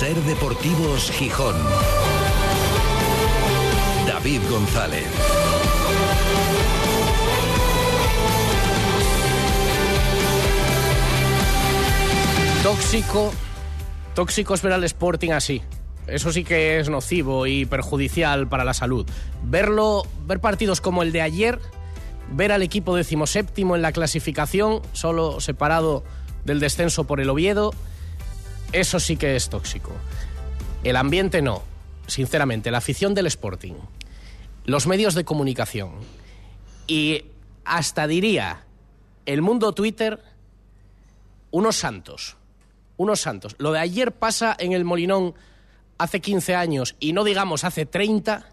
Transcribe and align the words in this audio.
Ser 0.00 0.16
Deportivos 0.22 1.10
Gijón. 1.10 1.54
David 4.06 4.40
González. 4.48 5.04
Tóxico, 12.62 13.30
tóxico 14.14 14.54
es 14.54 14.62
ver 14.62 14.72
al 14.72 14.84
Sporting 14.84 15.32
así. 15.32 15.60
Eso 16.06 16.32
sí 16.32 16.44
que 16.44 16.80
es 16.80 16.88
nocivo 16.88 17.46
y 17.46 17.66
perjudicial 17.66 18.48
para 18.48 18.64
la 18.64 18.72
salud. 18.72 19.06
Verlo, 19.42 20.04
ver 20.26 20.40
partidos 20.40 20.80
como 20.80 21.02
el 21.02 21.12
de 21.12 21.20
ayer, 21.20 21.58
ver 22.32 22.52
al 22.52 22.62
equipo 22.62 22.96
decimoséptimo 22.96 23.76
en 23.76 23.82
la 23.82 23.92
clasificación, 23.92 24.80
solo 24.94 25.40
separado 25.40 26.04
del 26.46 26.58
descenso 26.58 27.04
por 27.04 27.20
el 27.20 27.28
Oviedo, 27.28 27.74
eso 28.72 29.00
sí 29.00 29.16
que 29.16 29.36
es 29.36 29.48
tóxico. 29.48 29.92
El 30.84 30.96
ambiente 30.96 31.42
no, 31.42 31.62
sinceramente, 32.06 32.70
la 32.70 32.78
afición 32.78 33.14
del 33.14 33.26
Sporting, 33.26 33.74
los 34.64 34.86
medios 34.86 35.14
de 35.14 35.24
comunicación 35.24 35.92
y 36.86 37.24
hasta 37.64 38.06
diría 38.06 38.64
el 39.26 39.42
mundo 39.42 39.72
Twitter, 39.72 40.20
unos 41.50 41.76
santos, 41.76 42.36
unos 42.96 43.20
santos. 43.20 43.56
Lo 43.58 43.72
de 43.72 43.80
ayer 43.80 44.12
pasa 44.12 44.56
en 44.58 44.72
el 44.72 44.84
Molinón 44.84 45.34
hace 45.98 46.20
15 46.20 46.54
años 46.54 46.96
y 46.98 47.12
no 47.12 47.24
digamos 47.24 47.64
hace 47.64 47.86
30 47.86 48.48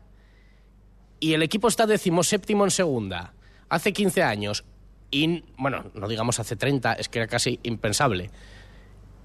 y 1.19 1.33
el 1.33 1.41
equipo 1.43 1.67
está 1.67 1.85
decimoséptimo 1.85 2.63
en 2.63 2.71
segunda 2.71 3.33
hace 3.69 3.93
15 3.93 4.23
años 4.23 4.65
y, 5.09 5.43
bueno, 5.57 5.85
no 5.93 6.07
digamos 6.07 6.39
hace 6.39 6.55
30, 6.55 6.93
es 6.93 7.07
que 7.07 7.19
era 7.19 7.27
casi 7.27 7.59
impensable. 7.63 8.29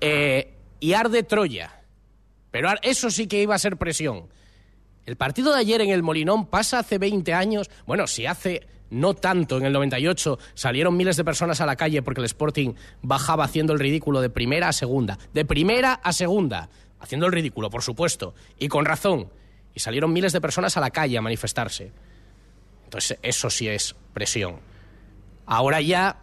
Eh, 0.00 0.54
y 0.82 0.94
arde 0.94 1.22
Troya. 1.22 1.80
Pero 2.50 2.68
eso 2.82 3.08
sí 3.08 3.28
que 3.28 3.40
iba 3.40 3.54
a 3.54 3.58
ser 3.58 3.76
presión. 3.76 4.28
El 5.06 5.14
partido 5.14 5.52
de 5.52 5.60
ayer 5.60 5.80
en 5.80 5.90
el 5.90 6.02
Molinón 6.02 6.46
pasa 6.46 6.80
hace 6.80 6.98
20 6.98 7.32
años. 7.32 7.70
Bueno, 7.86 8.08
si 8.08 8.26
hace 8.26 8.66
no 8.90 9.14
tanto, 9.14 9.58
en 9.58 9.64
el 9.64 9.72
98 9.72 10.40
salieron 10.54 10.96
miles 10.96 11.16
de 11.16 11.24
personas 11.24 11.60
a 11.60 11.66
la 11.66 11.76
calle 11.76 12.02
porque 12.02 12.20
el 12.20 12.24
Sporting 12.24 12.74
bajaba 13.00 13.44
haciendo 13.44 13.72
el 13.72 13.78
ridículo 13.78 14.20
de 14.20 14.28
primera 14.28 14.68
a 14.68 14.72
segunda. 14.72 15.18
De 15.32 15.44
primera 15.44 15.94
a 15.94 16.12
segunda. 16.12 16.68
Haciendo 16.98 17.26
el 17.26 17.32
ridículo, 17.32 17.70
por 17.70 17.82
supuesto. 17.82 18.34
Y 18.58 18.66
con 18.66 18.84
razón. 18.84 19.30
Y 19.74 19.80
salieron 19.80 20.12
miles 20.12 20.32
de 20.32 20.40
personas 20.40 20.76
a 20.76 20.80
la 20.80 20.90
calle 20.90 21.16
a 21.16 21.22
manifestarse. 21.22 21.92
Entonces, 22.86 23.18
eso 23.22 23.50
sí 23.50 23.68
es 23.68 23.94
presión. 24.12 24.58
Ahora 25.46 25.80
ya 25.80 26.21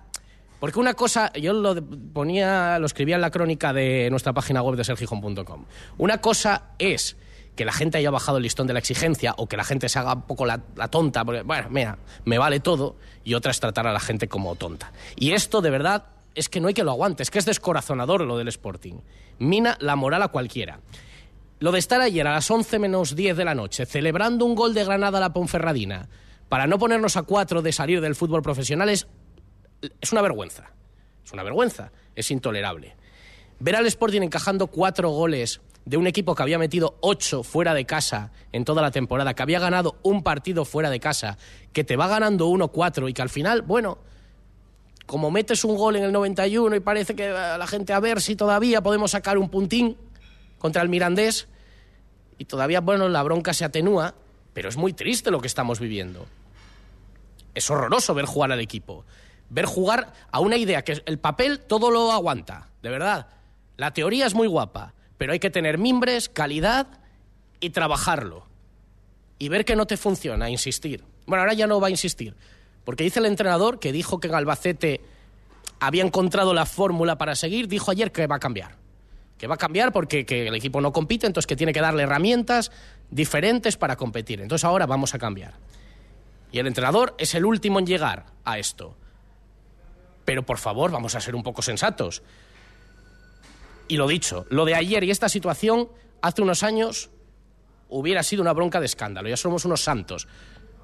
porque 0.60 0.80
una 0.80 0.94
cosa, 0.94 1.32
yo 1.34 1.54
lo 1.54 1.76
ponía, 2.14 2.80
lo 2.80 2.86
escribía 2.86 3.16
en 3.16 3.22
la 3.22 3.32
crónica 3.32 3.74
de 3.74 4.10
nuestra 4.10 4.34
página 4.34 4.62
web 4.62 4.76
de 4.76 4.84
sergijón.com. 4.84 5.66
Una 5.98 6.20
cosa 6.20 6.72
es 6.78 7.16
que 7.56 7.66
la 7.66 7.74
gente 7.74 7.98
haya 7.98 8.12
bajado 8.12 8.38
el 8.38 8.44
listón 8.44 8.68
de 8.68 8.74
la 8.74 8.80
exigencia 8.80 9.34
o 9.38 9.48
que 9.48 9.58
la 9.58 9.64
gente 9.64 9.90
se 9.90 10.00
haga 10.00 10.14
un 10.14 10.22
poco 10.22 10.46
la, 10.46 10.60
tonta, 10.90 11.26
porque, 11.26 11.42
bueno, 11.42 11.68
mira, 11.70 11.98
me 12.26 12.38
vale 12.38 12.60
todo, 12.60 12.96
y 13.24 13.34
otra 13.34 13.52
es 13.52 13.60
tratar 13.60 13.88
a 13.88 13.94
la 13.94 14.00
gente 14.00 14.28
como 14.28 14.56
tonta. 14.56 14.92
Y 15.16 15.32
esto, 15.32 15.62
de 15.62 15.70
verdad, 15.70 16.06
es 16.36 16.48
que 16.48 16.62
no 16.62 16.70
hay 16.70 16.74
que 16.74 16.84
lo 16.84 16.92
aguante, 16.92 17.24
es 17.24 17.32
que 17.32 17.40
es 17.40 17.46
descorazonador 17.46 18.22
lo 18.22 18.38
del 18.38 18.48
Sporting. 18.48 18.96
Mina 19.40 19.78
la 19.82 19.96
moral 19.96 20.24
a 20.24 20.30
cualquiera. 20.30 20.80
Lo 21.60 21.74
de 21.74 21.80
estar 21.80 22.00
ayer 22.00 22.26
a 22.26 22.34
las 22.34 22.50
11 22.50 22.80
menos 22.80 23.16
10 23.16 23.36
de 23.36 23.44
la 23.44 23.56
noche 23.56 23.86
celebrando 23.86 24.46
un 24.46 24.56
gol 24.56 24.74
de 24.74 24.86
Granada 24.86 25.18
a 25.18 25.22
la 25.22 25.34
Ponferradina 25.34 26.08
para 26.48 26.66
no 26.66 26.80
ponernos 26.80 27.18
a 27.18 27.24
cuatro 27.24 27.62
de 27.62 27.74
salir 27.74 28.00
del 28.00 28.16
fútbol 28.16 28.42
profesional 28.42 28.88
es 28.88 29.08
es 30.02 30.12
una 30.12 30.22
vergüenza. 30.22 30.72
Es 31.26 31.34
una 31.34 31.44
vergüenza. 31.44 31.92
Es 32.16 32.32
intolerable. 32.32 32.96
Ver 33.60 33.76
al 33.76 33.86
Sporting 33.88 34.22
encajando 34.22 34.68
cuatro 34.68 35.10
goles 35.10 35.62
de 35.86 35.98
un 35.98 36.08
equipo 36.08 36.36
que 36.36 36.44
había 36.44 36.60
metido 36.60 36.98
ocho 37.02 37.44
fuera 37.44 37.74
de 37.74 37.86
casa 37.86 38.32
en 38.52 38.64
toda 38.64 38.82
la 38.82 38.92
temporada, 38.92 39.34
que 39.34 39.42
había 39.42 39.60
ganado 39.60 39.98
un 40.04 40.24
partido 40.24 40.66
fuera 40.66 40.90
de 40.90 41.00
casa, 41.00 41.38
que 41.74 41.84
te 41.84 41.96
va 41.96 42.08
ganando 42.08 42.48
uno 42.48 42.68
cuatro 42.70 43.10
y 43.10 43.14
que 43.14 43.22
al 43.22 43.30
final, 43.30 43.64
bueno, 43.64 43.98
como 45.06 45.32
metes 45.32 45.64
un 45.64 45.76
gol 45.76 45.96
en 45.96 46.04
el 46.04 46.12
91 46.12 46.76
y 46.76 46.80
parece 46.80 47.16
que 47.16 47.30
la 47.30 47.66
gente 47.68 47.94
a 47.94 48.00
ver 48.00 48.22
si 48.22 48.36
todavía 48.36 48.82
podemos 48.82 49.12
sacar 49.12 49.38
un 49.38 49.50
puntín 49.50 49.98
contra 50.60 50.82
el 50.82 50.90
Mirandés 50.90 51.48
y 52.38 52.46
todavía, 52.46 52.82
bueno, 52.82 53.10
la 53.10 53.24
bronca 53.24 53.54
se 53.54 53.66
atenúa, 53.66 54.14
pero 54.54 54.70
es 54.70 54.78
muy 54.78 54.94
triste 54.94 55.32
lo 55.32 55.42
que 55.42 55.48
estamos 55.48 55.80
viviendo. 55.80 56.28
Es 57.56 57.70
horroroso 57.72 58.14
ver 58.14 58.26
jugar 58.26 58.52
al 58.52 58.60
equipo 58.60 59.06
ver 59.50 59.66
jugar 59.66 60.14
a 60.32 60.40
una 60.40 60.58
idea 60.58 60.84
que 60.84 61.02
el 61.06 61.20
papel 61.20 61.60
todo 61.60 61.92
lo 61.92 62.12
aguanta, 62.12 62.70
de 62.82 62.90
verdad. 62.90 63.28
La 63.78 63.92
teoría 63.92 64.26
es 64.26 64.34
muy 64.34 64.48
guapa, 64.48 64.94
pero 65.18 65.34
hay 65.34 65.40
que 65.40 65.50
tener 65.50 65.78
mimbres, 65.78 66.30
calidad 66.30 66.88
y 67.60 67.72
trabajarlo. 67.72 68.46
Y 69.38 69.50
ver 69.50 69.66
que 69.66 69.76
no 69.76 69.88
te 69.88 69.98
funciona, 69.98 70.50
insistir. 70.50 71.04
Bueno, 71.26 71.42
ahora 71.42 71.54
ya 71.54 71.68
no 71.68 71.80
va 71.80 71.88
a 71.88 71.92
insistir, 71.92 72.36
porque 72.84 73.04
dice 73.04 73.20
el 73.20 73.26
entrenador 73.26 73.80
que 73.80 73.92
dijo 73.92 74.20
que 74.20 74.28
en 74.28 74.36
Albacete 74.36 75.02
había 75.80 76.04
encontrado 76.04 76.54
la 76.54 76.66
fórmula 76.66 77.18
para 77.18 77.36
seguir, 77.36 77.68
dijo 77.68 77.92
ayer 77.92 78.12
que 78.12 78.28
va 78.28 78.36
a 78.36 78.40
cambiar. 78.40 78.78
Que 79.38 79.48
va 79.48 79.56
a 79.56 79.58
cambiar 79.58 79.94
porque 79.94 80.26
el 80.28 80.56
equipo 80.56 80.82
no 80.82 80.92
compite, 80.92 81.26
entonces 81.26 81.48
que 81.48 81.56
tiene 81.56 81.72
que 81.72 81.80
darle 81.80 82.04
herramientas 82.04 82.72
diferentes 83.10 83.78
para 83.78 83.96
competir. 83.96 84.42
Entonces 84.42 84.66
ahora 84.66 84.86
vamos 84.86 85.14
a 85.14 85.20
cambiar. 85.20 85.54
Y 86.52 86.60
el 86.60 86.68
entrenador 86.68 87.16
es 87.18 87.36
el 87.36 87.46
último 87.46 87.80
en 87.80 87.86
llegar 87.86 88.26
a 88.44 88.60
esto. 88.60 88.98
Pero 90.30 90.46
por 90.46 90.60
favor, 90.60 90.92
vamos 90.92 91.16
a 91.16 91.22
ser 91.22 91.34
un 91.34 91.42
poco 91.42 91.64
sensatos. 91.64 92.22
Y 93.88 93.98
lo 93.98 94.08
dicho, 94.08 94.46
lo 94.52 94.64
de 94.64 94.76
ayer 94.76 95.04
y 95.04 95.10
esta 95.10 95.28
situación 95.28 95.90
hace 96.22 96.44
unos 96.44 96.62
años 96.62 97.10
hubiera 97.90 98.22
sido 98.22 98.44
una 98.44 98.54
bronca 98.54 98.80
de 98.80 98.86
escándalo. 98.86 99.28
Ya 99.28 99.38
somos 99.38 99.66
unos 99.66 99.82
santos. 99.82 100.28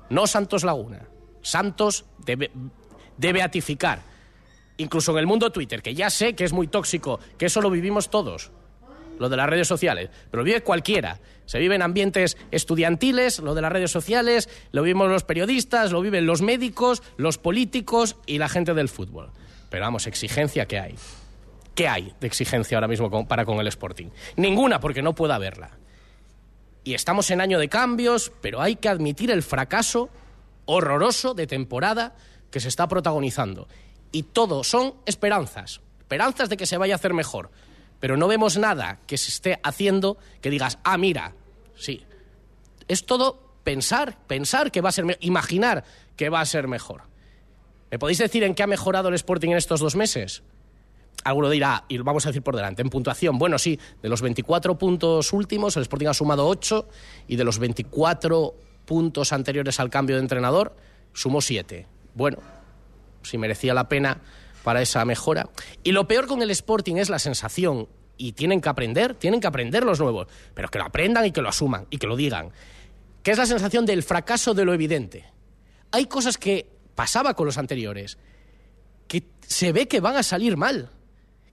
No 0.10 0.26
Santos 0.26 0.64
Laguna. 0.64 1.08
Santos 1.44 2.06
de, 2.26 2.50
de 3.18 3.34
beatificar. 3.34 4.02
Incluso 4.78 5.12
en 5.12 5.20
el 5.20 5.28
mundo 5.28 5.52
Twitter, 5.52 5.84
que 5.84 5.94
ya 5.94 6.10
sé 6.10 6.34
que 6.34 6.44
es 6.44 6.52
muy 6.52 6.66
tóxico, 6.66 7.20
que 7.38 7.46
eso 7.46 7.62
lo 7.62 7.70
vivimos 7.70 8.10
todos 8.10 8.50
lo 9.20 9.30
de 9.30 9.38
las 9.38 9.50
redes 9.50 9.68
sociales, 9.68 10.10
pero 10.30 10.42
lo 10.42 10.46
vive 10.46 10.62
cualquiera. 10.62 11.20
Se 11.46 11.60
vive 11.60 11.76
en 11.76 11.82
ambientes 11.82 12.38
estudiantiles, 12.52 13.40
lo 13.40 13.54
de 13.54 13.62
las 13.62 13.72
redes 13.72 13.92
sociales, 13.92 14.50
lo 14.72 14.82
vivimos 14.82 15.10
los 15.10 15.24
periodistas, 15.24 15.92
lo 15.92 16.02
viven 16.02 16.26
los 16.26 16.42
médicos, 16.42 17.04
los 17.18 17.38
políticos 17.38 18.18
y 18.26 18.38
la 18.38 18.50
gente 18.50 18.74
del 18.74 18.90
fútbol. 18.90 19.32
Pero 19.70 19.84
vamos, 19.84 20.08
exigencia 20.08 20.66
que 20.68 20.80
hay. 20.80 20.96
¿Qué 21.76 21.88
hay 21.88 22.14
de 22.20 22.28
exigencia 22.28 22.78
ahora 22.78 22.88
mismo 22.88 23.28
para 23.28 23.46
con 23.46 23.60
el 23.60 23.68
Sporting? 23.68 24.08
Ninguna, 24.38 24.80
porque 24.80 25.02
no 25.02 25.14
puede 25.14 25.34
haberla. 25.34 25.72
Y 26.84 26.94
estamos 26.94 27.30
en 27.32 27.42
año 27.42 27.60
de 27.60 27.68
cambios, 27.68 28.32
pero 28.42 28.62
hay 28.62 28.76
que 28.76 28.90
admitir 28.90 29.30
el 29.32 29.44
fracaso 29.44 30.10
horroroso 30.66 31.34
de 31.34 31.48
temporada 31.48 32.16
que 32.50 32.60
se 32.60 32.70
está 32.70 32.88
protagonizando. 32.88 33.68
Y 34.12 34.24
todo 34.24 34.64
son 34.64 34.96
esperanzas, 35.06 35.82
esperanzas 36.00 36.48
de 36.48 36.58
que 36.58 36.66
se 36.66 36.78
vaya 36.78 36.94
a 36.94 36.96
hacer 36.96 37.14
mejor 37.14 37.52
pero 38.00 38.18
no 38.18 38.28
vemos 38.28 38.58
nada 38.58 39.00
que 39.08 39.18
se 39.18 39.30
esté 39.30 39.60
haciendo 39.64 40.18
que 40.42 40.50
digas, 40.50 40.80
ah, 40.84 40.98
mira, 40.98 41.34
sí. 41.76 42.04
Es 42.88 43.06
todo 43.06 43.40
pensar, 43.64 44.18
pensar 44.28 44.72
que 44.72 44.82
va 44.82 44.90
a 44.90 44.92
ser 44.92 45.06
mejor, 45.06 45.24
imaginar 45.24 45.84
que 46.16 46.30
va 46.30 46.42
a 46.42 46.46
ser 46.46 46.68
mejor. 46.68 47.04
¿Me 47.92 48.00
podéis 48.00 48.18
decir 48.18 48.44
en 48.44 48.56
qué 48.56 48.64
ha 48.64 48.68
mejorado 48.68 49.10
el 49.10 49.16
Sporting 49.16 49.50
en 49.50 49.58
estos 49.58 49.80
dos 49.80 49.96
meses? 49.96 50.44
Alguno 51.24 51.50
dirá, 51.50 51.86
y 51.88 51.98
lo 51.98 52.04
vamos 52.04 52.26
a 52.26 52.30
decir 52.30 52.44
por 52.44 52.56
delante, 52.56 52.82
en 52.82 52.90
puntuación. 52.90 53.38
Bueno, 53.38 53.58
sí, 53.58 53.80
de 54.02 54.10
los 54.10 54.22
24 54.22 54.78
puntos 54.78 55.34
últimos, 55.34 55.76
el 55.76 55.82
Sporting 55.84 56.08
ha 56.08 56.14
sumado 56.14 56.48
8 56.48 56.88
y 57.28 57.36
de 57.36 57.44
los 57.44 57.58
24 57.58 58.56
puntos 58.86 59.34
anteriores 59.34 59.80
al 59.80 59.90
cambio 59.90 60.16
de 60.18 60.22
entrenador, 60.22 60.76
sumó 61.14 61.42
7. 61.42 61.88
Bueno, 62.14 62.38
si 63.24 63.38
merecía 63.38 63.74
la 63.74 63.90
pena 63.90 64.22
para 64.66 64.82
esa 64.82 65.06
mejora. 65.06 65.48
Y 65.84 65.92
lo 65.92 66.08
peor 66.08 66.26
con 66.26 66.42
el 66.42 66.50
Sporting 66.50 66.96
es 66.96 67.12
la 67.12 67.20
sensación, 67.20 67.88
y 68.18 68.32
tienen 68.32 68.62
que 68.62 68.70
aprender, 68.70 69.14
tienen 69.14 69.40
que 69.40 69.46
aprender 69.46 69.84
los 69.84 70.00
nuevos, 70.00 70.28
pero 70.56 70.70
que 70.70 70.80
lo 70.80 70.86
aprendan 70.86 71.24
y 71.24 71.32
que 71.32 71.42
lo 71.42 71.50
asuman 71.50 71.86
y 71.92 72.00
que 72.00 72.08
lo 72.08 72.16
digan, 72.16 72.50
que 73.22 73.30
es 73.30 73.38
la 73.38 73.46
sensación 73.46 73.86
del 73.86 74.02
fracaso 74.02 74.56
de 74.56 74.66
lo 74.66 74.74
evidente. 74.74 75.26
Hay 75.92 76.08
cosas 76.08 76.40
que 76.40 76.68
pasaba 76.96 77.36
con 77.36 77.46
los 77.46 77.60
anteriores, 77.60 78.18
que 79.08 79.24
se 79.42 79.72
ve 79.72 79.88
que 79.88 80.00
van 80.00 80.16
a 80.16 80.24
salir 80.24 80.58
mal, 80.58 80.90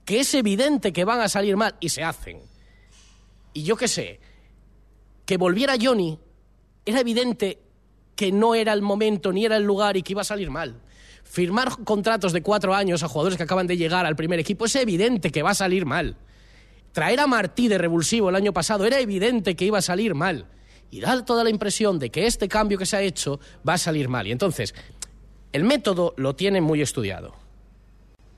que 0.05 0.21
es 0.21 0.33
evidente 0.33 0.91
que 0.91 1.05
van 1.05 1.21
a 1.21 1.29
salir 1.29 1.55
mal 1.55 1.75
y 1.79 1.89
se 1.89 2.03
hacen. 2.03 2.39
Y 3.53 3.61
yo 3.61 3.75
qué 3.75 3.87
sé, 3.87 4.19
que 5.27 5.37
volviera 5.37 5.75
Johnny, 5.79 6.17
era 6.83 7.01
evidente 7.01 7.59
que 8.15 8.31
no 8.31 8.55
era 8.55 8.73
el 8.73 8.81
momento 8.81 9.31
ni 9.31 9.45
era 9.45 9.57
el 9.57 9.63
lugar 9.63 9.97
y 9.97 10.01
que 10.01 10.13
iba 10.13 10.21
a 10.21 10.25
salir 10.25 10.49
mal 10.49 10.81
firmar 11.33 11.83
contratos 11.83 12.31
de 12.31 12.43
cuatro 12.43 12.75
años 12.75 13.01
a 13.01 13.07
jugadores 13.07 13.37
que 13.37 13.43
acaban 13.43 13.65
de 13.65 13.75
llegar 13.75 14.05
al 14.05 14.15
primer 14.15 14.37
equipo 14.37 14.65
es 14.65 14.75
evidente 14.75 15.31
que 15.31 15.41
va 15.41 15.49
a 15.49 15.55
salir 15.55 15.83
mal. 15.83 16.15
Traer 16.91 17.19
a 17.21 17.25
Martí 17.25 17.67
de 17.67 17.79
revulsivo 17.79 18.29
el 18.29 18.35
año 18.35 18.53
pasado 18.53 18.85
era 18.85 18.99
evidente 18.99 19.55
que 19.55 19.65
iba 19.65 19.79
a 19.79 19.81
salir 19.81 20.13
mal. 20.13 20.45
Y 20.91 20.99
da 20.99 21.25
toda 21.25 21.43
la 21.43 21.49
impresión 21.49 21.97
de 21.97 22.11
que 22.11 22.27
este 22.27 22.47
cambio 22.47 22.77
que 22.77 22.85
se 22.85 22.97
ha 22.97 23.01
hecho 23.01 23.39
va 23.67 23.73
a 23.73 23.77
salir 23.79 24.09
mal. 24.09 24.27
Y 24.27 24.31
entonces, 24.31 24.75
el 25.53 25.63
método 25.63 26.13
lo 26.17 26.35
tienen 26.35 26.63
muy 26.63 26.83
estudiado. 26.83 27.33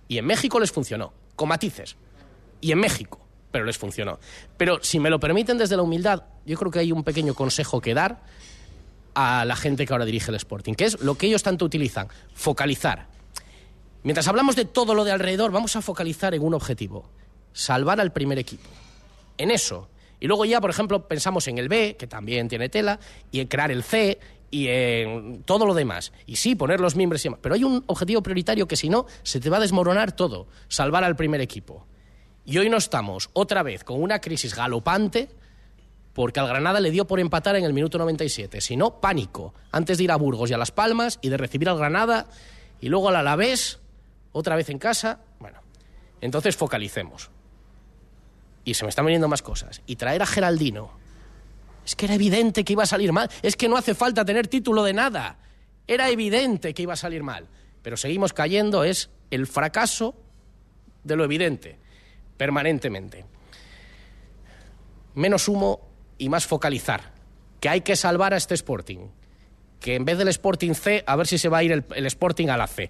Y 0.07 0.17
en 0.17 0.25
México 0.25 0.57
les 0.57 0.71
funcionó, 0.71 1.11
con 1.35 1.49
matices. 1.49 1.97
Y 2.61 2.71
en 2.71 2.79
México, 2.79 3.19
pero 3.51 3.65
les 3.65 3.77
funcionó. 3.77 4.19
Pero 4.55 4.81
si 4.81 5.01
me 5.01 5.09
lo 5.09 5.19
permiten 5.19 5.57
desde 5.57 5.75
la 5.75 5.83
humildad, 5.83 6.23
yo 6.45 6.55
creo 6.57 6.71
que 6.71 6.79
hay 6.79 6.93
un 6.93 7.03
pequeño 7.03 7.33
consejo 7.33 7.81
que 7.81 7.93
dar 7.93 8.23
a 9.15 9.45
la 9.45 9.55
gente 9.55 9.85
que 9.85 9.93
ahora 9.93 10.05
dirige 10.05 10.29
el 10.29 10.35
Sporting, 10.35 10.73
que 10.73 10.85
es 10.85 11.01
lo 11.01 11.15
que 11.15 11.27
ellos 11.27 11.41
tanto 11.41 11.65
utilizan, 11.65 12.07
focalizar. 12.33 13.07
Mientras 14.03 14.27
hablamos 14.27 14.55
de 14.55 14.65
todo 14.65 14.93
lo 14.93 15.03
de 15.03 15.11
alrededor, 15.11 15.51
vamos 15.51 15.75
a 15.75 15.81
focalizar 15.81 16.35
en 16.35 16.43
un 16.43 16.53
objetivo, 16.53 17.09
salvar 17.53 17.99
al 17.99 18.11
primer 18.11 18.37
equipo. 18.37 18.69
En 19.37 19.49
eso. 19.49 19.89
Y 20.19 20.27
luego 20.27 20.45
ya, 20.45 20.61
por 20.61 20.69
ejemplo, 20.69 21.07
pensamos 21.07 21.47
en 21.47 21.57
el 21.57 21.69
B, 21.69 21.95
que 21.97 22.07
también 22.07 22.47
tiene 22.47 22.69
tela, 22.69 22.99
y 23.31 23.39
en 23.39 23.47
crear 23.47 23.71
el 23.71 23.83
C, 23.83 24.19
y 24.51 24.67
en 24.67 25.43
todo 25.43 25.65
lo 25.65 25.73
demás. 25.73 26.13
Y 26.25 26.35
sí, 26.35 26.55
poner 26.55 26.79
los 26.79 26.95
miembros 26.95 27.21
y 27.21 27.29
demás. 27.29 27.39
Pero 27.41 27.55
hay 27.55 27.63
un 27.63 27.83
objetivo 27.87 28.21
prioritario 28.21 28.67
que 28.67 28.75
si 28.75 28.89
no, 28.89 29.05
se 29.23 29.39
te 29.39 29.49
va 29.49 29.57
a 29.57 29.61
desmoronar 29.61 30.11
todo, 30.11 30.47
salvar 30.67 31.03
al 31.03 31.15
primer 31.15 31.41
equipo. 31.41 31.85
Y 32.45 32.57
hoy 32.59 32.69
no 32.69 32.77
estamos 32.77 33.29
otra 33.33 33.63
vez 33.63 33.83
con 33.83 34.01
una 34.01 34.19
crisis 34.19 34.55
galopante 34.55 35.29
porque 36.15 36.39
al 36.39 36.47
Granada 36.47 36.79
le 36.79 36.91
dio 36.91 37.05
por 37.05 37.19
empatar 37.19 37.57
en 37.57 37.65
el 37.65 37.73
minuto 37.73 37.97
97. 37.97 38.61
Si 38.61 38.77
no, 38.77 39.01
pánico. 39.01 39.53
Antes 39.73 39.97
de 39.97 40.05
ir 40.05 40.11
a 40.11 40.15
Burgos 40.15 40.49
y 40.49 40.53
a 40.53 40.57
Las 40.57 40.71
Palmas 40.71 41.19
y 41.21 41.27
de 41.27 41.35
recibir 41.35 41.67
al 41.67 41.77
Granada 41.77 42.27
y 42.79 42.87
luego 42.87 43.09
al 43.09 43.17
Alavés, 43.17 43.79
otra 44.31 44.55
vez 44.55 44.69
en 44.69 44.79
casa. 44.79 45.19
Bueno, 45.39 45.59
entonces 46.21 46.55
focalicemos. 46.55 47.31
Y 48.63 48.75
se 48.75 48.85
me 48.85 48.89
están 48.89 49.05
viniendo 49.05 49.27
más 49.27 49.41
cosas. 49.41 49.81
Y 49.87 49.97
traer 49.97 50.21
a 50.21 50.25
Geraldino. 50.25 50.89
Es 51.85 51.97
que 51.97 52.05
era 52.05 52.15
evidente 52.15 52.63
que 52.63 52.71
iba 52.71 52.83
a 52.83 52.87
salir 52.87 53.11
mal. 53.11 53.29
Es 53.41 53.57
que 53.57 53.67
no 53.67 53.75
hace 53.75 53.93
falta 53.93 54.23
tener 54.23 54.47
título 54.47 54.83
de 54.83 54.93
nada. 54.93 55.37
Era 55.85 56.09
evidente 56.09 56.73
que 56.73 56.83
iba 56.83 56.93
a 56.93 56.97
salir 56.97 57.23
mal. 57.23 57.49
Pero 57.81 57.97
seguimos 57.97 58.31
cayendo. 58.31 58.85
Es 58.85 59.09
el 59.31 59.47
fracaso 59.47 60.15
de 61.03 61.17
lo 61.17 61.25
evidente 61.25 61.77
permanentemente. 62.37 63.25
Menos 65.15 65.49
humo 65.49 65.94
y 66.17 66.29
más 66.29 66.45
focalizar. 66.45 67.13
Que 67.59 67.69
hay 67.69 67.81
que 67.81 67.95
salvar 67.95 68.33
a 68.33 68.37
este 68.37 68.53
Sporting. 68.53 69.07
Que 69.79 69.95
en 69.95 70.05
vez 70.05 70.17
del 70.17 70.27
Sporting 70.29 70.73
C, 70.73 71.03
a 71.05 71.15
ver 71.15 71.27
si 71.27 71.37
se 71.37 71.49
va 71.49 71.59
a 71.59 71.63
ir 71.63 71.71
el, 71.71 71.85
el 71.95 72.05
Sporting 72.05 72.47
a 72.49 72.57
la 72.57 72.67
C, 72.67 72.89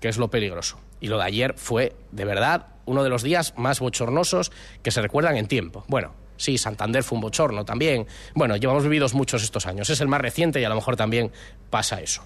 que 0.00 0.08
es 0.08 0.18
lo 0.18 0.28
peligroso. 0.28 0.78
Y 1.00 1.08
lo 1.08 1.18
de 1.18 1.24
ayer 1.24 1.54
fue, 1.56 1.96
de 2.12 2.24
verdad, 2.24 2.66
uno 2.86 3.02
de 3.02 3.08
los 3.08 3.22
días 3.22 3.54
más 3.56 3.80
bochornosos 3.80 4.52
que 4.82 4.90
se 4.90 5.00
recuerdan 5.00 5.36
en 5.36 5.46
tiempo. 5.46 5.84
Bueno, 5.88 6.12
sí, 6.36 6.58
Santander 6.58 7.02
fue 7.02 7.16
un 7.16 7.22
bochorno 7.22 7.64
también. 7.64 8.06
Bueno, 8.34 8.56
llevamos 8.56 8.82
vividos 8.82 9.14
muchos 9.14 9.42
estos 9.42 9.66
años. 9.66 9.88
Es 9.90 10.00
el 10.00 10.08
más 10.08 10.20
reciente 10.20 10.60
y 10.60 10.64
a 10.64 10.68
lo 10.68 10.74
mejor 10.74 10.96
también 10.96 11.30
pasa 11.70 12.00
eso. 12.00 12.22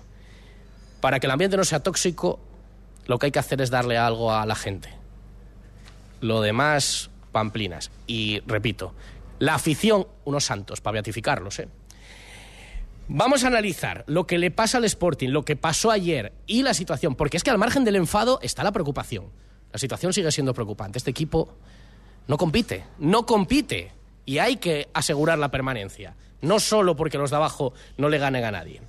Para 1.01 1.21
que 1.21 1.27
el 1.27 1.33
ambiente 1.33 1.57
no 1.57 1.65
sea 1.65 1.81
tóxico, 1.81 2.41
lo 3.07 3.19
que 3.19 3.27
hay 3.27 3.33
que 3.33 3.39
hacer 3.39 3.61
es 3.61 3.71
darle 3.71 3.99
algo 3.99 4.33
a 4.33 4.47
la 4.47 4.55
gente. 4.55 4.89
Lo 6.21 6.41
demás, 6.41 7.11
pamplinas. 7.33 7.91
Y 8.07 8.41
repito, 8.47 8.95
la 9.39 9.55
afición, 9.55 10.07
unos 10.25 10.45
santos, 10.45 10.81
para 10.81 10.95
beatificarlos, 10.95 11.59
¿eh? 11.59 11.69
Vamos 13.07 13.45
a 13.45 13.49
analizar 13.49 14.05
lo 14.07 14.27
que 14.27 14.39
le 14.39 14.51
pasa 14.51 14.79
al 14.79 14.85
Sporting, 14.85 15.29
lo 15.29 15.45
que 15.45 15.57
pasó 15.57 15.91
ayer 15.91 16.33
y 16.47 16.63
la 16.63 16.73
situación, 16.73 17.15
porque 17.17 17.37
es 17.37 17.45
que 17.45 17.51
al 17.51 17.59
margen 17.59 17.85
del 17.85 17.97
enfado 17.97 18.39
está 18.43 18.65
la 18.65 18.73
preocupación. 18.73 19.27
La 19.73 19.79
situación 19.79 20.15
sigue 20.15 20.33
siendo 20.33 20.55
preocupante. 20.55 20.97
Este 20.97 21.11
equipo 21.11 21.53
no 22.29 22.39
compite, 22.39 22.85
no 22.99 23.27
compite 23.27 23.93
y 24.25 24.39
hay 24.39 24.57
que 24.57 24.89
asegurar 24.95 25.39
la 25.39 25.51
permanencia, 25.51 26.15
no 26.41 26.59
solo 26.61 26.97
porque 26.97 27.19
los 27.19 27.29
de 27.29 27.37
abajo 27.37 27.75
no 27.99 28.09
le 28.09 28.19
ganen 28.19 28.45
a 28.45 28.51
nadie. 28.51 28.81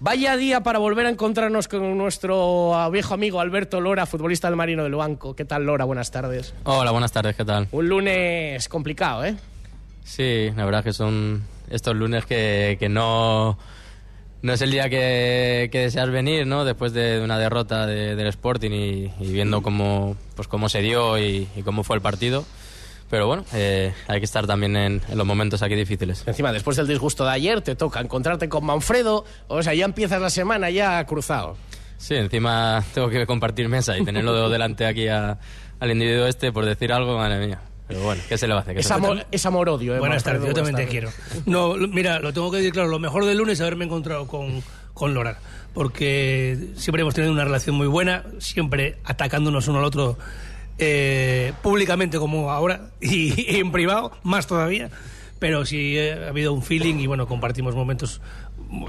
Vaya 0.00 0.36
día 0.36 0.62
para 0.62 0.78
volver 0.78 1.06
a 1.06 1.10
encontrarnos 1.10 1.68
con 1.68 1.96
nuestro 1.98 2.90
viejo 2.90 3.14
amigo 3.14 3.40
Alberto 3.40 3.80
Lora, 3.80 4.06
futbolista 4.06 4.48
del 4.48 4.56
Marino 4.56 4.82
del 4.82 4.94
Banco. 4.94 5.34
¿Qué 5.34 5.44
tal, 5.44 5.64
Lora? 5.64 5.84
Buenas 5.84 6.10
tardes. 6.10 6.54
Hola, 6.64 6.90
buenas 6.90 7.12
tardes, 7.12 7.36
¿qué 7.36 7.44
tal? 7.44 7.68
Un 7.72 7.88
lunes 7.88 8.68
complicado, 8.68 9.24
¿eh? 9.24 9.36
Sí, 10.06 10.52
la 10.56 10.64
verdad 10.64 10.84
que 10.84 10.92
son 10.92 11.42
estos 11.68 11.96
lunes 11.96 12.24
que, 12.26 12.76
que 12.78 12.88
no, 12.88 13.58
no 14.40 14.52
es 14.52 14.62
el 14.62 14.70
día 14.70 14.88
que, 14.88 15.68
que, 15.72 15.80
deseas 15.80 16.08
venir, 16.10 16.46
¿no? 16.46 16.64
Después 16.64 16.92
de 16.92 17.20
una 17.20 17.38
derrota 17.38 17.86
de, 17.86 18.14
del 18.14 18.28
Sporting 18.28 18.70
y, 18.70 19.12
y, 19.18 19.32
viendo 19.32 19.62
cómo, 19.62 20.16
pues 20.36 20.46
cómo 20.46 20.68
se 20.68 20.80
dio 20.80 21.18
y, 21.18 21.48
y 21.56 21.62
cómo 21.62 21.82
fue 21.82 21.96
el 21.96 22.02
partido. 22.02 22.44
Pero 23.10 23.26
bueno, 23.26 23.44
eh, 23.52 23.92
hay 24.06 24.20
que 24.20 24.24
estar 24.24 24.46
también 24.46 24.76
en, 24.76 25.02
en, 25.08 25.18
los 25.18 25.26
momentos 25.26 25.60
aquí 25.62 25.74
difíciles. 25.74 26.22
Encima, 26.26 26.52
después 26.52 26.76
del 26.76 26.86
disgusto 26.86 27.24
de 27.24 27.32
ayer, 27.32 27.60
te 27.60 27.74
toca 27.74 28.00
encontrarte 28.00 28.48
con 28.48 28.64
Manfredo, 28.64 29.24
o 29.48 29.62
sea, 29.62 29.74
ya 29.74 29.84
empiezas 29.84 30.20
la 30.20 30.30
semana 30.30 30.70
ya 30.70 31.04
cruzado. 31.04 31.56
Sí, 31.98 32.14
encima 32.14 32.84
tengo 32.94 33.08
que 33.08 33.26
compartir 33.26 33.68
mesa 33.68 33.98
y 33.98 34.04
tenerlo 34.04 34.48
delante 34.50 34.86
aquí 34.86 35.08
a, 35.08 35.38
al 35.80 35.90
individuo 35.90 36.26
este 36.26 36.52
por 36.52 36.64
decir 36.64 36.92
algo, 36.92 37.16
madre 37.16 37.44
mía. 37.44 37.60
Pero 37.88 38.00
bueno, 38.02 38.22
¿qué 38.28 38.36
se 38.36 38.46
le 38.48 38.54
va 38.54 38.60
a 38.60 38.62
hacer? 38.62 38.78
Es 38.78 38.90
amor, 38.90 39.26
es 39.30 39.46
amor 39.46 39.68
odio, 39.68 39.94
¿eh? 39.94 39.98
Buenas 39.98 40.24
tardes, 40.24 40.44
yo 40.44 40.54
también 40.54 40.76
te 40.76 40.86
quiero. 40.86 41.10
No, 41.46 41.74
mira, 41.76 42.18
lo 42.18 42.32
tengo 42.32 42.50
que 42.50 42.58
decir 42.58 42.72
claro, 42.72 42.88
lo 42.88 42.98
mejor 42.98 43.24
del 43.24 43.38
lunes 43.38 43.54
es 43.54 43.60
haberme 43.60 43.84
encontrado 43.84 44.26
con, 44.26 44.62
con 44.92 45.14
Lora, 45.14 45.38
porque 45.72 46.58
siempre 46.76 47.02
hemos 47.02 47.14
tenido 47.14 47.32
una 47.32 47.44
relación 47.44 47.76
muy 47.76 47.86
buena, 47.86 48.24
siempre 48.38 48.98
atacándonos 49.04 49.68
uno 49.68 49.78
al 49.78 49.84
otro 49.84 50.18
eh, 50.78 51.52
públicamente 51.62 52.18
como 52.18 52.50
ahora 52.50 52.90
y, 53.00 53.54
y, 53.54 53.60
en 53.60 53.70
privado, 53.72 54.12
más 54.22 54.46
todavía. 54.46 54.90
Pero 55.38 55.66
sí 55.66 55.96
eh, 55.96 56.24
ha 56.26 56.28
habido 56.28 56.52
un 56.52 56.62
feeling 56.62 56.96
y 56.96 57.06
bueno, 57.06 57.26
compartimos 57.26 57.74
momentos 57.74 58.20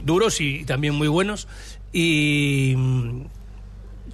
duros 0.03 0.39
y 0.41 0.65
también 0.65 0.95
muy 0.95 1.07
buenos. 1.07 1.47
Y 1.91 2.75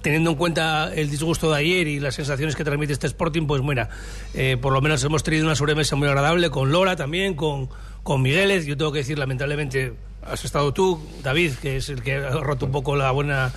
teniendo 0.04 0.28
en 0.28 0.36
cuenta 0.36 0.92
el 0.94 1.08
disgusto 1.08 1.50
de 1.50 1.56
ayer 1.56 1.88
y 1.88 1.98
las 1.98 2.14
sensaciones 2.14 2.54
que 2.54 2.62
transmite 2.62 2.92
este 2.92 3.06
Sporting, 3.06 3.46
pues 3.46 3.62
mira, 3.62 3.88
eh, 4.34 4.58
por 4.60 4.74
lo 4.74 4.82
menos 4.82 5.02
hemos 5.02 5.22
tenido 5.22 5.46
una 5.46 5.56
sobremesa 5.56 5.96
muy 5.96 6.06
agradable 6.06 6.50
con 6.50 6.70
Lora 6.70 6.94
también, 6.94 7.32
con, 7.32 7.70
con 8.02 8.20
Migueles. 8.20 8.66
Yo 8.66 8.76
tengo 8.76 8.92
que 8.92 8.98
decir, 8.98 9.18
lamentablemente, 9.18 9.94
has 10.26 10.44
estado 10.44 10.72
tú, 10.72 11.00
David, 11.22 11.52
que 11.60 11.76
es 11.76 11.88
el 11.88 12.02
que 12.02 12.14
ha 12.14 12.30
roto 12.30 12.66
un 12.66 12.72
poco 12.72 12.96
la 12.96 13.10
buena. 13.10 13.52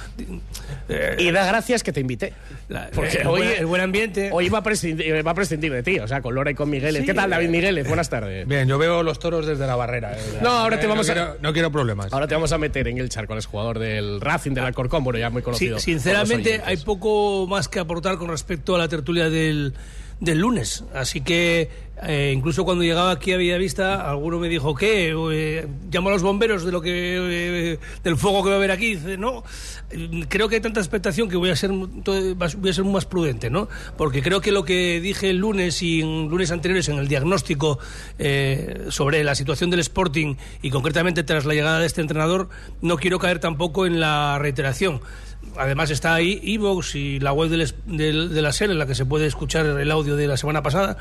Eh, 0.89 1.17
y 1.19 1.31
da 1.31 1.45
gracias 1.45 1.83
que 1.83 1.91
te 1.91 1.99
invité. 1.99 2.33
La, 2.69 2.89
porque 2.93 3.17
el, 3.17 3.27
hoy, 3.27 3.41
buen, 3.41 3.59
el 3.59 3.65
buen 3.65 3.81
ambiente. 3.81 4.29
Hoy 4.31 4.49
va 4.49 4.59
a, 4.59 4.63
prescindir, 4.63 5.25
va 5.25 5.31
a 5.31 5.33
prescindir 5.33 5.71
de 5.71 5.83
ti, 5.83 5.99
o 5.99 6.07
sea, 6.07 6.21
con 6.21 6.35
Lora 6.35 6.51
y 6.51 6.55
con 6.55 6.69
Migueles. 6.69 7.01
Sí, 7.01 7.05
¿Qué 7.05 7.13
tal, 7.13 7.29
David 7.29 7.49
Migueles? 7.49 7.87
Buenas 7.87 8.09
tardes. 8.09 8.47
Bien, 8.47 8.67
yo 8.67 8.77
veo 8.77 9.03
los 9.03 9.19
toros 9.19 9.45
desde 9.45 9.67
la 9.67 9.75
barrera. 9.75 10.13
Eh. 10.13 10.39
No, 10.41 10.49
ahora 10.49 10.79
te 10.79 10.85
eh, 10.85 10.89
vamos 10.89 11.07
no 11.07 11.13
a. 11.13 11.15
Quiero, 11.15 11.37
no 11.41 11.53
quiero 11.53 11.71
problemas. 11.71 12.11
Ahora 12.13 12.27
te 12.27 12.35
vamos 12.35 12.51
a 12.51 12.57
meter 12.57 12.87
en 12.87 12.97
el 12.97 13.09
charco 13.09 13.33
al 13.33 13.43
jugador 13.43 13.79
del 13.79 14.21
Racing, 14.21 14.51
del 14.51 14.65
Alcorcón, 14.65 15.03
bueno, 15.03 15.19
ya 15.19 15.29
muy 15.29 15.41
conocido. 15.41 15.79
Sí, 15.79 15.91
sinceramente, 15.91 16.61
hay 16.65 16.77
poco 16.77 17.47
más 17.47 17.67
que 17.67 17.79
aportar 17.79 18.17
con 18.17 18.29
respecto 18.29 18.75
a 18.75 18.77
la 18.77 18.87
tertulia 18.87 19.29
del 19.29 19.73
del 20.19 20.39
lunes. 20.39 20.83
Así 20.93 21.21
que 21.21 21.69
eh, 22.03 22.31
incluso 22.35 22.63
cuando 22.63 22.83
llegaba 22.83 23.09
aquí 23.09 23.33
a 23.33 23.37
Villavista, 23.37 24.07
alguno 24.07 24.37
me 24.37 24.49
dijo 24.49 24.75
que 24.75 25.15
eh, 25.31 25.67
llamo 25.91 26.09
a 26.09 26.11
los 26.11 26.21
bomberos 26.21 26.63
de 26.63 26.71
lo 26.71 26.79
que 26.79 27.71
eh, 27.73 27.79
del 28.03 28.17
fuego 28.17 28.43
que 28.43 28.49
va 28.49 28.55
a 28.55 28.57
haber 28.59 28.71
aquí. 28.71 28.95
Dice, 28.95 29.17
no, 29.17 29.43
creo 30.29 30.47
que 30.47 30.55
hay 30.55 30.61
tanta 30.61 30.79
expectación 30.79 31.27
que 31.27 31.37
voy 31.37 31.49
a 31.49 31.55
ser 31.55 31.71
voy 31.71 32.69
a 32.69 32.73
ser 32.73 32.83
más 32.83 33.05
prudente, 33.05 33.49
¿no? 33.49 33.67
Porque 33.97 34.21
creo 34.21 34.41
que 34.41 34.51
lo 34.51 34.63
que 34.63 35.01
dije 35.01 35.31
el 35.31 35.37
lunes 35.37 35.81
y 35.81 36.01
en 36.01 36.27
lunes 36.27 36.51
anteriores 36.51 36.87
en 36.89 36.99
el 36.99 37.07
diagnóstico 37.07 37.79
sobre 38.89 39.23
la 39.23 39.33
situación 39.33 39.69
del 39.69 39.79
Sporting 39.79 40.35
y 40.61 40.69
concretamente 40.69 41.23
tras 41.23 41.45
la 41.45 41.53
llegada 41.53 41.79
de 41.79 41.87
este 41.87 42.01
entrenador, 42.01 42.49
no 42.81 42.97
quiero 42.97 43.17
caer 43.17 43.39
tampoco 43.39 43.85
en 43.87 43.99
la 43.99 44.37
reiteración 44.39 45.01
además 45.57 45.89
está 45.89 46.13
ahí 46.13 46.41
Evox 46.43 46.95
y 46.95 47.19
la 47.19 47.33
web 47.33 47.49
del, 47.49 47.73
del, 47.85 48.33
de 48.33 48.41
la 48.41 48.51
SER 48.51 48.71
en 48.71 48.79
la 48.79 48.85
que 48.85 48.95
se 48.95 49.05
puede 49.05 49.25
escuchar 49.25 49.65
el 49.65 49.91
audio 49.91 50.15
de 50.15 50.27
la 50.27 50.37
semana 50.37 50.63
pasada, 50.63 50.97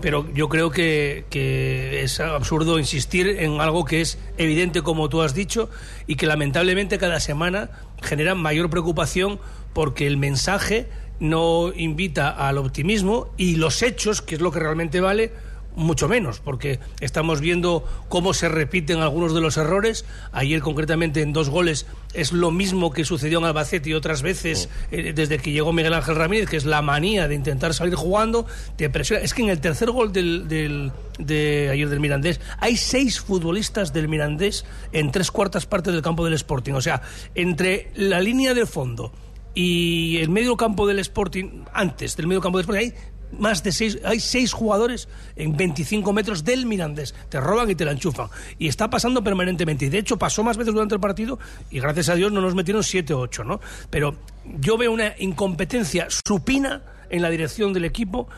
pero 0.00 0.26
yo 0.32 0.48
creo 0.48 0.70
que, 0.70 1.24
que, 1.30 2.02
es 2.02 2.20
absurdo 2.20 2.78
insistir 2.78 3.28
en 3.28 3.60
algo 3.60 3.84
que 3.84 4.00
es 4.00 4.18
evidente 4.36 4.82
como 4.82 5.08
tú 5.08 5.22
has 5.22 5.34
dicho 5.34 5.70
y 6.06 6.16
que 6.16 6.26
lamentablemente 6.26 6.98
cada 6.98 7.20
semana 7.20 7.70
genera 8.02 8.34
mayor 8.34 8.70
preocupación 8.70 9.40
porque 9.72 10.06
el 10.06 10.16
mensaje 10.16 10.88
no 11.20 11.72
invita 11.74 12.30
al 12.30 12.58
optimismo 12.58 13.32
y 13.36 13.56
los 13.56 13.82
hechos, 13.82 14.22
que 14.22 14.36
es 14.36 14.40
lo 14.40 14.52
que 14.52 14.60
realmente 14.60 15.00
vale, 15.00 15.32
mucho 15.78 16.08
menos, 16.08 16.40
porque 16.40 16.80
estamos 17.00 17.40
viendo 17.40 17.84
cómo 18.08 18.34
se 18.34 18.48
repiten 18.48 19.00
algunos 19.00 19.32
de 19.34 19.40
los 19.40 19.56
errores. 19.56 20.04
Ayer, 20.32 20.60
concretamente, 20.60 21.22
en 21.22 21.32
dos 21.32 21.48
goles 21.48 21.86
es 22.14 22.32
lo 22.32 22.50
mismo 22.50 22.92
que 22.92 23.04
sucedió 23.04 23.38
en 23.38 23.44
Albacete 23.44 23.90
y 23.90 23.94
otras 23.94 24.22
veces 24.22 24.68
eh, 24.90 25.12
desde 25.14 25.38
que 25.38 25.52
llegó 25.52 25.72
Miguel 25.72 25.94
Ángel 25.94 26.16
Ramírez, 26.16 26.48
que 26.48 26.56
es 26.56 26.66
la 26.66 26.82
manía 26.82 27.28
de 27.28 27.34
intentar 27.34 27.74
salir 27.74 27.94
jugando, 27.94 28.46
te 28.76 28.90
presiona. 28.90 29.22
Es 29.22 29.34
que 29.34 29.42
en 29.42 29.50
el 29.50 29.60
tercer 29.60 29.90
gol 29.90 30.12
del, 30.12 30.48
del, 30.48 30.92
de 31.18 31.70
ayer 31.70 31.88
del 31.88 32.00
Mirandés 32.00 32.40
hay 32.58 32.76
seis 32.76 33.20
futbolistas 33.20 33.92
del 33.92 34.08
Mirandés 34.08 34.64
en 34.92 35.12
tres 35.12 35.30
cuartas 35.30 35.66
partes 35.66 35.92
del 35.92 36.02
campo 36.02 36.24
del 36.24 36.34
Sporting. 36.34 36.72
O 36.72 36.80
sea, 36.80 37.02
entre 37.34 37.90
la 37.94 38.20
línea 38.20 38.52
de 38.52 38.66
fondo 38.66 39.12
y 39.54 40.18
el 40.18 40.28
medio 40.28 40.56
campo 40.56 40.86
del 40.86 40.98
Sporting, 40.98 41.64
antes 41.72 42.16
del 42.16 42.26
medio 42.26 42.40
campo 42.40 42.58
del 42.58 42.64
Sporting, 42.64 42.86
hay 42.86 42.94
más 43.32 43.62
de 43.62 43.72
seis, 43.72 43.98
hay 44.04 44.20
seis 44.20 44.52
jugadores 44.52 45.08
en 45.36 45.56
25 45.56 46.12
metros 46.12 46.44
del 46.44 46.66
Mirandés. 46.66 47.14
Te 47.28 47.40
roban 47.40 47.70
y 47.70 47.74
te 47.74 47.84
la 47.84 47.92
enchufan. 47.92 48.28
Y 48.58 48.68
está 48.68 48.90
pasando 48.90 49.22
permanentemente. 49.22 49.86
Y 49.86 49.88
de 49.88 49.98
hecho 49.98 50.18
pasó 50.18 50.42
más 50.42 50.56
veces 50.56 50.74
durante 50.74 50.94
el 50.94 51.00
partido 51.00 51.38
y 51.70 51.80
gracias 51.80 52.08
a 52.08 52.14
Dios 52.14 52.32
no 52.32 52.40
nos 52.40 52.54
metieron 52.54 52.82
7 52.82 53.14
o 53.14 53.20
8, 53.20 53.44
¿no? 53.44 53.60
Pero 53.90 54.16
yo 54.60 54.78
veo 54.78 54.92
una 54.92 55.14
incompetencia 55.18 56.08
supina 56.10 56.82
en 57.10 57.22
la 57.22 57.30
dirección 57.30 57.72
del 57.72 57.84
equipo 57.84 58.28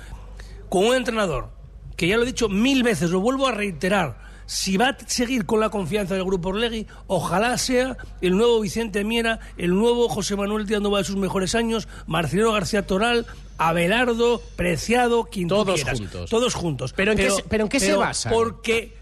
con 0.68 0.86
un 0.86 0.94
entrenador 0.94 1.50
que 1.96 2.08
ya 2.08 2.16
lo 2.16 2.22
he 2.22 2.26
dicho 2.26 2.48
mil 2.48 2.82
veces, 2.82 3.10
lo 3.10 3.20
vuelvo 3.20 3.46
a 3.46 3.52
reiterar. 3.52 4.29
Si 4.52 4.76
va 4.76 4.88
a 4.88 4.96
seguir 5.06 5.46
con 5.46 5.60
la 5.60 5.68
confianza 5.70 6.14
del 6.14 6.24
Grupo 6.24 6.48
Orlegui, 6.48 6.84
ojalá 7.06 7.56
sea 7.56 7.96
el 8.20 8.36
nuevo 8.36 8.58
Vicente 8.60 9.04
Miera, 9.04 9.38
el 9.56 9.70
nuevo 9.76 10.08
José 10.08 10.34
Manuel 10.34 10.66
Nova 10.82 10.98
de 10.98 11.04
sus 11.04 11.14
mejores 11.14 11.54
años, 11.54 11.86
Marcelino 12.08 12.50
García 12.50 12.84
Toral, 12.84 13.26
Abelardo, 13.58 14.42
Preciado, 14.56 15.26
quien 15.26 15.46
Todos 15.46 15.76
quieras. 15.76 16.00
juntos. 16.00 16.30
Todos 16.30 16.54
juntos. 16.54 16.92
¿Pero 16.94 17.12
en 17.12 17.18
qué 17.18 17.30
se- 17.30 17.44
pero 17.44 17.62
en 17.62 17.68
qué 17.68 17.78
se 17.78 17.94
basan? 17.94 18.32
Porque 18.32 18.92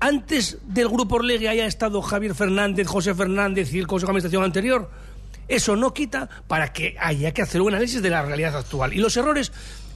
antes 0.00 0.58
del 0.66 0.88
Grupo 0.88 1.14
Orlegui 1.16 1.46
haya 1.46 1.66
estado 1.66 2.02
Javier 2.02 2.34
Fernández, 2.34 2.88
José 2.88 3.14
Fernández 3.14 3.72
y 3.72 3.78
el 3.78 3.86
Consejo 3.86 4.08
de 4.08 4.18
Administración 4.18 4.42
anterior, 4.42 4.90
eso 5.46 5.76
no 5.76 5.94
quita 5.94 6.28
para 6.48 6.72
que 6.72 6.96
haya 6.98 7.32
que 7.32 7.42
hacer 7.42 7.60
un 7.62 7.68
análisis 7.68 8.02
de 8.02 8.10
la 8.10 8.22
realidad 8.22 8.56
actual. 8.56 8.92
Y 8.92 8.96
los 8.98 9.16
errores 9.16 9.52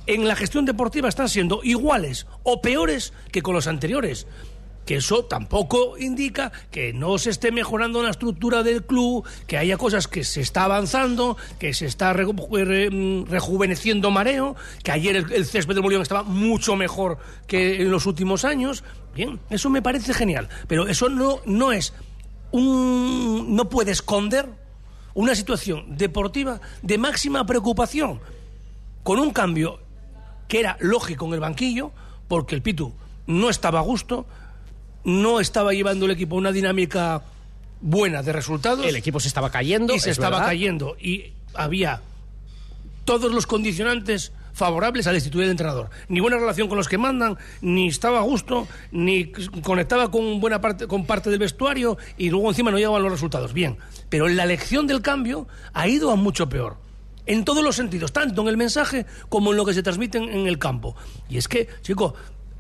en 0.07 0.29
la 0.29 0.37
gestión 0.37 0.65
deportiva 0.67 1.09
están 1.09 1.29
siendo 1.29 1.65
iguales 1.65 2.29
o 2.45 2.63
peores 2.63 3.13
que 3.33 3.43
con 3.43 3.55
los 3.55 3.67
anteriores. 3.67 4.29
Que 4.88 4.97
eso 4.97 5.26
tampoco 5.26 5.99
indica 5.99 6.50
que 6.71 6.95
no 6.95 7.18
se 7.18 7.28
esté 7.28 7.52
mejorando 7.52 8.02
la 8.02 8.09
estructura 8.09 8.62
del 8.62 8.87
club, 8.87 9.23
que 9.47 9.59
haya 9.59 9.76
cosas 9.76 10.09
que 10.09 10.25
se 10.25 10.40
está 10.40 10.64
avanzando, 10.64 11.37
que 11.59 11.75
se 11.75 11.85
está 11.85 12.14
re- 12.14 12.25
mm, 12.25 13.26
rejuveneciendo 13.26 14.11
mareo, 14.11 14.57
que 14.83 14.90
ayer 14.90 15.14
el, 15.16 15.30
el 15.30 15.45
césped 15.45 15.75
del 15.75 15.83
Molino 15.83 16.00
estaba 16.00 16.23
mucho 16.23 16.75
mejor 16.75 17.18
que 17.47 17.83
en 17.83 17.90
los 17.90 18.07
últimos 18.07 18.47
años. 18.47 18.83
Bien, 19.14 19.38
eso 19.50 19.68
me 19.68 19.83
parece 19.83 20.14
genial. 20.14 20.49
Pero 20.68 20.88
eso 20.88 21.11
no, 21.11 21.40
no 21.45 21.71
es 21.71 21.92
un. 22.50 23.54
no 23.54 23.68
puede 23.68 23.90
esconder 23.90 24.49
una 25.12 25.35
situación 25.35 25.99
deportiva 25.99 26.62
de 26.80 26.97
máxima 26.97 27.45
preocupación 27.45 28.21
con 29.02 29.18
un 29.18 29.33
cambio 29.33 29.80
que 30.49 30.61
era 30.61 30.78
lógico 30.80 31.26
en 31.26 31.35
el 31.35 31.40
banquillo, 31.40 31.92
porque 32.26 32.54
el 32.54 32.62
Pitu 32.62 32.95
no 33.26 33.50
estaba 33.50 33.80
a 33.80 33.83
gusto, 33.83 34.26
no 35.09 35.41
estaba 35.41 35.73
llevando 35.73 36.05
el 36.05 36.11
equipo 36.11 36.37
a 36.37 36.38
una 36.38 36.53
dinámica 36.53 37.23
buena 37.81 38.23
de 38.23 38.31
resultados. 38.31 38.85
El 38.85 38.97
equipo 38.97 39.21
se 39.21 39.29
estaba 39.29 39.50
cayendo. 39.50 39.95
y 39.95 40.00
se 40.00 40.11
es 40.11 40.19
estaba 40.19 40.37
verdad. 40.37 40.49
cayendo. 40.49 40.97
Y 41.00 41.33
había 41.55 42.03
todos 43.07 43.33
los 43.33 43.47
condicionantes 43.47 44.33
favorables 44.53 45.07
a 45.07 45.11
la 45.11 45.15
destituir 45.15 45.45
del 45.45 45.53
entrenador. 45.53 45.88
Ni 46.09 46.21
buena 46.21 46.37
relación 46.37 46.69
con 46.69 46.77
los 46.77 46.88
que 46.88 46.99
mandan, 46.99 47.38
ni 47.62 47.88
estaba 47.88 48.19
a 48.19 48.23
gusto, 48.23 48.69
ni 48.93 49.33
conectaba 49.62 50.11
con 50.11 50.41
buena 50.41 50.61
parte, 50.61 50.87
con 50.87 51.07
parte 51.07 51.31
del 51.31 51.38
vestuario 51.38 51.97
y 52.19 52.29
luego 52.29 52.50
encima 52.50 52.71
no 52.71 52.77
llegaban 52.77 53.03
los 53.03 53.12
resultados. 53.12 53.55
Bien, 53.55 53.79
pero 54.11 54.29
la 54.29 54.45
elección 54.45 54.87
del 54.87 55.00
cambio 55.00 55.49
ha 55.73 55.88
ido 55.88 56.11
a 56.11 56.17
mucho 56.17 56.50
peor. 56.50 56.77
En 57.25 57.45
todos 57.45 57.65
los 57.65 57.77
sentidos, 57.77 58.12
tanto 58.12 58.43
en 58.43 58.49
el 58.49 58.57
mensaje 58.57 59.07
como 59.31 59.53
en 59.53 59.57
lo 59.57 59.65
que 59.65 59.75
se 59.75 59.83
transmite 59.83 60.19
en, 60.19 60.47
el 60.47 60.59
campo. 60.59 60.97
Y 61.29 61.38
es 61.38 61.47
que, 61.47 61.69
chico, 61.83 62.15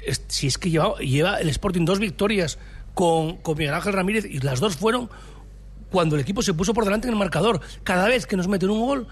es- 0.04 0.22
si 0.28 0.46
es 0.46 0.58
que 0.58 0.70
lleva, 0.70 0.96
lleva 0.98 1.40
el 1.40 1.48
Sporting 1.48 1.84
dos 1.84 1.98
victorias 1.98 2.58
con, 2.94 3.36
con 3.38 3.56
Miguel 3.58 3.74
Ángel 3.74 3.92
Ramírez 3.92 4.24
y 4.24 4.40
las 4.40 4.60
dos 4.60 4.76
fueron 4.76 5.08
cuando 5.90 6.16
el 6.16 6.22
equipo 6.22 6.42
se 6.42 6.52
puso 6.54 6.74
por 6.74 6.84
delante 6.84 7.08
en 7.08 7.14
el 7.14 7.18
marcador. 7.18 7.60
Cada 7.84 8.08
vez 8.08 8.26
que 8.26 8.36
nos 8.36 8.48
meten 8.48 8.70
un 8.70 8.80
gol 8.80 9.08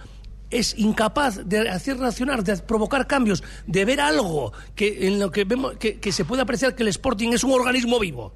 es 0.51 0.79
incapaz 0.79 1.41
de 1.49 1.69
hacer 1.69 1.99
reaccionar, 1.99 2.45
de 2.45 2.57
provocar 2.59 3.07
cambios, 3.07 3.43
de 3.67 3.85
ver 3.85 4.01
algo 4.01 4.53
que 4.75 5.07
en 5.09 5.19
lo 5.19 5.31
que 5.31 5.45
vemos 5.45 5.77
que, 5.77 5.99
que 5.99 6.13
se 6.13 6.25
puede 6.25 6.43
apreciar 6.43 6.75
que 6.75 6.83
el 6.83 6.89
Sporting 6.89 7.31
es 7.33 7.43
un 7.45 7.53
organismo 7.53 7.99
vivo. 7.99 8.35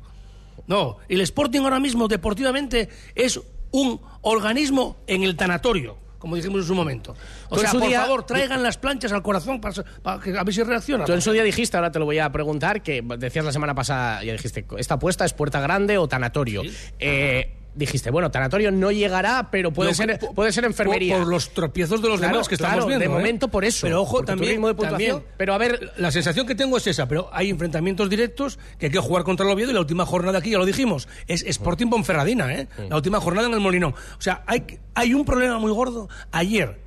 No, 0.67 0.99
el 1.09 1.21
Sporting 1.21 1.61
ahora 1.61 1.81
mismo 1.81 2.09
deportivamente 2.09 2.89
es 3.15 3.41
un 3.73 4.01
organismo 4.23 4.97
en 5.07 5.23
el 5.23 5.37
tanatorio, 5.37 5.97
como 6.21 6.37
dijimos 6.37 6.61
en 6.61 6.67
su 6.69 6.75
momento. 6.77 7.17
O 7.49 7.59
sea, 7.59 7.73
por 7.73 7.89
día- 7.89 8.03
favor, 8.03 8.25
traigan 8.25 8.63
las 8.63 8.77
planchas 8.79 9.11
al 9.11 9.23
corazón 9.23 9.61
para, 9.61 9.83
para 10.03 10.21
que 10.23 10.39
a 10.39 10.45
ver 10.45 10.55
si 10.55 10.63
reacciona. 10.63 11.05
Tú 11.07 11.13
en 11.13 11.21
su 11.23 11.33
día 11.33 11.43
dijiste, 11.43 11.77
ahora 11.77 11.91
te 11.91 11.99
lo 11.99 12.05
voy 12.05 12.21
a 12.21 12.31
preguntar, 12.31 12.83
que 12.83 13.03
decías 13.19 13.45
la 13.45 13.53
semana 13.53 13.75
pasada, 13.75 14.23
ya 14.23 14.33
dijiste, 14.33 14.65
esta 14.79 14.95
apuesta 14.95 15.25
es 15.25 15.33
puerta 15.33 15.61
grande 15.61 15.99
o 15.99 16.07
tanatorio. 16.07 16.63
Eh, 17.01 17.57
dijiste, 17.75 18.11
bueno, 18.11 18.31
tanatorio 18.31 18.73
no 18.73 18.91
llegará, 18.91 19.49
pero 19.51 19.73
puede, 19.73 19.91
No, 19.91 19.95
ser, 19.95 20.19
por- 20.19 20.35
puede 20.35 20.53
ser 20.53 20.65
enfermería. 20.65 21.15
Por, 21.15 21.23
por 21.25 21.33
los 21.33 21.51
tropiezos 21.51 22.03
de 22.03 22.09
los 22.09 22.19
Claro, 22.19 22.35
demás 22.35 22.49
que 22.49 22.57
claro, 22.57 22.73
estamos 22.75 22.89
viendo. 22.89 23.01
de 23.01 23.07
¿eh? 23.07 23.17
momento 23.17 23.49
por 23.49 23.65
eso. 23.65 23.87
Pero 23.87 24.03
ojo, 24.03 24.23
también, 24.25 24.53
ritmo 24.53 24.67
de 24.69 24.75
puntuación- 24.75 24.91
también, 25.21 25.25
pero 25.37 25.55
a 25.55 25.59
ver- 25.59 25.93
La 25.97 26.11
sensación 26.11 26.47
que 26.47 26.55
tengo 26.55 26.77
es 26.77 26.87
esa, 26.87 27.07
pero 27.07 27.31
hay 27.33 27.49
enfrentamientos 27.51 28.11
directos 28.11 28.59
que 28.79 28.87
hay 28.87 28.93
que 28.93 28.99
jugar 28.99 29.23
contra 29.25 29.47
el 29.47 29.53
Oviedo 29.53 29.71
y 29.71 29.75
la 29.75 29.81
última 29.81 30.05
jornada 30.05 30.39
aquí, 30.39 30.51
ya 30.51 30.59
lo 30.59 30.67
dijimos, 30.67 31.09
es 31.27 31.43
Sporting 31.45 31.89
Ponferradina, 31.89 32.53
¿eh? 32.55 32.69
La 32.89 32.97
última 32.97 33.21
jornada 33.21 33.47
en 33.49 33.55
el 33.55 33.61
Molinón. 33.61 33.93
O 33.93 34.21
sea, 34.21 34.43
hay, 34.47 34.65
hay 34.95 35.15
un 35.15 35.25
problema 35.25 35.59
muy 35.59 35.71
gordo. 35.73 36.09
Ayer 36.33 36.81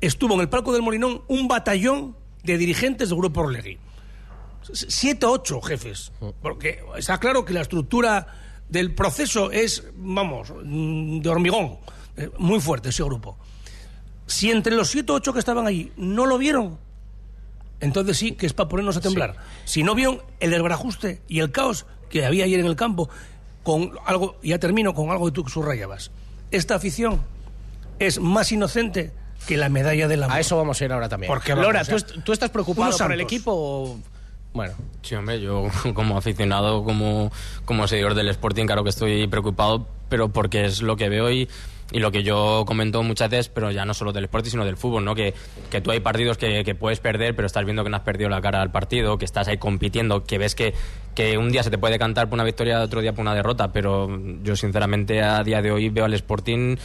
estuvo 0.00 0.34
en 0.34 0.40
el 0.40 0.48
palco 0.48 0.72
del 0.72 0.82
Molinón 0.82 1.22
un 1.28 1.48
batallón 1.48 2.14
de 2.44 2.56
dirigentes 2.58 3.08
del 3.08 3.18
Grupo 3.18 3.40
Orlegui. 3.40 3.78
Siete 4.72 5.24
o 5.26 5.32
ocho 5.32 5.60
jefes. 5.62 6.12
Porque 6.42 6.80
está 6.96 7.18
claro 7.18 7.44
que 7.44 7.52
la 7.54 7.62
estructura 7.62 8.26
del 8.68 8.94
proceso 8.94 9.50
es, 9.50 9.84
vamos, 9.96 10.52
mm, 10.64 11.20
de 11.20 11.28
hormigón. 11.28 11.78
Eh, 12.16 12.30
Muy 12.38 12.60
fuerte 12.60 12.88
ese 12.90 13.02
grupo. 13.04 13.36
Si 14.26 14.50
entre 14.50 14.74
los 14.74 14.90
siete 14.90 15.12
o 15.12 15.14
ocho 15.14 15.32
que 15.32 15.38
estaban 15.38 15.66
ahí 15.66 15.92
no 15.96 16.26
lo 16.26 16.36
vieron, 16.38 16.78
entonces 17.80 18.16
sí 18.18 18.32
que 18.32 18.46
es 18.46 18.52
para 18.52 18.68
ponernos 18.68 18.96
a 18.96 19.00
temblar. 19.00 19.36
Si 19.64 19.82
no 19.82 19.94
vieron 19.94 20.20
el 20.40 20.50
desbarajuste 20.50 21.22
y 21.28 21.38
el 21.40 21.50
caos 21.52 21.86
que 22.10 22.26
había 22.26 22.44
ayer 22.44 22.60
en 22.60 22.66
el 22.66 22.76
campo, 22.76 23.08
con 23.62 23.92
algo, 24.06 24.36
ya 24.42 24.58
termino 24.58 24.94
con 24.94 25.10
algo 25.10 25.26
que 25.26 25.32
tú 25.32 25.48
subrayabas. 25.48 26.10
Esta 26.50 26.74
afición 26.74 27.20
es 27.98 28.18
más 28.20 28.50
inocente 28.52 29.12
que 29.46 29.56
la 29.56 29.68
medalla 29.68 30.08
de 30.08 30.16
la 30.16 30.26
A 30.32 30.40
eso 30.40 30.56
vamos 30.56 30.80
a 30.80 30.84
ir 30.84 30.92
ahora 30.92 31.08
también. 31.08 31.28
Porque 31.32 31.54
Lora, 31.54 31.82
o 31.82 31.84
sea, 31.84 31.96
¿tú, 31.96 32.04
est- 32.04 32.24
tú 32.24 32.32
estás 32.32 32.50
preocupado 32.50 32.96
por 32.98 33.12
el 33.12 33.20
equipo 33.20 33.52
o...? 33.54 33.98
Bueno, 34.52 34.74
Sí, 35.02 35.14
hombre, 35.14 35.40
yo 35.40 35.68
como 35.94 36.18
aficionado, 36.18 36.84
como, 36.84 37.32
como 37.64 37.88
seguidor 37.88 38.14
del 38.14 38.28
Sporting, 38.28 38.66
claro 38.66 38.84
que 38.84 38.90
estoy 38.90 39.26
preocupado, 39.26 39.86
pero 40.08 40.28
porque 40.30 40.66
es 40.66 40.82
lo 40.82 40.96
que 40.96 41.08
veo 41.08 41.30
y, 41.30 41.48
y 41.92 42.00
lo 42.00 42.10
que 42.10 42.22
yo 42.22 42.64
comento 42.66 43.02
muchas 43.02 43.30
veces, 43.30 43.48
pero 43.48 43.70
ya 43.70 43.86
no 43.86 43.94
solo 43.94 44.12
del 44.12 44.24
Sporting, 44.24 44.50
sino 44.50 44.64
del 44.66 44.76
fútbol, 44.76 45.04
¿no? 45.04 45.14
Que, 45.14 45.32
que 45.70 45.80
tú 45.80 45.90
hay 45.90 46.00
partidos 46.00 46.36
que, 46.36 46.62
que 46.62 46.74
puedes 46.74 47.00
perder, 47.00 47.34
pero 47.34 47.46
estás 47.46 47.64
viendo 47.64 47.84
que 47.84 47.90
no 47.90 47.96
has 47.96 48.02
perdido 48.02 48.28
la 48.28 48.42
cara 48.42 48.60
al 48.60 48.70
partido, 48.70 49.16
que 49.16 49.24
estás 49.24 49.48
ahí 49.48 49.56
compitiendo, 49.56 50.24
que 50.24 50.36
ves 50.36 50.54
que, 50.54 50.74
que 51.14 51.38
un 51.38 51.50
día 51.50 51.62
se 51.62 51.70
te 51.70 51.78
puede 51.78 51.98
cantar 51.98 52.28
por 52.28 52.36
una 52.36 52.44
victoria, 52.44 52.82
otro 52.82 53.00
día 53.00 53.12
por 53.12 53.22
una 53.22 53.34
derrota, 53.34 53.72
pero 53.72 54.08
yo 54.42 54.56
sinceramente 54.56 55.22
a 55.22 55.42
día 55.42 55.62
de 55.62 55.72
hoy 55.72 55.88
veo 55.88 56.04
al 56.04 56.12
Sporting 56.12 56.76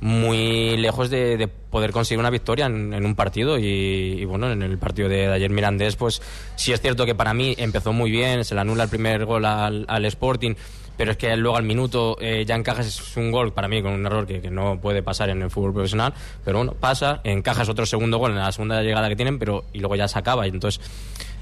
muy 0.00 0.76
lejos 0.76 1.10
de, 1.10 1.36
de 1.36 1.48
poder 1.48 1.90
conseguir 1.90 2.20
una 2.20 2.30
victoria 2.30 2.66
en, 2.66 3.04
un 3.04 3.14
partido. 3.14 3.58
Y, 3.58 3.64
y, 3.64 4.24
bueno, 4.24 4.50
en 4.50 4.62
el 4.62 4.78
partido 4.78 5.08
de, 5.08 5.26
ayer 5.26 5.50
Mirandés 5.50 5.96
pues 5.96 6.22
sí 6.56 6.72
es 6.72 6.80
cierto 6.80 7.06
que 7.06 7.14
para 7.14 7.34
mí 7.34 7.54
empezó 7.58 7.92
muy 7.92 8.10
bien, 8.10 8.44
se 8.44 8.54
le 8.54 8.60
anula 8.60 8.84
el 8.84 8.88
primer 8.88 9.24
gol 9.24 9.44
al 9.44 10.04
Sporting 10.06 10.54
pero 10.96 11.12
es 11.12 11.16
que 11.16 11.36
luego 11.36 11.56
al 11.56 11.64
minuto 11.64 12.16
eh, 12.20 12.44
ya 12.46 12.54
encajas 12.54 12.86
es 12.86 13.16
un 13.16 13.30
gol 13.30 13.52
para 13.52 13.68
mí 13.68 13.82
con 13.82 13.92
un 13.92 14.06
error 14.06 14.26
que, 14.26 14.46
no 14.50 14.80
puede 14.80 15.02
pasar 15.02 15.30
en 15.30 15.42
el 15.42 15.50
fútbol 15.50 15.72
profesional 15.72 16.14
pero 16.44 16.58
bueno, 16.58 16.74
pasa, 16.74 17.20
encajas 17.24 17.68
otro 17.68 17.84
segundo 17.84 18.18
gol 18.18 18.32
en 18.32 18.38
la 18.38 18.52
segunda 18.52 18.82
llegada 18.82 19.08
que 19.08 19.16
tienen 19.16 19.38
pero 19.38 19.64
y 19.72 19.80
luego 19.80 19.96
ya 19.96 20.08
se 20.08 20.18
acaba 20.18 20.46
y 20.46 20.50
entonces 20.50 20.80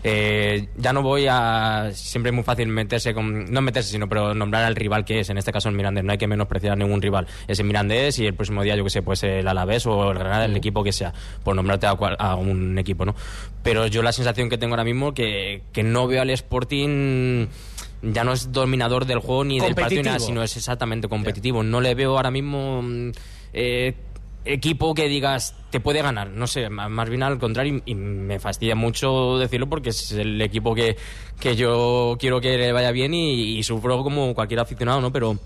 eh, 0.06 0.68
ya 0.76 0.92
no 0.92 1.00
voy 1.00 1.26
a. 1.26 1.90
Siempre 1.94 2.28
es 2.28 2.34
muy 2.34 2.44
fácil 2.44 2.68
meterse 2.68 3.14
con. 3.14 3.50
No 3.50 3.62
meterse, 3.62 3.90
sino 3.90 4.06
pero 4.06 4.34
nombrar 4.34 4.64
al 4.64 4.76
rival 4.76 5.02
que 5.06 5.20
es. 5.20 5.30
En 5.30 5.38
este 5.38 5.50
caso 5.50 5.70
el 5.70 5.74
Mirandés. 5.74 6.04
No 6.04 6.12
hay 6.12 6.18
que 6.18 6.26
menospreciar 6.26 6.76
ningún 6.76 7.00
rival. 7.00 7.26
Es 7.48 7.58
el 7.58 7.64
Mirandés 7.64 8.18
y 8.18 8.26
el 8.26 8.34
próximo 8.34 8.62
día, 8.62 8.76
yo 8.76 8.84
que 8.84 8.90
sé, 8.90 9.00
pues 9.00 9.22
el 9.22 9.48
Alavés 9.48 9.86
o 9.86 10.12
el 10.12 10.18
Granada, 10.18 10.44
el 10.44 10.54
equipo 10.54 10.84
que 10.84 10.92
sea. 10.92 11.14
Por 11.42 11.56
nombrarte 11.56 11.86
a, 11.86 11.92
a 11.92 12.36
un 12.36 12.78
equipo, 12.78 13.06
¿no? 13.06 13.14
Pero 13.62 13.86
yo 13.86 14.02
la 14.02 14.12
sensación 14.12 14.50
que 14.50 14.58
tengo 14.58 14.74
ahora 14.74 14.84
mismo 14.84 15.14
que, 15.14 15.62
que 15.72 15.82
no 15.82 16.06
veo 16.06 16.20
al 16.20 16.28
Sporting. 16.28 17.46
Ya 18.12 18.24
no 18.24 18.32
es 18.32 18.52
dominador 18.52 19.06
del 19.06 19.18
juego 19.18 19.44
ni 19.44 19.60
del 19.60 19.74
partido, 19.74 20.02
ni 20.02 20.06
nada, 20.06 20.18
sino 20.18 20.42
es 20.42 20.56
exactamente 20.56 21.08
competitivo. 21.08 21.62
No 21.62 21.80
le 21.80 21.94
veo 21.94 22.16
ahora 22.16 22.30
mismo. 22.30 22.82
mm, 22.82 23.10
eh, 23.52 23.94
equipo 24.44 24.94
que 24.94 25.08
digas 25.08 25.54
te 25.70 25.80
puede 25.80 26.02
ganar, 26.02 26.28
no 26.28 26.46
sé, 26.46 26.68
más 26.68 27.08
bien 27.08 27.22
al 27.22 27.38
contrario 27.38 27.82
y 27.86 27.92
y 27.92 27.94
me 27.94 28.38
fastidia 28.38 28.74
mucho 28.74 29.38
decirlo 29.38 29.68
porque 29.68 29.88
es 29.88 30.12
el 30.12 30.40
equipo 30.42 30.74
que, 30.74 30.96
que 31.40 31.56
yo 31.56 32.16
quiero 32.20 32.40
que 32.40 32.58
le 32.58 32.72
vaya 32.72 32.90
bien 32.90 33.14
y, 33.14 33.56
y 33.58 33.62
sufro 33.62 34.02
como 34.02 34.34
cualquier 34.34 34.60
aficionado, 34.60 35.00
¿no? 35.00 35.12
Pero 35.12 35.38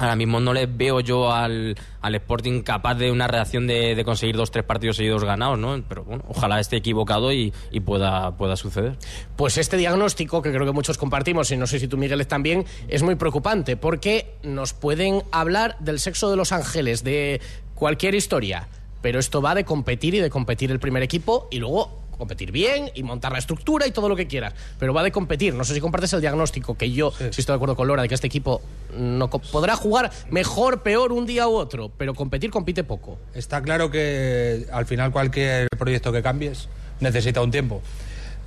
ahora 0.00 0.16
mismo 0.16 0.40
no 0.40 0.54
le 0.54 0.66
veo 0.66 1.00
yo 1.00 1.30
al, 1.30 1.76
al 2.00 2.14
Sporting 2.14 2.62
capaz 2.62 2.94
de 2.94 3.12
una 3.12 3.28
reacción 3.28 3.66
de, 3.66 4.00
conseguir 4.04 4.34
dos, 4.36 4.50
tres 4.50 4.64
partidos 4.64 4.96
seguidos 4.96 5.24
ganados, 5.24 5.58
¿no? 5.58 5.82
Pero 5.88 6.04
bueno, 6.04 6.24
ojalá 6.26 6.58
esté 6.58 6.76
equivocado 6.76 7.32
y, 7.32 7.52
y 7.70 7.80
pueda, 7.80 8.36
pueda 8.36 8.56
suceder. 8.56 8.96
Pues 9.36 9.58
este 9.58 9.76
diagnóstico, 9.76 10.40
que 10.40 10.52
creo 10.52 10.64
que 10.64 10.72
muchos 10.72 10.96
compartimos, 10.96 11.50
y 11.50 11.58
no 11.58 11.66
sé 11.66 11.78
si 11.78 11.86
tú, 11.86 11.98
Miguel, 11.98 12.26
también, 12.26 12.64
es 12.88 13.02
muy 13.02 13.14
preocupante, 13.16 13.76
porque 13.76 14.32
nos 14.42 14.72
pueden 14.72 15.22
hablar 15.32 15.76
del 15.80 16.00
sexo 16.00 16.30
de 16.30 16.36
los 16.36 16.52
ángeles, 16.52 17.04
de 17.04 17.42
cualquier 17.74 18.14
historia, 18.14 18.68
pero 19.02 19.18
esto 19.18 19.42
va 19.42 19.54
de 19.54 19.64
competir 19.64 20.14
y 20.14 20.20
de 20.20 20.30
competir 20.30 20.70
el 20.70 20.80
primer 20.80 21.02
equipo 21.02 21.46
y 21.50 21.58
luego 21.58 21.99
competir 22.20 22.52
bien 22.52 22.90
y 22.94 23.02
montar 23.02 23.32
la 23.32 23.38
estructura 23.38 23.86
y 23.86 23.90
todo 23.90 24.08
lo 24.08 24.14
que 24.14 24.26
quieras, 24.26 24.54
pero 24.78 24.92
va 24.92 25.02
de 25.02 25.10
competir. 25.10 25.54
No 25.54 25.64
sé 25.64 25.74
si 25.74 25.80
compartes 25.80 26.12
el 26.12 26.20
diagnóstico, 26.20 26.76
que 26.76 26.92
yo 26.92 27.12
sí 27.12 27.40
estoy 27.40 27.54
de 27.54 27.54
acuerdo 27.54 27.74
con 27.74 27.88
Lora, 27.88 28.02
de 28.02 28.08
que 28.08 28.14
este 28.14 28.26
equipo 28.26 28.60
no 28.96 29.30
podrá 29.30 29.74
jugar 29.74 30.10
mejor, 30.30 30.82
peor 30.82 31.12
un 31.12 31.26
día 31.26 31.48
u 31.48 31.54
otro, 31.54 31.90
pero 31.96 32.14
competir 32.14 32.50
compite 32.50 32.84
poco. 32.84 33.18
Está 33.34 33.62
claro 33.62 33.90
que 33.90 34.66
al 34.70 34.86
final 34.86 35.10
cualquier 35.12 35.68
proyecto 35.78 36.12
que 36.12 36.22
cambies 36.22 36.68
necesita 37.00 37.40
un 37.40 37.50
tiempo. 37.50 37.80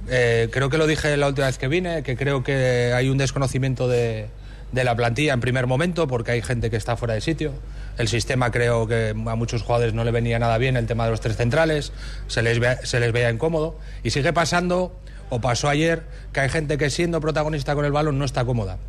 Eh, 0.08 0.50
creo 0.51 0.70
que 0.70 0.77
lo 0.77 0.86
dije 0.86 1.18
la 1.18 1.27
última 1.27 1.48
vez 1.48 1.58
que 1.58 1.68
vine, 1.68 2.03
que 2.03 2.15
creo 2.15 2.44
que 2.44 2.94
hay 2.94 3.10
un 3.10 3.18
desconocimiento 3.18 3.88
de, 3.88 4.27
de 4.74 4.84
la 4.84 4.96
plantilla 4.96 5.34
en 5.34 5.39
primer 5.39 5.68
momento, 5.68 6.08
porque 6.08 6.32
hay 6.32 6.42
gente 6.42 6.70
que 6.70 6.75
está 6.75 6.98
fuera 6.98 7.13
de 7.13 7.22
sitio. 7.22 7.53
El 7.98 8.08
sistema 8.08 8.51
creo 8.51 8.88
que 8.88 9.10
a 9.12 9.36
muchos 9.36 9.62
jugadores 9.62 9.94
no 9.94 10.03
le 10.03 10.12
venía 10.12 10.39
nada 10.39 10.58
bien 10.58 10.75
el 10.75 10.88
tema 10.88 11.06
de 11.06 11.12
los 11.12 11.22
tres 11.22 11.38
centrales, 11.38 11.94
se 12.27 12.42
les, 12.42 12.60
ve- 12.60 12.77
se 12.84 13.00
les 13.00 13.13
veía 13.13 13.30
incómodo. 13.30 13.77
Y 14.03 14.10
sigue 14.10 14.34
pasando, 14.34 14.92
o 15.30 15.39
pasó 15.39 15.70
ayer, 15.70 16.03
que 16.34 16.39
hay 16.42 16.50
gente 16.50 16.77
que 16.77 16.89
siendo 16.89 17.22
protagonista 17.22 17.75
con 17.75 17.86
el 17.86 17.92
balón 17.92 18.18
no 18.18 18.25
está 18.25 18.44
cómoda. 18.44 18.80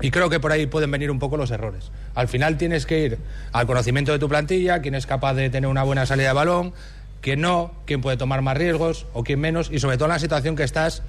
Y 0.00 0.10
creo 0.10 0.30
que 0.30 0.40
por 0.40 0.50
ahí 0.52 0.64
pueden 0.66 0.90
venir 0.90 1.10
un 1.10 1.18
poco 1.18 1.36
los 1.36 1.50
errores. 1.50 1.90
Al 2.14 2.26
final 2.26 2.56
tienes 2.56 2.86
que 2.86 3.00
ir 3.00 3.18
al 3.52 3.66
conocimiento 3.66 4.12
de 4.12 4.18
tu 4.18 4.28
plantilla, 4.30 4.80
quién 4.80 4.94
es 4.94 5.04
capaz 5.06 5.34
de 5.34 5.50
tener 5.50 5.68
una 5.68 5.82
buena 5.82 6.06
salida 6.06 6.28
de 6.28 6.34
balón, 6.34 6.72
quién 7.20 7.42
no, 7.42 7.74
quién 7.84 8.00
puede 8.00 8.16
tomar 8.16 8.40
más 8.40 8.56
riesgos 8.56 9.06
o 9.12 9.22
quién 9.22 9.38
menos, 9.40 9.68
y 9.70 9.78
sobre 9.78 9.98
todo 9.98 10.06
en 10.06 10.12
la 10.14 10.18
situación 10.18 10.56
que 10.56 10.62
estás 10.62 11.02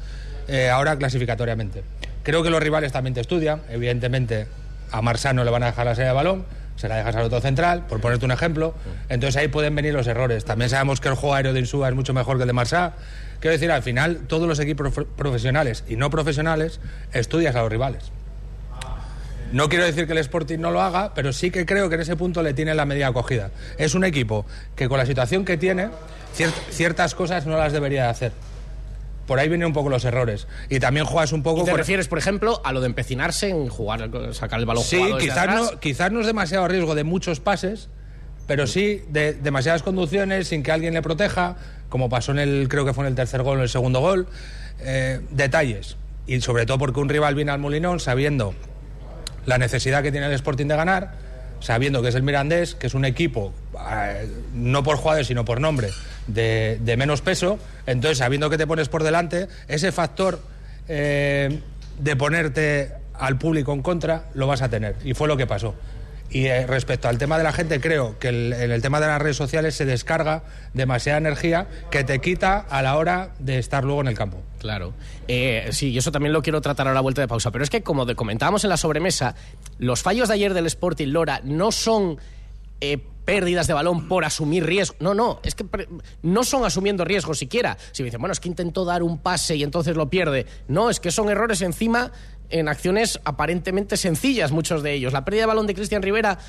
eh, 0.50 0.70
ahora 0.70 0.98
clasificatoriamente. 0.98 1.84
Creo 2.23 2.43
que 2.43 2.49
los 2.49 2.61
rivales 2.61 2.91
también 2.91 3.13
te 3.13 3.21
estudian, 3.21 3.61
evidentemente 3.69 4.47
a 4.91 5.01
Marsano 5.01 5.43
le 5.43 5.51
van 5.51 5.63
a 5.63 5.67
dejar 5.67 5.85
la 5.85 5.95
salida 5.95 6.09
de 6.09 6.15
balón, 6.15 6.45
se 6.75 6.87
la 6.87 6.97
dejas 6.97 7.15
al 7.15 7.23
otro 7.25 7.41
central, 7.41 7.85
por 7.87 7.99
ponerte 8.01 8.25
un 8.25 8.31
ejemplo, 8.31 8.73
entonces 9.09 9.37
ahí 9.37 9.47
pueden 9.47 9.75
venir 9.75 9.93
los 9.93 10.07
errores. 10.07 10.45
También 10.45 10.69
sabemos 10.69 10.99
que 10.99 11.09
el 11.09 11.15
juego 11.15 11.35
aéreo 11.35 11.53
de 11.53 11.59
Insúa 11.59 11.89
es 11.89 11.95
mucho 11.95 12.13
mejor 12.13 12.37
que 12.37 12.43
el 12.43 12.47
de 12.47 12.53
Marsá. 12.53 12.93
Quiero 13.39 13.53
decir, 13.53 13.71
al 13.71 13.83
final 13.83 14.21
todos 14.27 14.47
los 14.47 14.59
equipos 14.59 14.87
profe- 14.87 15.07
profesionales 15.15 15.83
y 15.87 15.95
no 15.95 16.09
profesionales 16.09 16.79
estudias 17.13 17.55
a 17.55 17.61
los 17.61 17.71
rivales. 17.71 18.11
No 19.51 19.67
quiero 19.67 19.83
decir 19.83 20.05
que 20.07 20.13
el 20.13 20.19
Sporting 20.19 20.59
no 20.59 20.71
lo 20.71 20.81
haga, 20.81 21.13
pero 21.13 21.33
sí 21.33 21.51
que 21.51 21.65
creo 21.65 21.89
que 21.89 21.95
en 21.95 22.01
ese 22.01 22.15
punto 22.15 22.41
le 22.41 22.53
tiene 22.53 22.73
la 22.73 22.85
medida 22.85 23.07
acogida. 23.07 23.51
Es 23.77 23.95
un 23.95 24.03
equipo 24.05 24.45
que 24.75 24.87
con 24.87 24.97
la 24.97 25.05
situación 25.05 25.43
que 25.43 25.57
tiene, 25.57 25.89
cier- 26.37 26.53
ciertas 26.69 27.15
cosas 27.15 27.45
no 27.45 27.57
las 27.57 27.73
debería 27.73 28.03
de 28.03 28.09
hacer. 28.09 28.31
Por 29.31 29.39
ahí 29.39 29.47
vienen 29.47 29.67
un 29.67 29.71
poco 29.73 29.88
los 29.88 30.03
errores. 30.03 30.45
Y 30.67 30.81
también 30.81 31.05
juegas 31.05 31.31
un 31.31 31.41
poco... 31.41 31.61
¿Y 31.61 31.63
te 31.63 31.71
con- 31.71 31.77
refieres, 31.77 32.09
por 32.09 32.17
ejemplo, 32.17 32.61
a 32.65 32.73
lo 32.73 32.81
de 32.81 32.88
empecinarse 32.88 33.47
en 33.47 33.69
jugar, 33.69 34.09
sacar 34.33 34.59
el 34.59 34.65
balón 34.65 34.83
Sí, 34.83 35.01
quizás 35.21 35.47
no, 35.47 35.79
quizás 35.79 36.11
no 36.11 36.19
es 36.19 36.25
demasiado 36.27 36.67
riesgo 36.67 36.95
de 36.95 37.05
muchos 37.05 37.39
pases, 37.39 37.88
pero 38.45 38.67
sí 38.67 39.01
de 39.07 39.31
demasiadas 39.31 39.83
conducciones 39.83 40.50
sin 40.50 40.63
que 40.63 40.73
alguien 40.73 40.93
le 40.95 41.01
proteja, 41.01 41.55
como 41.88 42.09
pasó 42.09 42.33
en 42.33 42.39
el, 42.39 42.67
creo 42.67 42.83
que 42.83 42.93
fue 42.93 43.05
en 43.05 43.07
el 43.11 43.15
tercer 43.15 43.41
gol, 43.41 43.55
en 43.59 43.63
el 43.63 43.69
segundo 43.69 44.01
gol. 44.01 44.27
Eh, 44.81 45.21
detalles. 45.29 45.95
Y 46.27 46.41
sobre 46.41 46.65
todo 46.65 46.77
porque 46.77 47.00
un 47.00 47.07
rival 47.07 47.33
viene 47.33 47.51
al 47.51 47.59
Molinón 47.59 48.01
sabiendo 48.01 48.53
la 49.45 49.57
necesidad 49.57 50.03
que 50.03 50.11
tiene 50.11 50.27
el 50.27 50.33
Sporting 50.33 50.65
de 50.65 50.75
ganar, 50.75 51.13
sabiendo 51.61 52.01
que 52.01 52.09
es 52.09 52.15
el 52.15 52.23
Mirandés, 52.23 52.75
que 52.75 52.88
es 52.88 52.95
un 52.95 53.05
equipo, 53.05 53.53
eh, 53.93 54.27
no 54.53 54.83
por 54.83 54.97
jugadores, 54.97 55.27
sino 55.27 55.45
por 55.45 55.61
nombre, 55.61 55.88
de, 56.27 56.95
menos 56.97 57.21
peso, 57.21 57.59
entonces 57.85 58.17
sabiendo 58.19 58.49
que 58.49 58.57
te 58.57 58.67
pones 58.67 58.89
por 58.89 59.03
delante, 59.03 59.47
ese 59.67 59.91
factor 59.91 60.41
eh, 60.87 61.59
de 61.99 62.15
ponerte 62.15 62.91
al 63.13 63.37
público 63.37 63.73
en 63.73 63.81
contra 63.81 64.25
lo 64.33 64.47
vas 64.47 64.61
a 64.61 64.69
tener. 64.69 64.95
Y 65.03 65.13
fue 65.13 65.27
lo 65.27 65.37
que 65.37 65.47
pasó. 65.47 65.75
Y 66.33 66.45
eh, 66.45 66.65
respecto 66.65 67.09
al 67.09 67.17
tema 67.17 67.37
de 67.37 67.43
la 67.43 67.51
gente, 67.51 67.81
creo 67.81 68.17
que 68.17 68.29
el- 68.29 68.53
en 68.53 68.71
el 68.71 68.81
tema 68.81 69.01
de 69.01 69.07
las 69.07 69.21
redes 69.21 69.35
sociales 69.35 69.75
se 69.75 69.83
descarga 69.85 70.43
demasiada 70.73 71.17
energía 71.17 71.67
que 71.91 72.05
te 72.05 72.19
quita 72.19 72.57
a 72.57 72.81
la 72.81 72.95
hora 72.95 73.31
de 73.39 73.59
estar 73.59 73.83
luego 73.83 73.99
en 73.99 74.07
el 74.07 74.15
campo. 74.17 74.41
Claro. 74.59 74.93
Eh, 75.27 75.67
sí, 75.71 75.89
y 75.89 75.97
eso 75.97 76.09
también 76.11 76.31
lo 76.31 76.41
quiero 76.41 76.61
tratar 76.61 76.87
a 76.87 76.93
la 76.93 77.01
vuelta 77.01 77.19
de 77.21 77.27
pausa. 77.27 77.51
Pero 77.51 77.65
es 77.65 77.69
que, 77.69 77.83
como 77.83 78.05
comentábamos 78.15 78.63
en 78.63 78.69
la 78.69 78.77
sobremesa, 78.77 79.35
los 79.77 80.01
fallos 80.03 80.29
de 80.29 80.35
ayer 80.35 80.53
del 80.53 80.67
Sporting 80.67 81.07
Lora 81.09 81.41
no 81.43 81.71
son 81.73 82.17
pérdidas 83.31 83.65
de 83.65 83.73
balón 83.73 84.09
por 84.09 84.25
asumir 84.25 84.65
riesgo. 84.65 84.97
No, 85.00 85.13
no, 85.13 85.39
es 85.45 85.55
que 85.55 85.65
no 86.21 86.43
son 86.43 86.65
asumiendo 86.65 87.05
riesgos 87.05 87.39
siquiera. 87.39 87.77
Si 87.93 88.03
me 88.03 88.07
dicen, 88.07 88.19
bueno, 88.19 88.33
es 88.33 88.41
que 88.41 88.50
intentó 88.50 88.83
dar 88.83 89.03
un 89.03 89.19
pase 89.19 89.55
y 89.55 89.63
entonces 89.63 89.95
lo 89.95 90.09
pierde. 90.09 90.45
No, 90.67 90.89
es 90.89 91.00
que 91.00 91.11
son 91.11 91.29
errores 91.29 91.61
encima 91.61 92.11
en 92.49 92.67
acciones 92.67 93.21
aparentemente 93.23 93.95
sencillas, 93.95 94.51
muchos 94.51 94.84
de 94.84 94.91
ellos. 94.91 95.13
La 95.13 95.23
pérdida 95.23 95.43
de 95.43 95.47
balón 95.47 95.65
de 95.65 95.75
Cristian 95.75 96.01
Rivera. 96.01 96.39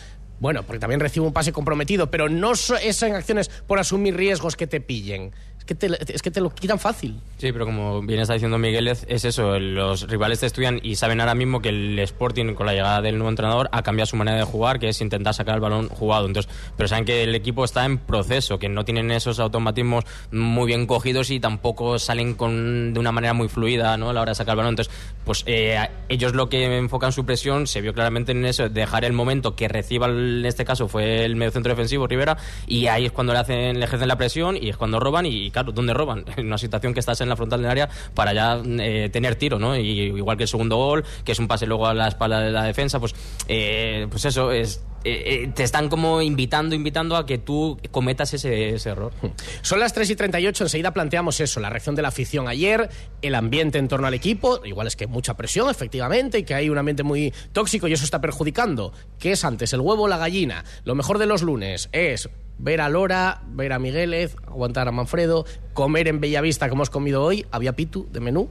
Bueno, 0.41 0.65
porque 0.65 0.81
también 0.81 0.99
recibe 0.99 1.25
un 1.25 1.33
pase 1.33 1.53
comprometido, 1.53 2.11
pero 2.11 2.29
no 2.29 2.51
es 2.51 3.03
en 3.05 3.15
acciones 3.15 3.49
por 3.49 3.79
asumir 3.79 4.17
riesgos 4.17 4.57
que 4.57 4.67
te 4.67 4.81
pillen. 4.81 5.31
Es 5.63 5.65
que 5.65 5.75
te, 5.77 6.13
es 6.13 6.23
que 6.23 6.33
te 6.33 6.41
lo 6.41 6.51
quitan 6.51 6.81
fácil. 6.81 7.21
Sí, 7.39 7.53
pero 7.53 7.67
como 7.67 8.03
bien 8.03 8.19
está 8.19 8.35
diciendo 8.35 8.59
Miguel, 8.59 8.89
es 8.89 9.07
es 9.09 9.25
eso, 9.25 9.61
los 9.61 10.09
rivales 10.09 10.41
te 10.41 10.47
estudian 10.47 10.81
y 10.83 10.97
saben 10.97 11.21
ahora 11.21 11.37
mismo 11.37 11.63
que 11.63 11.69
el 11.69 11.97
Sporting 12.01 12.55
con 12.55 12.67
la 12.67 12.73
llegada 12.73 13.01
del 13.01 13.17
nuevo 13.17 13.31
entrenador 13.31 13.69
ha 13.71 13.83
cambiado 13.83 14.07
su 14.07 14.17
manera 14.17 14.39
de 14.39 14.43
jugar, 14.43 14.81
que 14.81 14.89
es 14.89 15.01
intentar 15.01 15.35
sacar 15.35 15.55
el 15.55 15.61
balón 15.61 15.89
jugado. 15.89 16.27
Entonces, 16.27 16.53
pero 16.77 16.89
saben 16.89 17.05
que 17.05 17.23
el 17.23 17.35
equipo 17.37 17.65
está 17.65 17.85
en 17.85 17.99
proceso, 17.99 18.59
que 18.59 18.69
no 18.69 18.85
tienen 18.85 19.13
esos 19.13 19.39
automatismos 19.39 20.05
muy 20.33 20.67
bien 20.67 20.87
cogidos 20.87 21.31
y 21.31 21.39
tampoco 21.39 22.01
salen 22.01 22.35
con, 22.35 22.93
de 22.93 22.99
una 22.99 23.13
manera 23.13 23.33
muy 23.33 23.49
fluida 23.49 23.97
¿no? 23.97 24.11
a 24.11 24.13
la 24.13 24.23
hora 24.23 24.33
de 24.33 24.35
sacar 24.35 24.55
el 24.55 24.57
balón. 24.57 24.71
Entonces, 24.71 24.93
pues 25.25 25.45
eh, 25.47 25.79
ellos 26.09 26.35
lo 26.35 26.49
que 26.49 26.79
enfocan 26.79 27.13
su 27.13 27.25
presión 27.25 27.69
se 27.69 27.81
vio 27.81 27.95
claramente 27.95 28.33
en 28.33 28.45
eso, 28.45 28.69
dejar 28.69 29.05
el 29.05 29.13
momento 29.13 29.55
que 29.55 29.69
reciba, 29.69 30.09
en 30.09 30.45
este 30.45 30.65
caso 30.65 30.89
fue 30.89 31.25
el 31.25 31.37
mediocentro 31.37 31.71
defensivo 31.71 32.09
Rivera, 32.09 32.37
y 32.67 32.89
ahí 32.89 33.07
es 33.07 33.13
cuando 33.13 33.33
le 33.33 33.39
hacen, 33.39 33.79
le 33.79 33.85
ejercen 33.85 34.09
la 34.09 34.17
presión 34.17 34.57
y 34.57 34.69
es 34.69 34.77
cuando 34.77 34.99
roban 34.99 35.27
y 35.27 35.52
claro, 35.53 35.73
¿dónde 35.73 35.95
roban? 35.95 36.25
En 36.37 36.47
una 36.47 36.59
situación 36.59 36.95
que 36.95 37.01
estás 37.01 37.21
en 37.21 37.29
la 37.29 37.37
frontal 37.37 37.63
del 37.63 37.71
área 37.71 37.89
para 38.15 38.33
ya 38.33 38.61
eh, 38.65 39.11
tener 39.13 39.37
tiro, 39.37 39.59
¿no? 39.59 39.77
Y 39.77 40.01
igual 40.01 40.37
que 40.37 40.45
el 40.45 40.49
segundo 40.49 40.77
gol, 40.77 41.05
que 41.25 41.33
es 41.33 41.39
un 41.39 41.47
pase 41.47 41.67
luego 41.67 41.87
a 41.87 41.95
la 41.95 42.09
espalda 42.09 42.41
de 42.41 42.51
la 42.51 42.65
defensa, 42.65 42.99
pues, 42.99 43.15
eh, 43.49 44.07
pues 44.11 44.25
eso 44.25 44.51
es 44.51 44.83
eh, 45.05 45.51
te 45.55 45.65
están 45.65 45.89
como 45.89 46.23
invitando, 46.23 46.77
invitando 46.77 47.17
a 47.17 47.27
que 47.27 47.39
tú 47.39 47.79
cometas 47.91 48.35
ese, 48.35 48.75
ese 48.75 48.91
error. 48.91 49.13
Son 49.63 49.81
las 49.81 49.93
3 49.93 50.11
y 50.11 50.17
38, 50.17 50.65
enseguida 50.65 50.93
planteamos 50.93 51.41
eso, 51.41 51.61
la 51.61 51.71
reacción 51.71 51.95
de 51.97 52.03
la 52.03 52.09
afición 52.09 52.49
ayer, 52.49 52.89
el 53.21 53.35
ambiente 53.35 53.79
en 53.79 53.89
torno 53.89 54.07
al 54.07 54.15
equipo, 54.15 54.65
igual 54.65 54.87
es 54.87 54.97
que 54.97 55.07
mucha 55.07 55.35
presión, 55.37 55.71
efectivamente, 55.71 56.39
y 56.39 56.45
que 56.45 56.55
hay 56.55 56.69
un 56.69 56.79
ambiente 56.79 57.03
muy 57.03 57.33
tóxico 57.53 57.89
y 57.89 57.93
eso 57.93 58.05
está 58.05 58.21
perjudicando. 58.21 58.93
¿Qué 59.19 59.33
es 59.33 59.45
antes, 59.45 59.73
el 59.73 59.81
huevo 59.81 60.05
o 60.05 60.09
la 60.09 60.19
gallina? 60.19 60.65
Lo 60.85 60.95
mejor 60.95 61.19
de 61.19 61.27
los 61.27 61.43
lunes 61.43 61.89
es 61.93 62.29
ver 62.63 62.81
a 62.81 62.89
Lora, 62.89 63.43
ver 63.49 63.73
a 63.73 63.79
Migueles, 63.79 64.37
aguantar 64.47 64.87
a 64.87 64.93
Manfredo, 64.93 65.45
comer 65.75 66.07
en 66.07 66.21
Bellavista 66.21 66.69
como 66.69 66.81
hemos 66.81 66.91
comido 66.91 67.23
hoy, 67.23 67.45
había 67.51 67.75
pitu 67.75 68.09
de 68.13 68.21
menú, 68.21 68.49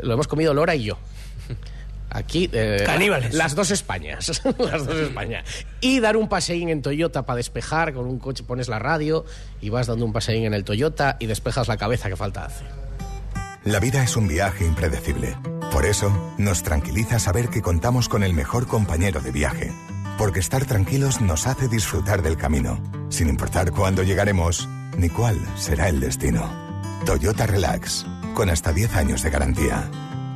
lo 0.00 0.12
hemos 0.12 0.28
comido 0.28 0.52
Lora 0.52 0.74
y 0.74 0.84
yo. 0.84 0.98
Aquí. 2.10 2.48
eh, 2.52 2.82
Caníbales. 2.86 3.34
Las 3.34 3.56
dos 3.56 3.72
Españas. 3.72 4.40
las 4.58 4.86
dos 4.86 4.96
Españas. 4.96 5.44
Y 5.80 5.98
dar 5.98 6.16
un 6.16 6.28
paseín 6.28 6.68
en 6.68 6.80
Toyota 6.80 7.26
para 7.26 7.38
despejar. 7.38 7.92
Con 7.92 8.06
un 8.06 8.20
coche 8.20 8.44
pones 8.44 8.68
la 8.68 8.78
radio 8.78 9.24
y 9.60 9.70
vas 9.70 9.88
dando 9.88 10.04
un 10.04 10.12
paseín 10.12 10.44
en 10.44 10.54
el 10.54 10.62
Toyota 10.62 11.16
y 11.18 11.26
despejas 11.26 11.66
la 11.66 11.76
cabeza 11.76 12.08
que 12.08 12.14
falta 12.14 12.44
hace. 12.44 12.64
La 13.64 13.80
vida 13.80 14.04
es 14.04 14.16
un 14.16 14.28
viaje 14.28 14.64
impredecible. 14.64 15.36
Por 15.72 15.86
eso, 15.86 16.34
nos 16.38 16.62
tranquiliza 16.62 17.18
saber 17.18 17.48
que 17.48 17.62
contamos 17.62 18.08
con 18.08 18.22
el 18.22 18.32
mejor 18.32 18.68
compañero 18.68 19.20
de 19.20 19.32
viaje. 19.32 19.72
Porque 20.18 20.40
estar 20.40 20.64
tranquilos 20.64 21.20
nos 21.20 21.46
hace 21.46 21.68
disfrutar 21.68 22.22
del 22.22 22.36
camino, 22.36 22.80
sin 23.08 23.28
importar 23.28 23.72
cuándo 23.72 24.02
llegaremos 24.02 24.68
ni 24.96 25.08
cuál 25.08 25.38
será 25.56 25.88
el 25.88 26.00
destino. 26.00 26.50
Toyota 27.04 27.46
Relax, 27.46 28.06
con 28.34 28.48
hasta 28.48 28.72
10 28.72 28.94
años 28.94 29.22
de 29.22 29.30
garantía. 29.30 29.90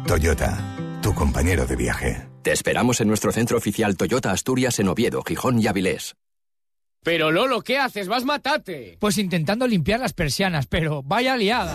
Toyota, 0.07 1.01
tu 1.01 1.15
compañero 1.15 1.67
de 1.67 1.77
viaje. 1.77 2.29
Te 2.43 2.53
esperamos 2.53 3.01
en 3.01 3.09
nuestro 3.09 3.31
centro 3.31 3.57
oficial 3.57 3.97
Toyota 3.97 4.33
Asturias 4.33 4.79
en 4.79 4.89
Oviedo, 4.89 5.23
Gijón 5.23 5.61
y 5.61 5.67
Avilés. 5.67 6.17
Pero 7.05 7.31
Lolo, 7.31 7.63
¿qué 7.63 7.79
haces? 7.79 8.09
¡Vas 8.09 8.25
matate! 8.25 8.97
Pues 8.99 9.19
intentando 9.19 9.67
limpiar 9.67 10.01
las 10.01 10.13
persianas, 10.13 10.67
pero 10.67 11.03
vaya 11.03 11.37
liada. 11.37 11.75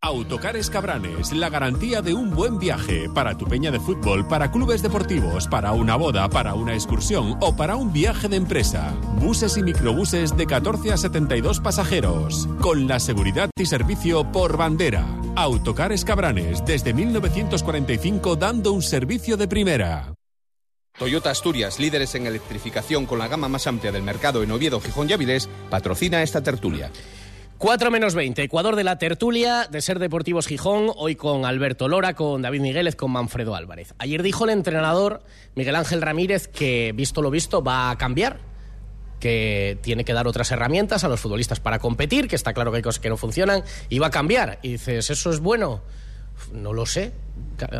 Autocares 0.00 0.70
Cabranes, 0.70 1.32
la 1.32 1.50
garantía 1.50 2.02
de 2.02 2.14
un 2.14 2.30
buen 2.30 2.60
viaje 2.60 3.10
para 3.12 3.36
tu 3.36 3.46
peña 3.46 3.72
de 3.72 3.80
fútbol, 3.80 4.28
para 4.28 4.52
clubes 4.52 4.80
deportivos, 4.80 5.48
para 5.48 5.72
una 5.72 5.96
boda, 5.96 6.28
para 6.28 6.54
una 6.54 6.74
excursión 6.74 7.36
o 7.40 7.56
para 7.56 7.74
un 7.74 7.92
viaje 7.92 8.28
de 8.28 8.36
empresa. 8.36 8.94
Buses 9.16 9.56
y 9.56 9.64
microbuses 9.64 10.36
de 10.36 10.46
14 10.46 10.92
a 10.92 10.96
72 10.96 11.58
pasajeros, 11.58 12.48
con 12.60 12.86
la 12.86 13.00
seguridad 13.00 13.50
y 13.58 13.66
servicio 13.66 14.30
por 14.30 14.56
bandera. 14.56 15.04
Autocar 15.34 15.90
Escabranes, 15.90 16.64
desde 16.64 16.94
1945 16.94 18.36
dando 18.36 18.72
un 18.72 18.82
servicio 18.82 19.36
de 19.36 19.48
primera. 19.48 20.14
Toyota 20.96 21.30
Asturias, 21.30 21.80
líderes 21.80 22.14
en 22.14 22.26
electrificación 22.26 23.04
con 23.04 23.18
la 23.18 23.26
gama 23.26 23.48
más 23.48 23.66
amplia 23.66 23.90
del 23.90 24.02
mercado 24.02 24.44
en 24.44 24.52
Oviedo, 24.52 24.80
Gijón 24.80 25.10
y 25.10 25.12
Avilés, 25.12 25.48
patrocina 25.70 26.22
esta 26.22 26.40
tertulia. 26.40 26.90
4 27.58 27.90
menos 27.90 28.14
20, 28.14 28.40
Ecuador 28.40 28.76
de 28.76 28.84
la 28.84 28.98
tertulia 28.98 29.66
de 29.68 29.80
Ser 29.82 29.98
Deportivos 29.98 30.46
Gijón, 30.46 30.92
hoy 30.94 31.16
con 31.16 31.44
Alberto 31.44 31.88
Lora, 31.88 32.14
con 32.14 32.40
David 32.40 32.60
Migueles, 32.60 32.94
con 32.94 33.10
Manfredo 33.10 33.56
Álvarez. 33.56 33.94
Ayer 33.98 34.22
dijo 34.22 34.44
el 34.44 34.50
entrenador 34.50 35.24
Miguel 35.56 35.74
Ángel 35.74 36.00
Ramírez 36.00 36.46
que, 36.46 36.92
visto 36.94 37.20
lo 37.20 37.32
visto, 37.32 37.60
va 37.60 37.90
a 37.90 37.98
cambiar, 37.98 38.38
que 39.18 39.76
tiene 39.82 40.04
que 40.04 40.12
dar 40.12 40.28
otras 40.28 40.52
herramientas 40.52 41.02
a 41.02 41.08
los 41.08 41.18
futbolistas 41.18 41.58
para 41.58 41.80
competir, 41.80 42.28
que 42.28 42.36
está 42.36 42.52
claro 42.54 42.70
que 42.70 42.76
hay 42.76 42.82
cosas 42.82 43.00
que 43.00 43.08
no 43.08 43.16
funcionan, 43.16 43.64
y 43.88 43.98
va 43.98 44.06
a 44.06 44.12
cambiar. 44.12 44.60
Y 44.62 44.72
dices, 44.72 45.10
¿eso 45.10 45.30
es 45.32 45.40
bueno? 45.40 45.82
No 46.52 46.72
lo 46.72 46.86
sé. 46.86 47.12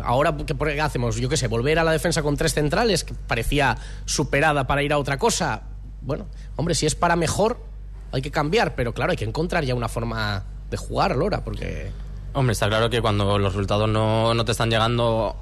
Ahora, 0.03 0.35
¿qué 0.45 0.81
hacemos? 0.81 1.15
Yo 1.15 1.29
qué 1.29 1.37
sé, 1.37 1.47
volver 1.47 1.79
a 1.79 1.85
la 1.85 1.93
defensa 1.93 2.21
con 2.21 2.35
tres 2.35 2.53
centrales, 2.53 3.05
que 3.05 3.13
parecía 3.13 3.77
superada 4.03 4.67
para 4.67 4.83
ir 4.83 4.91
a 4.91 4.97
otra 4.97 5.17
cosa. 5.17 5.61
Bueno, 6.01 6.27
hombre, 6.57 6.75
si 6.75 6.85
es 6.85 6.95
para 6.95 7.15
mejor, 7.15 7.68
hay 8.11 8.21
que 8.21 8.31
cambiar, 8.31 8.75
pero 8.75 8.93
claro, 8.93 9.11
hay 9.11 9.17
que 9.17 9.25
encontrar 9.25 9.63
ya 9.63 9.75
una 9.75 9.89
forma 9.89 10.43
de 10.69 10.77
jugar, 10.77 11.15
Lora, 11.15 11.43
porque... 11.43 11.91
Hombre, 12.33 12.53
está 12.53 12.67
claro 12.67 12.89
que 12.89 13.01
cuando 13.01 13.37
los 13.37 13.53
resultados 13.53 13.89
no, 13.89 14.33
no 14.33 14.45
te 14.45 14.51
están 14.51 14.69
llegando, 14.69 15.35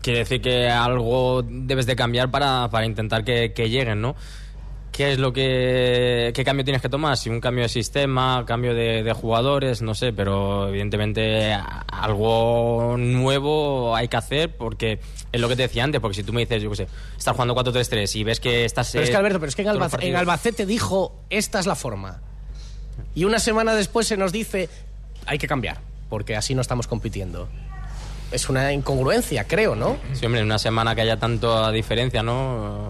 quiere 0.00 0.20
decir 0.20 0.40
que 0.40 0.68
algo 0.68 1.42
debes 1.42 1.86
de 1.86 1.94
cambiar 1.94 2.30
para, 2.30 2.68
para 2.70 2.86
intentar 2.86 3.24
que, 3.24 3.52
que 3.52 3.68
lleguen, 3.68 4.00
¿no? 4.00 4.16
¿Qué 4.92 5.12
es 5.12 5.18
lo 5.18 5.32
que 5.32 6.32
qué 6.34 6.44
cambio 6.44 6.64
tienes 6.64 6.82
que 6.82 6.90
tomar? 6.90 7.16
Si 7.16 7.30
un 7.30 7.40
cambio 7.40 7.62
de 7.62 7.70
sistema, 7.70 8.44
cambio 8.46 8.74
de, 8.74 9.02
de, 9.02 9.12
jugadores, 9.14 9.80
no 9.80 9.94
sé, 9.94 10.12
pero 10.12 10.68
evidentemente 10.68 11.56
algo 11.90 12.96
nuevo 12.98 13.96
hay 13.96 14.08
que 14.08 14.18
hacer 14.18 14.54
porque 14.54 15.00
es 15.32 15.40
lo 15.40 15.48
que 15.48 15.56
te 15.56 15.62
decía 15.62 15.82
antes, 15.82 15.98
porque 15.98 16.16
si 16.16 16.22
tú 16.22 16.34
me 16.34 16.42
dices, 16.42 16.62
yo 16.62 16.68
qué 16.68 16.76
sé, 16.76 16.88
estás 17.16 17.34
jugando 17.34 17.56
4-3-3 17.56 18.16
y 18.16 18.24
ves 18.24 18.38
que 18.38 18.66
estás 18.66 18.90
Pero 18.92 19.04
es 19.04 19.08
que 19.08 19.16
Alberto, 19.16 19.40
pero 19.40 19.48
es 19.48 19.56
que 19.56 19.62
en, 19.62 19.68
Albac 19.68 20.02
en 20.02 20.14
Albacete 20.14 20.66
dijo, 20.66 21.24
esta 21.30 21.58
es 21.58 21.66
la 21.66 21.74
forma. 21.74 22.20
Y 23.14 23.24
una 23.24 23.38
semana 23.38 23.74
después 23.74 24.06
se 24.06 24.18
nos 24.18 24.30
dice, 24.30 24.68
hay 25.24 25.38
que 25.38 25.48
cambiar, 25.48 25.80
porque 26.10 26.36
así 26.36 26.54
no 26.54 26.60
estamos 26.60 26.86
compitiendo 26.86 27.48
es 28.30 28.48
una 28.48 28.72
incongruencia, 28.72 29.46
creo, 29.46 29.76
¿no? 29.76 29.98
Sí, 30.14 30.24
hombre, 30.24 30.40
en 30.40 30.46
una 30.46 30.58
semana 30.58 30.94
que 30.94 31.02
haya 31.02 31.18
tanta 31.18 31.70
diferencia, 31.70 32.22
¿no? 32.22 32.88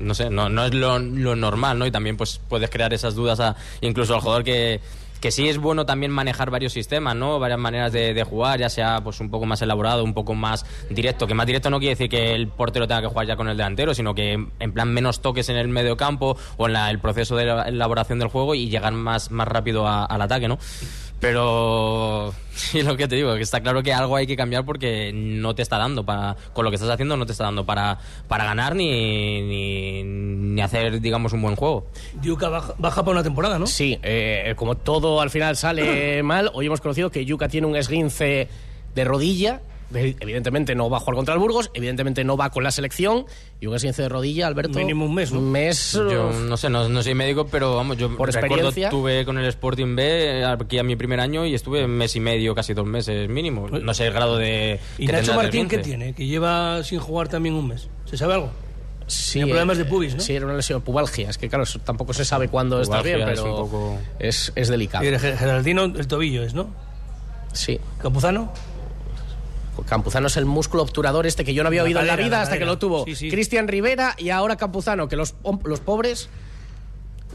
No 0.00 0.14
sé, 0.14 0.30
no, 0.30 0.48
no 0.48 0.64
es 0.64 0.74
lo, 0.74 0.98
lo, 0.98 1.36
normal, 1.36 1.78
¿no? 1.78 1.86
Y 1.86 1.90
también 1.90 2.16
pues 2.16 2.40
puedes 2.48 2.70
crear 2.70 2.92
esas 2.92 3.14
dudas 3.14 3.40
a, 3.40 3.56
incluso 3.80 4.14
al 4.14 4.20
jugador 4.20 4.44
que, 4.44 4.80
que 5.20 5.30
sí 5.30 5.48
es 5.48 5.58
bueno 5.58 5.86
también 5.86 6.10
manejar 6.10 6.50
varios 6.50 6.72
sistemas, 6.72 7.14
¿no? 7.14 7.38
Varias 7.38 7.58
maneras 7.58 7.92
de, 7.92 8.14
de, 8.14 8.24
jugar, 8.24 8.58
ya 8.58 8.68
sea 8.68 9.00
pues 9.02 9.20
un 9.20 9.30
poco 9.30 9.46
más 9.46 9.60
elaborado, 9.62 10.02
un 10.02 10.14
poco 10.14 10.34
más 10.34 10.64
directo. 10.88 11.26
Que 11.26 11.34
más 11.34 11.46
directo 11.46 11.70
no 11.70 11.78
quiere 11.78 11.92
decir 11.92 12.08
que 12.08 12.34
el 12.34 12.48
portero 12.48 12.88
tenga 12.88 13.02
que 13.02 13.08
jugar 13.08 13.26
ya 13.26 13.36
con 13.36 13.48
el 13.48 13.56
delantero, 13.56 13.94
sino 13.94 14.14
que 14.14 14.32
en 14.32 14.72
plan 14.72 14.92
menos 14.92 15.20
toques 15.20 15.48
en 15.48 15.56
el 15.56 15.68
medio 15.68 15.96
campo 15.96 16.36
o 16.56 16.66
en 16.66 16.72
la, 16.72 16.90
el 16.90 16.98
proceso 16.98 17.36
de 17.36 17.44
elaboración 17.44 18.18
del 18.18 18.28
juego 18.28 18.54
y 18.54 18.68
llegar 18.68 18.92
más, 18.92 19.30
más 19.30 19.46
rápido 19.46 19.86
a, 19.86 20.04
al 20.04 20.22
ataque, 20.22 20.48
¿no? 20.48 20.58
Pero 21.20 22.34
sí, 22.54 22.82
lo 22.82 22.96
que 22.96 23.06
te 23.06 23.16
digo, 23.16 23.34
que 23.34 23.42
está 23.42 23.60
claro 23.60 23.82
que 23.82 23.92
algo 23.92 24.16
hay 24.16 24.26
que 24.26 24.36
cambiar 24.36 24.64
porque 24.64 25.12
no 25.14 25.54
te 25.54 25.62
está 25.62 25.78
dando 25.78 26.04
para, 26.04 26.36
con 26.52 26.64
lo 26.64 26.70
que 26.70 26.76
estás 26.76 26.90
haciendo 26.90 27.16
no 27.16 27.26
te 27.26 27.32
está 27.32 27.44
dando 27.44 27.64
para, 27.64 27.98
para 28.26 28.44
ganar 28.44 28.74
ni, 28.74 29.42
ni, 29.42 30.02
ni 30.02 30.60
hacer, 30.62 31.00
digamos, 31.00 31.32
un 31.32 31.42
buen 31.42 31.56
juego. 31.56 31.86
Yuka 32.22 32.48
baja, 32.48 32.74
baja 32.78 33.04
por 33.04 33.14
una 33.14 33.22
temporada, 33.22 33.58
¿no? 33.58 33.66
Sí, 33.66 33.98
eh, 34.02 34.54
como 34.56 34.76
todo 34.76 35.20
al 35.20 35.30
final 35.30 35.56
sale 35.56 36.22
mal, 36.24 36.50
hoy 36.54 36.66
hemos 36.66 36.80
conocido 36.80 37.10
que 37.10 37.24
Yuka 37.24 37.48
tiene 37.48 37.66
un 37.66 37.76
esguince 37.76 38.48
de 38.94 39.04
rodilla 39.04 39.60
evidentemente 39.92 40.74
no 40.74 40.88
va 40.88 40.98
a 40.98 41.00
jugar 41.00 41.16
contra 41.16 41.34
el 41.34 41.40
Burgos, 41.40 41.70
evidentemente 41.74 42.22
no 42.24 42.36
va 42.36 42.50
con 42.50 42.62
la 42.64 42.70
selección 42.70 43.26
y 43.60 43.66
un 43.66 43.74
esguince 43.74 44.02
de 44.02 44.08
rodilla, 44.08 44.46
Alberto. 44.46 44.78
Mínimo 44.78 45.04
un 45.04 45.14
mes, 45.14 45.32
¿no? 45.32 45.40
Un 45.40 45.50
mes. 45.50 45.92
Yo 45.92 46.30
no 46.32 46.56
sé, 46.56 46.70
no, 46.70 46.88
no 46.88 47.02
soy 47.02 47.14
médico, 47.14 47.46
pero 47.50 47.76
vamos, 47.76 47.96
yo 47.96 48.08
por 48.16 48.28
recuerdo, 48.32 48.46
experiencia. 48.54 48.88
estuve 48.88 49.24
con 49.24 49.38
el 49.38 49.46
Sporting 49.46 49.96
B 49.96 50.44
aquí 50.44 50.78
a 50.78 50.82
mi 50.82 50.96
primer 50.96 51.20
año 51.20 51.44
y 51.46 51.54
estuve 51.54 51.84
un 51.84 51.90
mes 51.92 52.14
y 52.16 52.20
medio, 52.20 52.54
casi 52.54 52.72
dos 52.74 52.86
meses 52.86 53.28
mínimo. 53.28 53.68
No 53.68 53.94
sé 53.94 54.06
el 54.06 54.12
grado 54.12 54.36
de. 54.36 54.78
¿Y 54.98 55.06
que 55.06 55.12
Nacho 55.12 55.34
Martín 55.34 55.68
qué 55.68 55.78
tiene? 55.78 56.12
Que 56.14 56.26
lleva 56.26 56.82
sin 56.84 57.00
jugar 57.00 57.28
también 57.28 57.54
un 57.54 57.68
mes. 57.68 57.88
¿Se 58.04 58.16
sabe 58.16 58.34
algo? 58.34 58.50
Sí, 59.06 59.40
Tiene 59.40 59.48
problemas 59.50 59.76
de 59.76 59.82
eh, 59.82 59.86
pubis, 59.86 60.14
¿no? 60.14 60.20
Sí, 60.20 60.34
era 60.36 60.44
una 60.46 60.54
lesión 60.54 60.82
pubalgia. 60.82 61.28
Es 61.30 61.36
que, 61.36 61.48
claro, 61.48 61.64
eso 61.64 61.80
tampoco 61.80 62.12
se 62.12 62.24
sabe 62.24 62.46
cuándo 62.46 62.80
está 62.80 63.02
bien, 63.02 63.18
es 63.22 63.24
pero 63.40 63.44
un 63.56 63.68
poco- 63.68 63.98
es, 64.20 64.52
es 64.54 64.68
delicado. 64.68 65.02
Y 65.04 65.08
el 65.08 65.18
Ge- 65.18 65.36
Geraldino, 65.36 65.82
el 65.84 66.06
tobillo 66.06 66.44
es, 66.44 66.54
¿no? 66.54 66.68
Sí. 67.52 67.80
Campuzano. 67.98 68.52
Campuzano 69.86 70.26
es 70.26 70.36
el 70.36 70.46
músculo 70.46 70.82
obturador 70.82 71.26
este 71.26 71.44
que 71.44 71.54
yo 71.54 71.62
no 71.62 71.68
había 71.68 71.82
La 71.82 71.86
oído 71.86 72.00
en 72.00 72.06
la 72.06 72.16
vida 72.16 72.36
la 72.36 72.42
hasta 72.42 72.58
que 72.58 72.64
lo 72.64 72.78
tuvo 72.78 73.04
Sí, 73.04 73.14
sí. 73.14 73.30
Cristian 73.30 73.68
Rivera 73.68 74.14
y 74.18 74.30
ahora 74.30 74.56
Campuzano, 74.56 75.08
que 75.08 75.16
los, 75.16 75.34
los 75.64 75.80
pobres 75.80 76.28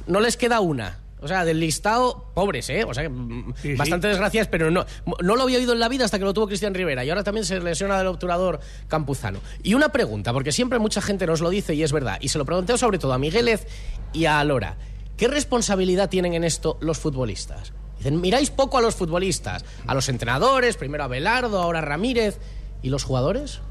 no 0.07 0.19
les 0.19 0.37
queda 0.37 0.59
una. 0.59 0.99
O 1.21 1.27
sea, 1.27 1.43
del 1.43 1.59
listado, 1.59 2.29
pobres, 2.35 2.69
¿eh? 2.69 2.83
O 2.83 2.93
sea, 2.93 3.03
que, 3.03 3.09
mm, 3.09 3.53
Sí, 3.59 3.75
bastante 3.75 4.07
desgracias, 4.07 4.47
pero 4.47 4.69
no, 4.69 4.85
no 5.21 5.35
lo 5.35 5.43
había 5.43 5.57
oído 5.57 5.73
en 5.73 5.79
la 5.79 5.89
vida 5.89 6.05
hasta 6.05 6.19
que 6.19 6.25
lo 6.25 6.33
tuvo 6.33 6.47
Cristian 6.47 6.75
Rivera. 6.75 7.03
Y 7.03 7.09
ahora 7.09 7.23
también 7.23 7.45
se 7.45 7.59
lesiona 7.59 7.97
del 7.97 8.07
obturador 8.07 8.59
Campuzano. 8.87 9.39
Y 9.63 9.73
una 9.73 9.89
pregunta, 9.89 10.33
porque 10.33 10.51
siempre 10.51 10.77
mucha 10.77 11.01
gente 11.01 11.25
nos 11.25 11.41
lo 11.41 11.49
dice 11.49 11.73
y 11.73 11.81
es 11.81 11.91
verdad. 11.91 12.17
Y 12.21 12.27
se 12.27 12.37
lo 12.37 12.45
pregunté 12.45 12.77
sobre 12.77 12.99
todo 12.99 13.13
a 13.13 13.17
Miguelez 13.17 13.65
y 14.13 14.25
a 14.25 14.39
Alora. 14.39 14.77
¿Qué 15.17 15.27
responsabilidad 15.27 16.09
tienen 16.09 16.33
en 16.33 16.43
esto 16.43 16.77
los 16.81 16.99
futbolistas? 16.99 17.73
Dicen, 18.05 18.21
miráis 18.21 18.51
poco 18.51 18.77
a 18.77 18.81
los 18.81 18.93
futbolistas, 18.93 19.65
a 19.87 19.95
los 19.95 20.09
entrenadores, 20.09 20.77
primero 20.77 21.03
a 21.03 21.07
Belardo, 21.07 21.59
ahora 21.59 21.79
a 21.79 21.81
Ramírez. 21.81 22.37
¿Y 22.83 22.89
los 22.89 23.03
jugadores? 23.03 23.61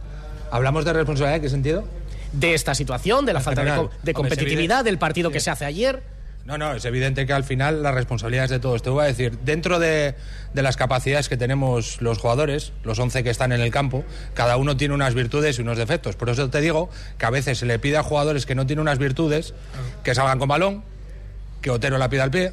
¿Hablamos 0.50 0.84
de 0.84 0.92
responsabilidad 0.92 1.36
en 1.36 1.42
qué 1.42 1.48
sentido? 1.48 1.84
De 2.32 2.52
esta 2.54 2.74
situación, 2.74 3.26
de 3.26 3.32
la 3.32 3.38
En 3.38 3.44
falta 3.44 3.62
de, 3.62 3.70
co- 3.76 3.90
competitividad, 4.12 4.80
evidente. 4.80 4.84
del 4.90 4.98
partido 4.98 5.30
que 5.30 5.38
Sí. 5.38 5.44
se 5.44 5.50
hace 5.52 5.64
ayer. 5.66 6.02
No, 6.46 6.58
no, 6.58 6.74
es 6.74 6.84
evidente 6.84 7.26
que 7.26 7.32
al 7.32 7.44
final 7.44 7.84
la 7.84 7.92
responsabilidad 7.92 8.46
es 8.46 8.50
de 8.50 8.58
todos. 8.58 8.82
Te 8.82 8.90
voy 8.90 9.04
a 9.04 9.06
decir, 9.06 9.38
dentro 9.44 9.78
de, 9.78 10.16
de 10.52 10.62
las 10.62 10.76
capacidades 10.76 11.28
que 11.28 11.36
tenemos 11.36 12.02
los 12.02 12.18
jugadores, 12.18 12.72
los 12.82 12.98
11 12.98 13.22
que 13.22 13.30
están 13.30 13.52
en 13.52 13.60
el 13.60 13.70
campo, 13.70 14.02
cada 14.34 14.56
uno 14.56 14.76
tiene 14.76 14.94
unas 14.94 15.14
virtudes 15.14 15.58
y 15.60 15.62
unos 15.62 15.78
defectos. 15.78 16.16
Por 16.16 16.28
eso 16.28 16.50
te 16.50 16.60
digo 16.60 16.90
que 17.18 17.24
a 17.26 17.30
veces 17.30 17.58
se 17.58 17.66
le 17.66 17.78
pide 17.78 17.98
a 17.98 18.02
jugadores 18.02 18.46
que 18.46 18.56
no 18.56 18.66
tienen 18.66 18.80
unas 18.82 18.98
virtudes 18.98 19.54
que 20.02 20.12
salgan 20.12 20.40
con 20.40 20.48
balón, 20.48 20.82
que 21.62 21.70
Otero 21.70 21.98
la 21.98 22.08
pida 22.10 22.24
al 22.24 22.32
pie. 22.32 22.52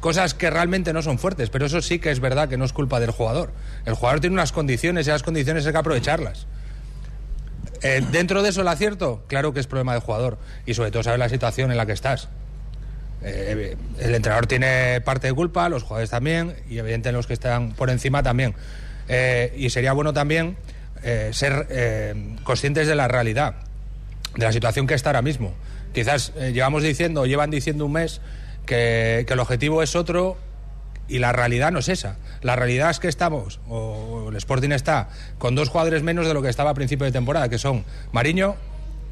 Cosas 0.00 0.34
que 0.34 0.50
realmente 0.50 0.92
no 0.92 1.02
son 1.02 1.18
fuertes, 1.18 1.50
pero 1.50 1.66
eso 1.66 1.80
sí 1.80 1.98
que 1.98 2.10
es 2.10 2.20
verdad 2.20 2.48
que 2.48 2.56
no 2.56 2.64
es 2.64 2.72
culpa 2.72 3.00
del 3.00 3.10
jugador. 3.10 3.52
El 3.86 3.94
jugador 3.94 4.20
tiene 4.20 4.34
unas 4.34 4.52
condiciones 4.52 5.06
y 5.06 5.10
las 5.10 5.22
condiciones 5.22 5.66
hay 5.66 5.72
que 5.72 5.78
aprovecharlas. 5.78 6.46
Eh, 7.82 8.02
dentro 8.10 8.42
de 8.42 8.50
eso 8.50 8.62
el 8.62 8.68
acierto, 8.68 9.22
claro 9.26 9.52
que 9.52 9.60
es 9.60 9.66
problema 9.66 9.92
del 9.92 10.02
jugador 10.02 10.38
y 10.64 10.74
sobre 10.74 10.90
todo 10.90 11.02
saber 11.02 11.18
la 11.18 11.28
situación 11.28 11.70
en 11.70 11.76
la 11.76 11.86
que 11.86 11.92
estás. 11.92 12.28
Eh, 13.22 13.76
el 13.98 14.14
entrenador 14.14 14.46
tiene 14.46 15.00
parte 15.00 15.26
de 15.28 15.32
culpa, 15.32 15.68
los 15.68 15.82
jugadores 15.82 16.10
también 16.10 16.56
y 16.68 16.78
evidentemente 16.78 17.12
los 17.12 17.26
que 17.26 17.34
están 17.34 17.72
por 17.72 17.90
encima 17.90 18.22
también. 18.22 18.54
Eh, 19.08 19.54
y 19.56 19.70
sería 19.70 19.92
bueno 19.92 20.12
también 20.12 20.56
ser 21.30 22.16
conscientes 22.42 22.88
de 22.88 22.96
la 22.96 23.06
realidad, 23.06 23.54
de 24.34 24.44
la 24.44 24.52
situación 24.52 24.88
que 24.88 24.94
está 24.94 25.10
ahora 25.10 25.22
mismo. 25.22 25.54
Quizás 25.94 26.32
llevamos 26.34 26.82
diciendo, 26.82 27.26
llevan 27.26 27.48
diciendo 27.50 27.86
un 27.86 27.92
mes 27.92 28.20
que, 28.66 29.24
que 29.26 29.32
el 29.32 29.40
objetivo 29.40 29.82
es 29.82 29.96
otro 29.96 30.36
y 31.08 31.18
la 31.20 31.32
realidad 31.32 31.70
no 31.72 31.78
es 31.78 31.88
esa. 31.88 32.16
La 32.42 32.56
realidad 32.56 32.90
es 32.90 32.98
que 33.00 33.08
estamos, 33.08 33.60
o 33.68 34.28
el 34.28 34.36
Sporting 34.36 34.70
está, 34.70 35.08
con 35.38 35.54
dos 35.54 35.68
jugadores 35.68 36.02
menos 36.02 36.26
de 36.26 36.34
lo 36.34 36.42
que 36.42 36.48
estaba 36.48 36.70
a 36.70 36.74
principio 36.74 37.04
de 37.06 37.12
temporada, 37.12 37.48
que 37.48 37.58
son 37.58 37.84
Mariño 38.12 38.56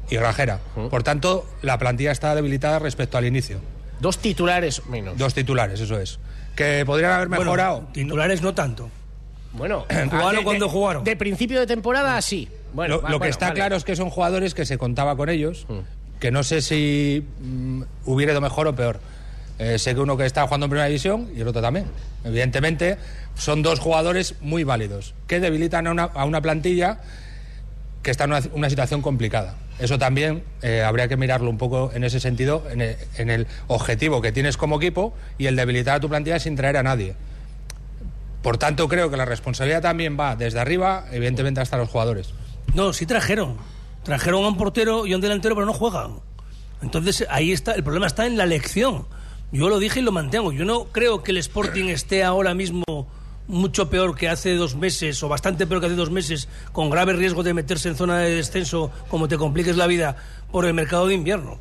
y 0.09 0.17
Rajera. 0.17 0.59
Por 0.89 1.03
tanto, 1.03 1.45
la 1.61 1.77
plantilla 1.79 2.11
está 2.11 2.35
debilitada 2.35 2.79
respecto 2.79 3.17
al 3.17 3.25
inicio. 3.25 3.59
Dos 3.99 4.17
titulares 4.19 4.85
menos. 4.87 5.17
Dos 5.17 5.33
titulares, 5.33 5.79
eso 5.79 5.99
es. 5.99 6.19
Que 6.55 6.83
podrían 6.85 7.13
haber 7.13 7.27
Bueno, 7.29 7.43
mejorado. 7.45 7.87
titulares 7.93 8.41
no 8.41 8.53
tanto. 8.53 8.89
Bueno, 9.53 9.85
Jugaron 10.11 10.35
de- 10.35 10.43
cuando 10.43 10.69
jugaron. 10.69 11.03
De 11.05 11.15
principio 11.15 11.59
de 11.61 11.65
temporada, 11.67 12.21
sí. 12.21 12.49
Bueno, 12.73 12.95
lo 12.97 13.01
va- 13.03 13.09
lo 13.09 13.15
que 13.15 13.19
bueno, 13.19 13.31
está 13.31 13.45
vale. 13.47 13.55
claro 13.55 13.75
es 13.77 13.85
que 13.85 13.95
son 13.95 14.09
jugadores 14.09 14.53
que 14.53 14.65
se 14.65 14.77
contaba 14.77 15.15
con 15.15 15.29
ellos, 15.29 15.65
que 16.19 16.29
no 16.29 16.43
sé 16.43 16.61
si 16.61 17.25
mm, 17.39 17.83
hubiera 18.05 18.33
ido 18.33 18.41
mejor 18.41 18.67
o 18.67 18.75
peor. 18.75 18.99
Eh, 19.57 19.79
sé 19.79 19.95
que 19.95 20.01
uno 20.01 20.17
que 20.17 20.25
está 20.25 20.43
jugando 20.43 20.65
en 20.65 20.69
primera 20.69 20.87
división 20.87 21.29
y 21.35 21.41
el 21.41 21.47
otro 21.47 21.61
también. 21.61 21.85
Evidentemente, 22.23 22.97
son 23.35 23.61
dos 23.61 23.79
jugadores 23.79 24.35
muy 24.41 24.63
válidos, 24.63 25.13
que 25.27 25.39
debilitan 25.39 25.87
a 25.87 26.25
una, 26.25 26.41
plantilla 26.41 26.99
que 28.03 28.11
está 28.11 28.25
en 28.25 28.31
una, 28.31 28.41
una 28.53 28.69
situación 28.69 29.01
complicada. 29.01 29.55
Eso 29.79 29.97
también 29.99 30.43
eh, 30.61 30.83
habría 30.83 31.07
que 31.07 31.17
mirarlo 31.17 31.49
un 31.49 31.57
poco 31.57 31.91
en 31.93 32.03
ese 32.03 32.19
sentido, 32.19 32.63
en 32.69 32.81
el, 32.81 32.97
en 33.17 33.29
el 33.29 33.47
objetivo 33.67 34.21
que 34.21 34.31
tienes 34.31 34.57
como 34.57 34.77
equipo 34.77 35.13
y 35.37 35.47
el 35.47 35.55
debilitar 35.55 35.95
a 35.95 35.99
tu 35.99 36.07
plantilla 36.07 36.39
sin 36.39 36.55
traer 36.55 36.77
a 36.77 36.83
nadie. 36.83 37.15
Por 38.41 38.57
tanto, 38.57 38.87
creo 38.87 39.09
que 39.09 39.17
la 39.17 39.25
responsabilidad 39.25 39.81
también 39.81 40.17
va 40.19 40.35
desde 40.35 40.59
arriba, 40.59 41.05
evidentemente, 41.11 41.61
hasta 41.61 41.77
los 41.77 41.89
jugadores. 41.89 42.33
No, 42.73 42.93
sí 42.93 43.05
trajeron. 43.05 43.57
Trajeron 44.03 44.45
a 44.45 44.49
un 44.49 44.57
portero 44.57 45.07
y 45.07 45.13
a 45.13 45.15
un 45.15 45.21
delantero, 45.21 45.55
pero 45.55 45.65
no 45.65 45.73
juegan. 45.73 46.19
Entonces 46.81 47.25
ahí 47.29 47.51
está, 47.51 47.71
el 47.71 47.83
problema 47.83 48.05
está 48.05 48.27
en 48.27 48.37
la 48.37 48.43
elección. 48.43 49.07
Yo 49.51 49.69
lo 49.69 49.79
dije 49.79 49.99
y 49.99 50.03
lo 50.03 50.11
mantengo. 50.11 50.51
Yo 50.51 50.65
no 50.65 50.85
creo 50.85 51.23
que 51.23 51.31
el 51.31 51.37
Sporting 51.37 51.85
esté 51.85 52.23
ahora 52.23 52.53
mismo 52.53 52.83
mucho 53.47 53.89
peor 53.89 54.15
que 54.15 54.27
hace 54.27 54.55
dos 54.55 54.75
meses, 54.75 55.21
o 55.21 55.29
bastante 55.29 55.67
peor 55.67 55.79
que 55.79 55.85
hace 55.87 55.95
dos 55.95 56.09
meses, 56.11 56.47
con 56.71 56.89
grave 56.89 57.13
riesgo 57.13 57.43
de 57.43 57.53
meterse 57.53 57.89
en 57.89 57.95
zona 57.95 58.17
de 58.19 58.33
descenso, 58.35 58.91
como 59.07 59.27
te 59.27 59.37
compliques 59.37 59.77
la 59.77 59.85
vida, 59.87 60.17
por 60.51 60.65
el 60.65 60.73
mercado 60.73 61.07
de 61.07 61.13
invierno. 61.13 61.59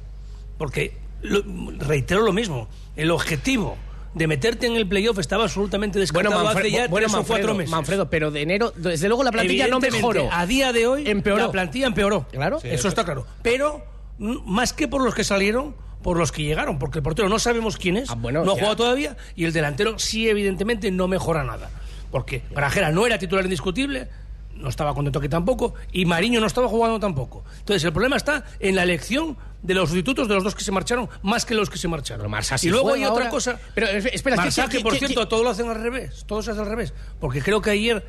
Porque, 0.56 0.96
lo- 1.22 1.42
reitero 1.78 2.22
lo 2.22 2.32
mismo, 2.32 2.68
el 2.96 3.10
objetivo 3.10 3.76
de 4.14 4.26
meterte 4.28 4.66
en 4.66 4.76
el 4.76 4.86
playoff 4.88 5.18
estaba 5.18 5.42
absolutamente 5.44 5.98
descartado 5.98 6.36
Bueno, 6.36 6.48
Manfre- 6.50 6.60
hace 6.60 6.70
ya 6.70 6.88
bueno, 6.88 7.06
tres 7.06 7.12
o 7.12 7.16
Manfredo, 7.18 7.38
cuatro 7.38 7.54
meses. 7.54 7.70
Manfredo, 7.70 8.08
pero 8.10 8.30
de 8.30 8.42
enero, 8.42 8.72
desde 8.76 9.08
luego 9.08 9.22
la 9.24 9.32
plantilla 9.32 9.66
no 9.68 9.78
mejoró. 9.80 10.28
A 10.32 10.46
día 10.46 10.72
de 10.72 10.86
hoy, 10.86 11.04
Empeoró. 11.06 11.42
la 11.46 11.52
plantilla 11.52 11.86
empeoró. 11.88 12.26
Claro. 12.30 12.58
eso, 12.62 12.88
está 12.88 13.04
claro. 13.04 13.26
Pero, 13.42 13.84
más 14.18 14.72
que 14.72 14.88
por 14.88 15.02
los 15.02 15.14
que 15.14 15.24
salieron, 15.24 15.74
por 16.04 16.18
los 16.18 16.30
que 16.30 16.42
llegaron. 16.44 16.78
Porque 16.78 16.98
el 16.98 17.02
portero 17.02 17.28
no 17.28 17.40
sabemos 17.40 17.76
quién 17.78 17.96
es, 17.96 18.10
Ah, 18.10 18.14
bueno, 18.14 18.44
no 18.44 18.52
ha 18.52 18.54
jugado 18.54 18.76
todavía, 18.76 19.16
y 19.34 19.44
el 19.46 19.52
delantero 19.52 19.98
sí, 19.98 20.28
evidentemente, 20.28 20.90
no 20.92 21.08
mejora 21.08 21.42
nada. 21.42 21.70
Porque 22.12 22.42
Grajera 22.52 22.92
no 22.92 23.06
era 23.06 23.18
titular 23.18 23.44
indiscutible, 23.44 24.08
no 24.54 24.68
estaba 24.68 24.94
contento 24.94 25.18
aquí 25.18 25.28
tampoco, 25.28 25.74
y 25.90 26.04
Mariño 26.04 26.38
no 26.40 26.46
estaba 26.46 26.68
jugando 26.68 27.00
tampoco. 27.00 27.42
Entonces, 27.58 27.82
el 27.84 27.92
problema 27.92 28.16
está 28.16 28.44
en 28.60 28.76
la 28.76 28.84
elección 28.84 29.36
de 29.62 29.72
los 29.74 29.88
sustitutos 29.88 30.28
de 30.28 30.34
los 30.34 30.44
dos 30.44 30.54
que 30.54 30.62
se 30.62 30.70
marcharon, 30.70 31.08
más 31.22 31.44
que 31.46 31.54
los 31.54 31.70
que 31.70 31.78
se 31.78 31.88
marcharon. 31.88 32.30
Sí 32.58 32.68
y 32.68 32.70
luego 32.70 32.92
hay 32.92 33.04
otra 33.04 33.30
cosa. 33.30 33.58
Pero, 33.74 33.86
eh, 33.88 34.10
espera, 34.12 34.36
¿qué- 34.36 34.68
que 34.76 34.80
por 34.80 34.94
cierto, 34.94 35.26
todo 35.26 35.42
lo 35.42 35.50
hacen 35.50 35.68
al 35.70 35.82
revés. 35.82 36.24
Todo 36.28 36.42
se 36.42 36.50
hace 36.50 36.60
al 36.60 36.66
revés. 36.66 36.92
Porque 37.18 37.40
creo 37.40 37.60
que 37.62 37.70
ayer, 37.70 38.06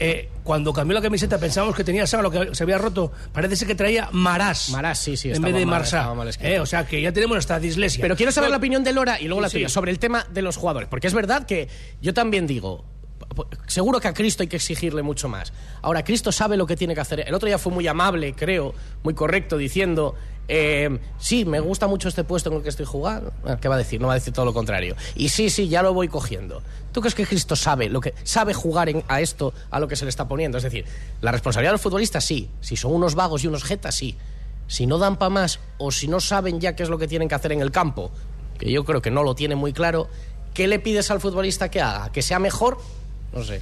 eh, 0.00 0.30
cuando 0.42 0.72
cambió 0.72 0.94
la 0.94 1.02
camiseta, 1.02 1.38
pensábamos 1.38 1.76
que 1.76 1.84
tenía 1.84 2.06
sábado 2.06 2.30
que 2.30 2.54
se 2.54 2.62
había 2.62 2.78
roto. 2.78 3.12
Parece 3.32 3.54
ser 3.54 3.68
que 3.68 3.74
traía 3.74 4.08
Marás. 4.12 4.70
Marás, 4.70 4.98
sí, 4.98 5.16
sí, 5.16 5.30
En 5.30 5.42
vez 5.42 5.54
de 5.54 5.66
Marsá. 5.66 6.12
Eh, 6.40 6.58
o 6.58 6.64
sea 6.66 6.86
que 6.86 7.02
ya 7.02 7.12
tenemos 7.12 7.36
hasta 7.36 7.60
dislexia. 7.60 8.00
Pero 8.00 8.16
quiero 8.16 8.32
saber 8.32 8.48
No, 8.48 8.52
la 8.52 8.56
opinión 8.58 8.82
de 8.82 8.94
Lora 8.94 9.20
y 9.20 9.26
luego 9.26 9.42
la 9.42 9.50
tuya 9.50 9.68
sí. 9.68 9.74
sobre 9.74 9.90
el 9.90 9.98
tema 9.98 10.26
de 10.32 10.40
los 10.40 10.56
jugadores. 10.56 10.88
Porque 10.88 11.06
es 11.06 11.14
verdad 11.14 11.44
que 11.46 11.68
yo 12.00 12.14
también 12.14 12.46
digo, 12.46 12.84
seguro 13.66 14.00
que 14.00 14.08
a 14.08 14.14
Cristo 14.14 14.42
hay 14.42 14.48
que 14.48 14.56
exigirle 14.56 15.02
mucho 15.02 15.28
más. 15.28 15.52
Ahora, 15.82 16.04
Cristo 16.04 16.32
sabe 16.32 16.56
lo 16.56 16.66
que 16.66 16.76
tiene 16.76 16.94
que 16.94 17.00
hacer. 17.00 17.20
El 17.26 17.34
otro 17.34 17.46
día 17.46 17.58
fue 17.58 17.72
muy 17.72 17.86
amable, 17.86 18.34
creo, 18.34 18.74
muy 19.02 19.14
correcto, 19.14 19.56
diciendo, 19.56 20.14
eh, 20.52 20.98
sí, 21.18 21.44
me 21.44 21.60
gusta 21.60 21.86
mucho 21.86 22.08
este 22.08 22.24
puesto 22.24 22.50
en 22.50 22.56
el 22.56 22.62
que 22.62 22.70
estoy 22.70 22.86
jugando. 22.86 23.32
Bueno, 23.42 23.60
¿Qué 23.60 23.68
va 23.68 23.76
a 23.76 23.78
decir? 23.78 24.00
No 24.00 24.08
va 24.08 24.14
a 24.14 24.16
decir 24.16 24.32
todo 24.32 24.44
lo 24.44 24.52
contrario. 24.52 24.96
Y 25.14 25.28
sí, 25.28 25.48
sí, 25.48 25.68
ya 25.68 25.82
lo 25.82 25.94
voy 25.94 26.08
cogiendo. 26.08 26.60
¿Tú 26.90 27.00
crees 27.00 27.14
que 27.14 27.24
Cristo 27.24 27.54
sabe 27.54 27.88
lo 27.88 28.00
que 28.00 28.14
sabe 28.24 28.52
jugar 28.52 28.88
a 29.06 29.20
esto, 29.20 29.54
a 29.70 29.78
lo 29.78 29.86
que 29.86 29.94
se 29.94 30.04
le 30.04 30.08
está 30.08 30.26
poniendo? 30.26 30.58
Es 30.58 30.64
decir, 30.64 30.84
la 31.20 31.30
responsabilidad 31.30 31.70
de 31.70 31.74
los 31.74 31.82
futbolistas, 31.82 32.24
sí. 32.24 32.50
Si 32.60 32.76
son 32.76 32.92
unos 32.92 33.14
vagos 33.14 33.44
y 33.44 33.46
unos 33.46 33.62
jetas, 33.62 33.94
sí. 33.94 34.16
Si 34.66 34.86
no 34.86 34.98
dan 34.98 35.16
para 35.16 35.30
más 35.30 35.60
o 35.78 35.92
si 35.92 36.08
no 36.08 36.18
saben 36.18 36.60
ya 36.60 36.74
qué 36.74 36.82
es 36.82 36.88
lo 36.88 36.98
que 36.98 37.06
tienen 37.06 37.28
que 37.28 37.36
hacer 37.36 37.52
en 37.52 37.60
el 37.60 37.70
campo, 37.70 38.10
que 38.58 38.72
yo 38.72 38.84
creo 38.84 39.00
que 39.00 39.12
no 39.12 39.22
lo 39.22 39.36
tienen 39.36 39.56
muy 39.56 39.72
claro, 39.72 40.08
¿qué 40.52 40.66
le 40.66 40.80
pides 40.80 41.12
al 41.12 41.20
futbolista 41.20 41.70
que 41.70 41.80
haga? 41.80 42.10
¿Que 42.10 42.22
sea 42.22 42.40
mejor? 42.40 42.78
No 43.32 43.42
sé. 43.44 43.60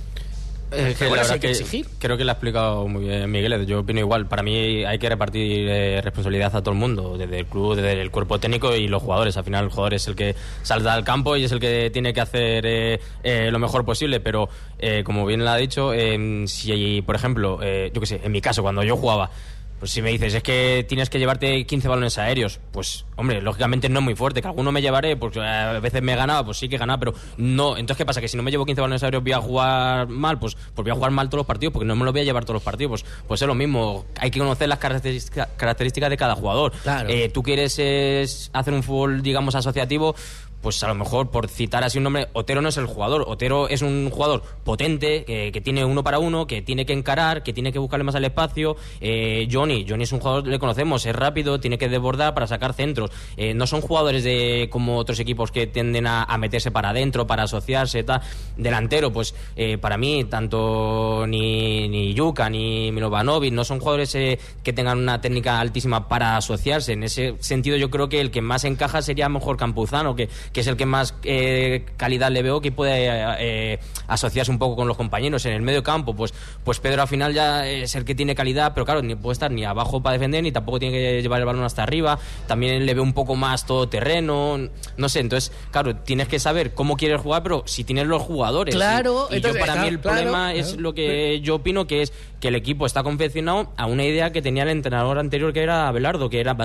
Es 0.71 0.99
que 0.99 1.07
la 1.07 1.13
verdad 1.13 1.39
que 1.39 1.49
exigir. 1.49 1.87
creo 1.99 2.19
que 2.19 2.25
lo 2.25 2.31
ha 2.31 2.35
explicado 2.35 2.87
muy 2.89 3.05
bien 3.05 3.31
Miguel. 3.31 3.65
Yo 3.65 3.81
opino 3.81 4.01
igual. 4.01 4.27
Para 4.27 4.43
mí 4.43 4.85
hay 4.85 4.99
que 4.99 5.09
repartir 5.09 5.67
eh, 5.67 6.01
responsabilidad 6.03 6.55
a 6.55 6.61
todo 6.61 6.73
el 6.73 6.79
mundo, 6.79 7.17
desde 7.17 7.39
el 7.39 7.47
club, 7.47 7.75
desde 7.75 7.99
el 8.03 8.11
cuerpo 8.11 8.39
técnico 8.39 8.75
y 8.77 8.87
los 8.87 9.03
jugadores. 9.03 9.37
Al 9.39 9.45
final 9.45 9.65
el 9.65 9.71
jugador 9.71 9.95
es 9.95 10.07
el 10.09 10.15
que 10.15 10.35
salta 10.63 10.93
al 10.93 11.05
campo 11.05 11.37
y 11.37 11.45
es 11.45 11.53
el 11.53 11.61
que 11.61 11.89
tiene 11.91 12.13
que 12.13 12.21
hacer 12.21 12.67
eh, 12.67 13.01
eh, 13.23 13.49
lo 13.51 13.59
mejor 13.59 13.87
posible. 13.87 14.21
Pero 14.21 14.51
eh, 14.79 15.03
como 15.05 15.25
bien 15.25 15.43
lo 15.43 15.49
ha 15.49 15.57
dicho, 15.57 15.95
eh, 15.95 16.45
si 16.47 17.01
por 17.01 17.15
ejemplo, 17.15 17.61
eh, 17.63 17.91
yo 17.95 18.01
qué 18.03 18.07
sé, 18.07 18.21
en 18.23 18.33
mi 18.33 18.43
caso 18.43 18.63
cuando 18.63 18.83
yo 18.83 18.97
jugaba. 18.97 19.31
Pues 19.79 19.93
si 19.93 20.03
me 20.03 20.11
dices, 20.11 20.35
es 20.35 20.43
que 20.43 20.85
tienes 20.89 21.09
que 21.09 21.19
llevarte 21.21 21.65
15 21.65 21.87
balones 21.87 22.19
aéreos, 22.19 22.59
pues, 22.73 23.05
hombre, 23.17 23.41
lógicamente 23.41 23.89
no 23.89 24.01
es 24.01 24.05
muy 24.05 24.15
fuerte. 24.17 24.43
Que 24.43 24.49
alguno 24.49 24.73
me 24.73 24.83
llevaré, 24.83 25.17
porque 25.17 25.41
a 25.41 25.79
veces 25.79 26.03
me 26.03 26.15
he 26.15 26.17
ganado, 26.17 26.45
pues 26.47 26.59
sí 26.59 26.69
que 26.69 26.75
he 26.75 26.79
ganado, 26.79 26.99
pero 26.99 27.15
no. 27.37 27.77
Entonces, 27.77 27.97
¿qué 27.99 28.05
pasa? 28.05 28.21
Que 28.21 28.27
si 28.29 28.37
no 28.37 28.43
me 28.43 28.51
llevo 28.51 28.67
15 28.67 28.81
balones 28.81 29.03
aéreos 29.05 29.23
voy 29.23 29.33
a 29.33 29.41
jugar 29.41 30.09
mal, 30.09 30.39
pues, 30.41 30.57
pues 30.75 30.83
voy 30.85 30.91
a 30.91 30.95
jugar 30.95 31.13
mal 31.13 31.29
todos 31.29 31.39
los 31.41 31.47
partidos, 31.47 31.73
porque 31.73 31.87
no 31.87 31.95
me 31.95 32.05
lo 32.05 32.11
voy 32.13 32.23
a 32.23 32.25
llevar 32.25 32.45
todos 32.45 32.55
los 32.55 32.63
partidos. 32.63 33.03
Pues, 33.03 33.05
pues 33.29 33.43
es 33.43 33.47
lo 33.49 33.55
mismo. 33.55 34.05
Hay 34.19 34.31
que 34.33 34.41
conocer 34.41 34.69
las 34.69 34.79
característica- 34.81 35.49
características 35.57 36.11
de 36.11 36.17
cada 36.17 36.35
jugador. 36.35 36.73
Claro. 36.83 37.09
Eh, 37.09 37.29
Tú 37.29 37.43
quieres 37.45 37.79
es, 37.79 38.51
hacer 38.53 38.75
un 38.75 38.83
fútbol, 38.83 39.23
digamos, 39.23 39.55
asociativo. 39.55 40.17
Pues 40.63 40.83
a 40.83 40.89
lo 40.89 40.95
mejor, 40.95 41.31
por 41.31 41.49
citar 41.49 41.85
así 41.85 41.99
un 41.99 42.05
nombre, 42.05 42.29
Otero 42.33 42.61
no 42.61 42.69
es 42.69 42.77
el 42.77 42.87
jugador. 42.87 43.25
Otero 43.27 43.69
es 43.69 43.83
un 43.83 44.11
jugador 44.11 44.43
potente, 44.65 45.25
que, 45.25 45.53
que 45.53 45.61
tiene 45.61 45.85
uno 45.85 46.03
para 46.03 46.19
uno, 46.19 46.47
que 46.47 46.63
tiene 46.63 46.85
que 46.87 46.93
encarar, 46.93 47.43
que 47.43 47.53
tiene 47.53 47.73
que 47.73 47.79
buscarle 47.79 48.05
más 48.05 48.15
al 48.15 48.25
espacio. 48.25 48.77
Eh, 49.01 49.49
Johnny, 49.51 49.87
Johnny 49.89 50.05
es 50.05 50.13
un 50.13 50.21
jugador, 50.21 50.47
le 50.47 50.59
conocemos, 50.59 51.07
es 51.07 51.15
rápido, 51.15 51.61
tiene 51.61 51.79
que 51.79 51.89
desbordar 51.89 52.35
para 52.35 52.47
sacar 52.47 52.75
centros. 52.75 53.11
Eh, 53.37 53.55
no 53.55 53.67
son 53.67 53.81
jugadores 53.81 54.25
de 54.25 54.69
como 54.71 54.97
otros 54.97 55.21
equipos 55.21 55.51
que 55.51 55.67
tienden 55.67 56.07
a, 56.07 56.27
meterse 56.39 56.71
para 56.71 56.91
adentro, 56.91 57.27
para 57.27 57.45
asociarse, 57.45 58.03
tal. 58.03 58.21
Delantero, 58.57 59.13
pues 59.13 59.35
eh, 59.57 59.79
para 59.79 59.97
mí, 59.97 60.25
tanto 60.25 61.25
ni, 61.27 61.89
ni 61.89 62.15
Yuka 62.15 62.49
ni 62.49 62.93
Milovanovic 62.93 63.53
no 63.53 63.65
son 63.65 63.81
jugadores 63.81 64.15
eh, 64.15 64.39
que 64.63 64.73
tengan 64.73 64.99
una 64.99 65.21
técnica 65.21 65.61
altísima 65.61 66.09
para 66.09 66.37
asociarse. 66.37 66.93
En 66.93 67.03
ese 67.03 67.35
sentido, 67.41 67.77
yo 67.77 67.91
creo 67.91 68.09
que 68.09 68.21
el 68.21 68.31
que 68.31 68.41
más 68.41 68.65
encaja 68.65 69.03
sería 69.03 69.29
mejor 69.29 69.57
Campuzano, 69.57 70.15
que, 70.15 70.29
que 70.53 70.61
es 70.61 70.67
el 70.67 70.77
que 70.77 70.87
más 70.87 71.15
eh, 71.25 71.87
calidad 71.97 72.31
le 72.31 72.43
veo 72.43 72.61
que 72.61 72.73
puede 72.73 73.09
eh, 73.41 73.79
asociarse 74.07 74.51
un 74.51 74.59
poco 74.59 74.77
con 74.77 74.89
los 74.89 74.97
compañeros. 74.97 75.45
En 75.47 75.53
el 75.53 75.63
medio 75.63 75.83
campo, 75.83 76.15
pues, 76.15 76.35
pues 76.65 76.81
Pedro 76.81 77.03
al 77.03 77.09
final 77.09 77.35
ya 77.35 77.69
es 77.69 77.95
el 77.95 78.05
que 78.05 78.15
tiene 78.15 78.35
calidad, 78.35 78.73
pero 78.75 78.85
claro, 78.85 79.03
ni 79.03 79.15
puede 79.15 79.33
estar 79.33 79.51
ni 79.51 79.65
abajo 79.65 80.03
para 80.03 80.15
defender, 80.15 80.43
ni 80.43 80.53
tampoco 80.53 80.79
tiene 80.79 80.97
que 80.97 81.23
llevar 81.23 81.41
el 81.41 81.47
balón 81.47 81.65
hasta 81.65 81.83
arriba. 81.83 82.19
También 82.47 82.87
le 82.87 82.95
veo 82.95 83.03
un 83.03 83.13
poco 83.13 83.37
más 83.37 83.67
todoterreno, 83.67 84.59
no 84.97 85.09
sé. 85.09 85.21
Entonces, 85.21 85.53
claro, 85.71 85.97
tienes 85.97 86.29
que 86.29 86.39
saber 86.39 86.75
cómo 86.75 86.97
quieres 86.97 87.21
jugar, 87.21 87.43
pero 87.43 87.63
si 87.67 87.85
tienes 87.85 88.07
los 88.07 88.23
jugadores. 88.23 88.75
Claro, 88.75 89.29
y, 89.31 89.35
y 89.35 89.37
entonces, 89.37 89.61
yo 89.61 89.67
para 89.67 89.83
mí 89.83 89.89
el 89.89 90.01
claro, 90.01 90.17
problema 90.17 90.55
es 90.55 90.69
claro. 90.69 90.83
lo 90.83 90.95
que 90.95 91.41
yo 91.41 91.57
opino 91.57 91.87
que 91.87 92.03
es 92.03 92.13
que 92.41 92.49
el 92.49 92.55
equipo 92.55 92.87
está 92.87 93.03
confeccionado 93.03 93.73
a 93.77 93.87
una 93.87 94.05
idea 94.05 94.33
que 94.33 94.43
tenía 94.43 94.63
el 94.63 94.71
entrenador 94.71 95.19
anterior 95.19 95.53
que 95.53 95.63
era 95.63 95.89
Abelardo, 95.89 96.31
que 96.31 96.41
era 96.41 96.57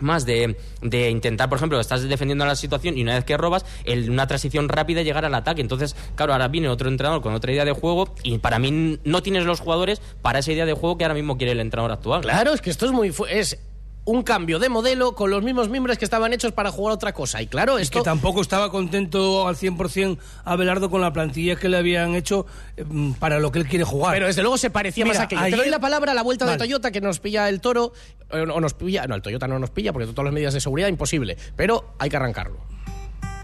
más- 0.00 0.26
de, 0.26 0.56
de 0.82 1.10
intentar, 1.10 1.48
por 1.48 1.56
ejemplo, 1.58 1.78
estás 1.80 2.02
defendiendo 2.02 2.44
la 2.46 2.56
situación 2.56 2.96
y 2.96 3.02
una 3.02 3.14
vez 3.14 3.24
que 3.24 3.36
robas, 3.36 3.64
el, 3.84 4.10
una 4.10 4.26
transición 4.26 4.68
rápida 4.68 5.02
llegar 5.02 5.24
al 5.24 5.34
ataque. 5.34 5.60
Entonces, 5.60 5.96
claro, 6.14 6.32
ahora 6.32 6.48
viene 6.48 6.68
otro 6.68 6.88
entrenador 6.88 7.22
con 7.22 7.34
otra 7.34 7.52
idea 7.52 7.64
de 7.64 7.72
juego 7.72 8.14
y 8.22 8.38
para 8.38 8.58
mí 8.58 8.98
no 9.04 9.22
tienes 9.22 9.44
los 9.44 9.60
jugadores 9.60 10.00
para 10.22 10.38
esa 10.40 10.52
idea 10.52 10.66
de 10.66 10.72
juego 10.72 10.98
que 10.98 11.04
ahora 11.04 11.14
mismo 11.14 11.36
quiere 11.36 11.52
el 11.52 11.60
entrenador 11.60 11.92
actual. 11.92 12.22
Claro, 12.22 12.52
es 12.52 12.60
que 12.60 12.70
esto 12.70 12.86
es 12.86 12.92
muy... 12.92 13.12
Es 13.30 13.58
un 14.06 14.22
cambio 14.22 14.58
de 14.58 14.68
modelo 14.68 15.14
con 15.14 15.30
los 15.30 15.42
mismos 15.42 15.68
miembros 15.68 15.98
que 15.98 16.04
estaban 16.04 16.32
hechos 16.32 16.52
para 16.52 16.70
jugar 16.70 16.94
otra 16.94 17.12
cosa. 17.12 17.42
Y 17.42 17.48
claro, 17.48 17.76
esto... 17.76 17.98
que 17.98 18.04
tampoco 18.04 18.40
estaba 18.40 18.70
contento 18.70 19.46
al 19.46 19.56
100% 19.56 20.16
Abelardo 20.44 20.88
con 20.88 21.00
la 21.00 21.12
plantilla 21.12 21.56
que 21.56 21.68
le 21.68 21.76
habían 21.76 22.14
hecho 22.14 22.46
eh, 22.76 22.84
para 23.18 23.40
lo 23.40 23.50
que 23.52 23.58
él 23.58 23.66
quiere 23.66 23.84
jugar. 23.84 24.14
Pero 24.14 24.26
desde 24.26 24.42
luego 24.42 24.56
se 24.58 24.70
parecía 24.70 25.04
Mira, 25.04 25.14
más 25.14 25.20
a 25.20 25.24
aquello. 25.24 25.56
Te 25.56 25.56
doy 25.56 25.68
la 25.70 25.80
palabra 25.80 26.12
a 26.12 26.14
la 26.14 26.22
vuelta 26.22 26.44
Vale. 26.44 26.56
de 26.56 26.64
Toyota 26.64 26.90
que 26.92 27.00
nos 27.00 27.18
pilla 27.18 27.48
el 27.48 27.60
toro. 27.60 27.92
eh, 28.30 28.40
O 28.42 28.60
nos 28.60 28.74
pilla. 28.74 29.06
No, 29.06 29.16
el 29.16 29.22
Toyota 29.22 29.48
no 29.48 29.58
nos 29.58 29.70
pilla 29.70 29.92
porque 29.92 30.06
todas 30.06 30.24
las 30.26 30.32
medidas 30.34 30.54
de 30.54 30.60
seguridad 30.60 30.88
imposible. 30.88 31.36
Pero 31.56 31.94
hay 31.98 32.08
que 32.08 32.16
arrancarlo. 32.16 32.58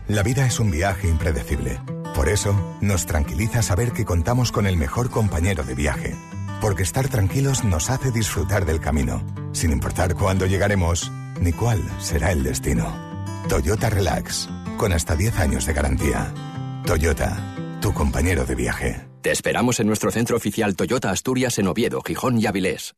La 0.06 0.22
vida 0.22 0.46
es 0.46 0.60
un 0.60 0.70
viaje 0.70 1.08
impredecible. 1.08 1.80
Por 2.14 2.28
eso, 2.28 2.54
nos 2.80 3.06
tranquiliza 3.06 3.62
saber 3.62 3.92
que 3.92 4.04
contamos 4.04 4.52
con 4.52 4.66
el 4.66 4.76
mejor 4.76 5.10
compañero 5.10 5.64
de 5.64 5.74
viaje. 5.74 6.14
Porque 6.60 6.82
estar 6.84 7.08
tranquilos 7.08 7.64
nos 7.64 7.90
hace 7.90 8.12
disfrutar 8.12 8.64
del 8.66 8.78
camino, 8.80 9.24
sin 9.52 9.72
importar 9.72 10.14
cuándo 10.14 10.46
llegaremos 10.46 11.10
ni 11.40 11.52
cuál 11.52 11.80
será 11.98 12.32
el 12.32 12.42
destino. 12.42 12.94
Toyota 13.48 13.90
Relax, 13.90 14.48
con 14.76 14.92
hasta 14.92 15.16
10 15.16 15.38
años 15.38 15.66
de 15.66 15.72
garantía. 15.72 16.32
Toyota, 16.86 17.54
tu 17.80 17.92
compañero 17.92 18.44
de 18.44 18.54
viaje. 18.54 19.08
Te 19.22 19.30
esperamos 19.30 19.80
en 19.80 19.86
nuestro 19.86 20.10
centro 20.10 20.36
oficial 20.36 20.74
Toyota 20.74 21.10
Asturias 21.10 21.58
en 21.58 21.68
Oviedo, 21.68 22.00
Gijón 22.02 22.40
y 22.40 22.46
Avilés. 22.46 22.94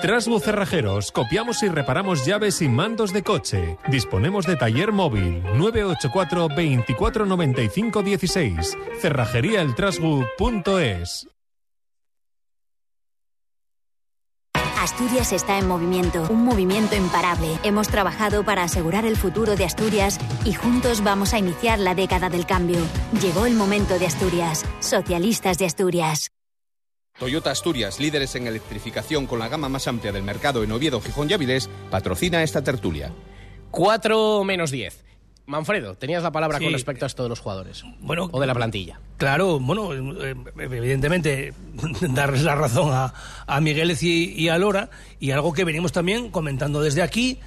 Trasbu 0.00 0.38
Cerrajeros, 0.38 1.10
copiamos 1.10 1.64
y 1.64 1.68
reparamos 1.68 2.24
llaves 2.24 2.62
y 2.62 2.68
mandos 2.68 3.12
de 3.12 3.24
coche. 3.24 3.78
Disponemos 3.88 4.46
de 4.46 4.54
taller 4.56 4.92
móvil 4.92 5.42
984 5.56 6.48
24 6.56 7.26
95 7.26 8.02
16. 8.02 8.78
Cerrajeríaeltrasbu.es. 9.00 11.28
Asturias 14.80 15.32
está 15.32 15.58
en 15.58 15.66
movimiento, 15.66 16.24
un 16.30 16.44
movimiento 16.44 16.94
imparable. 16.94 17.58
Hemos 17.64 17.88
trabajado 17.88 18.44
para 18.44 18.62
asegurar 18.62 19.04
el 19.04 19.16
futuro 19.16 19.56
de 19.56 19.64
Asturias 19.64 20.18
y 20.44 20.52
juntos 20.52 21.02
vamos 21.02 21.34
a 21.34 21.38
iniciar 21.38 21.80
la 21.80 21.96
década 21.96 22.30
del 22.30 22.46
cambio. 22.46 22.78
Llegó 23.20 23.46
el 23.46 23.54
momento 23.54 23.98
de 23.98 24.06
Asturias, 24.06 24.64
socialistas 24.78 25.58
de 25.58 25.66
Asturias. 25.66 26.30
Toyota 27.18 27.50
Asturias, 27.50 27.98
líderes 27.98 28.36
en 28.36 28.46
electrificación 28.46 29.26
con 29.26 29.40
la 29.40 29.48
gama 29.48 29.68
más 29.68 29.88
amplia 29.88 30.12
del 30.12 30.22
mercado 30.22 30.62
en 30.62 30.70
Oviedo, 30.70 31.00
Gijón 31.00 31.28
y 31.28 31.32
Avilés, 31.32 31.68
patrocina 31.90 32.44
esta 32.44 32.62
tertulia. 32.62 33.12
4 33.72 34.44
menos 34.44 34.70
10. 34.70 35.07
Manfredo, 35.48 35.94
tenías 35.96 36.22
la 36.22 36.30
palabra 36.30 36.58
Sí. 36.58 36.64
con 36.64 36.72
respecto 36.74 37.04
a 37.04 37.08
esto 37.08 37.22
de 37.24 37.28
los 37.30 37.40
jugadores. 37.40 37.82
Bueno, 38.00 38.28
o 38.30 38.40
de 38.40 38.46
la 38.46 38.54
plantilla. 38.54 39.00
Claro, 39.16 39.58
bueno, 39.58 39.92
eh, 39.94 40.34
evidentemente 40.58 41.54
darles 42.10 42.42
la 42.44 42.54
razón 42.54 42.90
a, 42.92 43.12
a 43.46 43.60
Migueles 43.60 44.02
y, 44.02 44.32
y 44.34 44.48
a 44.50 44.58
Lora 44.58 44.90
y 45.18 45.30
algo 45.30 45.52
que 45.52 45.64
venimos 45.64 45.90
también 45.92 46.30
comentando 46.30 46.80
desde 46.82 47.02
aquí 47.02 47.40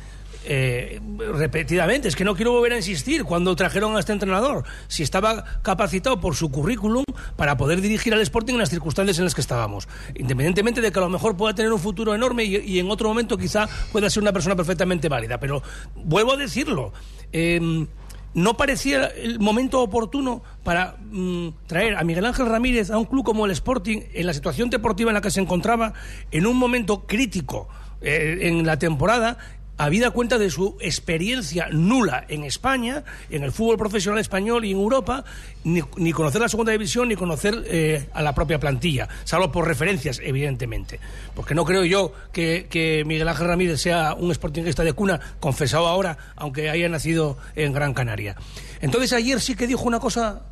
eh, 0.46 1.00
repetidamente, 1.34 2.08
es 2.08 2.16
que 2.16 2.24
no 2.24 2.36
quiero 2.36 2.52
volver 2.52 2.74
a 2.74 2.78
insistir 2.78 3.24
cuando 3.24 3.56
trajeron 3.56 3.96
a 3.96 4.00
este 4.00 4.14
entrenador, 4.14 4.64
si 4.88 5.04
estaba 5.04 5.44
capacitado 5.62 6.20
por 6.20 6.36
su 6.36 6.50
currículum 6.50 7.04
para 7.36 7.58
poder 7.58 7.82
dirigir 7.82 8.14
al 8.14 8.22
Sporting 8.22 8.54
en 8.54 8.60
las 8.60 8.70
circunstancias 8.70 9.18
en 9.20 9.26
las 9.26 9.36
que 9.36 9.42
estábamos. 9.42 9.88
Independientemente 10.16 10.82
de 10.82 10.92
que 10.92 11.00
a 11.00 11.04
lo 11.04 11.10
mejor 11.10 11.38
pueda 11.38 11.54
tener 11.54 11.72
un 11.72 11.80
futuro 11.80 12.16
enorme 12.16 12.44
y, 12.44 12.80
en 12.80 12.90
otro 12.90 13.08
momento 13.08 13.38
quizá 13.38 13.68
pueda 13.92 14.10
ser 14.10 14.24
una 14.24 14.34
persona 14.34 14.56
perfectamente 14.56 15.10
válida. 15.10 15.40
Pero 15.40 15.62
vuelvo 15.96 16.34
a 16.34 16.38
decirlo. 16.38 16.94
eh, 17.32 17.88
no 18.34 18.56
parecía 18.56 19.08
el 19.08 19.40
momento 19.40 19.82
oportuno 19.82 20.42
para 20.64 20.96
mm, 21.00 21.50
traer 21.68 21.98
a 21.98 22.04
Miguel 22.04 22.26
Ángel 22.26 22.46
Ramírez 22.46 22.90
a 22.90 22.98
un 22.98 23.06
club 23.06 23.26
como 23.26 23.46
el 23.46 23.52
Sporting 23.52 24.00
en 24.14 24.26
la 24.26 24.34
situación 24.34 24.70
deportiva 24.70 25.10
en 25.10 25.16
la 25.16 25.22
que 25.22 25.32
se 25.32 25.42
encontraba 25.42 25.94
en 26.32 26.46
un 26.46 26.56
momento 26.56 27.06
crítico 27.06 27.68
eh, 28.02 28.40
en 28.44 28.66
la 28.66 28.80
temporada 28.80 29.38
habida 29.82 30.12
cuenta 30.12 30.38
de 30.38 30.52
su 30.52 30.78
experiencia 30.80 31.68
nula 31.72 32.24
en 32.28 32.44
España, 32.44 33.04
en 33.32 33.44
el 33.44 33.52
fútbol 33.52 33.78
profesional 33.78 34.20
español 34.20 34.64
y 34.64 34.74
en 34.74 34.78
Europa, 34.78 35.26
ni, 35.64 35.82
conocer 36.12 36.40
la 36.40 36.50
segunda 36.50 36.72
división 36.72 37.08
ni 37.08 37.16
conocer 37.16 37.64
eh, 37.66 38.08
a 38.14 38.22
la 38.22 38.36
propia 38.36 38.60
plantilla, 38.60 39.10
salvo 39.24 39.52
por 39.52 39.68
referencias, 39.68 40.22
evidentemente. 40.24 41.00
Porque 41.34 41.56
no 41.56 41.66
creo 41.66 41.84
yo 41.84 42.14
que, 42.32 43.04
Miguel 43.08 43.28
Ángel 43.28 43.48
Ramírez 43.48 43.82
sea 43.82 44.14
un 44.14 44.32
sportinguista 44.32 44.84
de 44.84 44.94
cuna, 44.94 45.20
confesado 45.40 45.88
ahora, 45.88 46.16
aunque 46.36 46.70
haya 46.70 46.88
nacido 46.88 47.40
en 47.56 47.74
Gran 47.74 47.96
Canaria. 47.96 48.36
Entonces 48.82 49.14
ayer 49.14 49.42
sí 49.42 49.56
que 49.56 49.66
dijo 49.66 49.86
una 49.86 50.00
cosa 50.00 50.44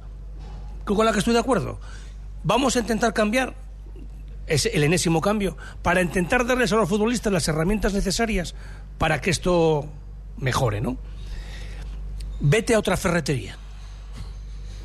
con 0.86 1.06
la 1.06 1.12
que 1.12 1.20
estoy 1.20 1.36
de 1.36 1.40
acuerdo. 1.40 1.80
Vamos 2.44 2.76
a 2.76 2.80
intentar 2.80 3.14
cambiar 3.14 3.54
es 4.50 4.66
el 4.66 4.84
enésimo 4.84 5.22
cambio, 5.22 5.56
para 5.82 6.02
intentar 6.02 6.46
darles 6.46 6.74
a 6.74 6.76
los 6.76 6.90
futbolistas 6.90 7.32
las 7.32 7.48
herramientas 7.48 7.94
necesarias 7.94 8.56
para 9.00 9.20
que 9.22 9.32
esto 9.32 9.88
mejore, 10.38 10.80
¿no? 10.82 10.98
Vete 12.40 12.76
a 12.76 12.80
otra 12.80 12.96
ferretería. 12.98 13.58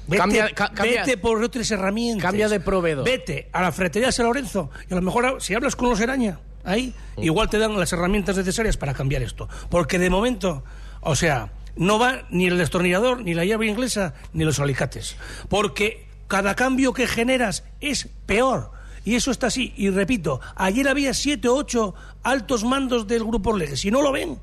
Vete, 0.07 0.19
Cambia- 0.21 0.51
ca- 0.55 0.71
cambia- 0.73 1.01
vete 1.05 1.17
por 1.19 1.43
otras 1.43 1.71
herramientas. 1.71 2.23
Cambia 2.23 2.49
de 2.49 2.61
proveedor. 2.61 3.05
Vete 3.05 3.49
a 3.53 3.63
la 3.63 3.73
ferretería 3.73 4.11
San 4.13 4.27
Lorenzo 4.27 4.71
y 4.89 4.93
a 4.93 4.97
lo 4.97 5.03
mejor 5.03 5.41
si 5.43 5.55
hablas 5.55 5.77
con 5.77 5.89
los 5.89 6.01
Eraña, 6.01 6.41
ahí, 6.65 6.95
igual 7.19 7.49
te 7.49 7.59
dan 7.59 7.79
las 7.79 7.93
herramientas 7.93 8.37
necesarias 8.37 8.77
para 8.77 8.93
cambiar 8.95 9.23
esto. 9.23 9.49
Porque 9.71 9.99
de 9.99 10.11
momento, 10.11 10.65
o 11.01 11.15
sea, 11.17 11.53
no 11.77 11.99
va 11.99 12.23
ni 12.31 12.47
el 12.47 12.59
destornillador, 12.59 13.23
ni 13.23 13.35
la 13.35 13.45
llave 13.45 13.67
inglesa, 13.67 14.15
ni 14.33 14.45
los 14.45 14.59
alicates. 14.61 15.17
Porque 15.49 16.07
cada 16.29 16.55
cambio 16.55 16.93
que 16.93 17.07
generas 17.07 17.65
es 17.81 18.09
peor. 18.27 18.73
Y 19.05 19.15
eso 19.15 19.31
está 19.31 19.49
así. 19.49 19.73
Y 19.77 19.91
repito, 19.91 20.41
ayer 20.57 20.89
había 20.89 21.13
siete 21.15 21.49
o 21.49 21.55
ocho 21.55 21.95
altos 22.23 22.65
mandos 22.65 23.07
del 23.07 23.25
Grupo 23.25 23.51
Orlegue. 23.51 23.77
Si 23.77 23.91
no 23.91 24.03
lo 24.03 24.13
ven, 24.13 24.39